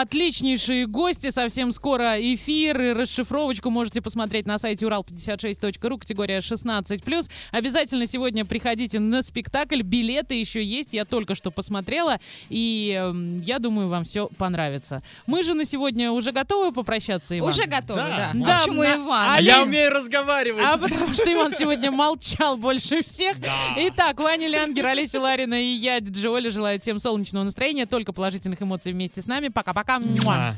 Отличнейшие 0.10 0.86
гости. 0.86 1.32
Совсем 1.32 1.72
скоро 1.72 2.15
эфир 2.19 2.80
и 2.80 2.94
расшифровочку 2.94 3.72
можете 3.72 4.03
посмотреть 4.03 4.45
на 4.45 4.60
сайте 4.60 4.86
урал56.ру, 4.86 5.98
категория 5.98 6.41
16+. 6.41 7.30
Обязательно 7.52 8.06
сегодня 8.06 8.45
приходите 8.45 8.99
на 8.99 9.23
спектакль. 9.23 9.82
Билеты 9.82 10.36
еще 10.36 10.64
есть. 10.64 10.94
Я 10.94 11.06
только 11.06 11.34
что 11.34 11.49
посмотрела. 11.49 12.19
И 12.49 12.95
эм, 12.95 13.41
я 13.41 13.57
думаю, 13.57 13.90
вам 13.90 14.03
все 14.03 14.27
понравится. 14.38 15.02
Мы 15.26 15.41
же 15.41 15.56
на 15.56 15.65
сегодня 15.65 16.11
уже 16.11 16.32
готовы 16.32 16.72
попрощаться, 16.72 17.36
Иван? 17.40 17.49
Уже 17.49 17.65
готовы, 17.65 17.99
да. 18.02 18.32
Да, 18.36 18.57
А 18.57 18.60
почему 18.60 18.84
на- 18.84 18.95
Иван? 18.98 19.30
А 19.32 19.41
я 19.41 19.64
умею 19.64 19.90
разговаривать. 19.90 20.64
А 20.64 20.77
потому 20.77 21.15
что 21.15 21.34
Иван 21.34 21.53
сегодня 21.57 21.90
молчал 21.90 22.57
больше 22.57 23.02
всех. 23.03 23.38
Итак, 23.76 24.19
Ваня 24.19 24.48
Лянгер, 24.49 24.86
Олеся 24.86 25.19
Ларина 25.19 25.60
и 25.60 25.65
я, 25.65 25.99
Диджи 25.99 26.30
Оля, 26.30 26.52
желаю 26.52 26.80
всем 26.80 26.99
солнечного 26.99 27.44
настроения, 27.45 27.88
только 27.88 28.14
положительных 28.14 28.61
эмоций 28.61 28.94
вместе 28.94 29.23
с 29.23 29.26
нами. 29.26 29.48
Пока-пока. 29.48 29.94
Муа. 29.99 30.55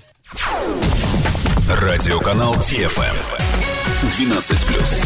Радиоканал 1.69 2.55
ТФМ. 2.55 3.15
12+. 4.17 5.05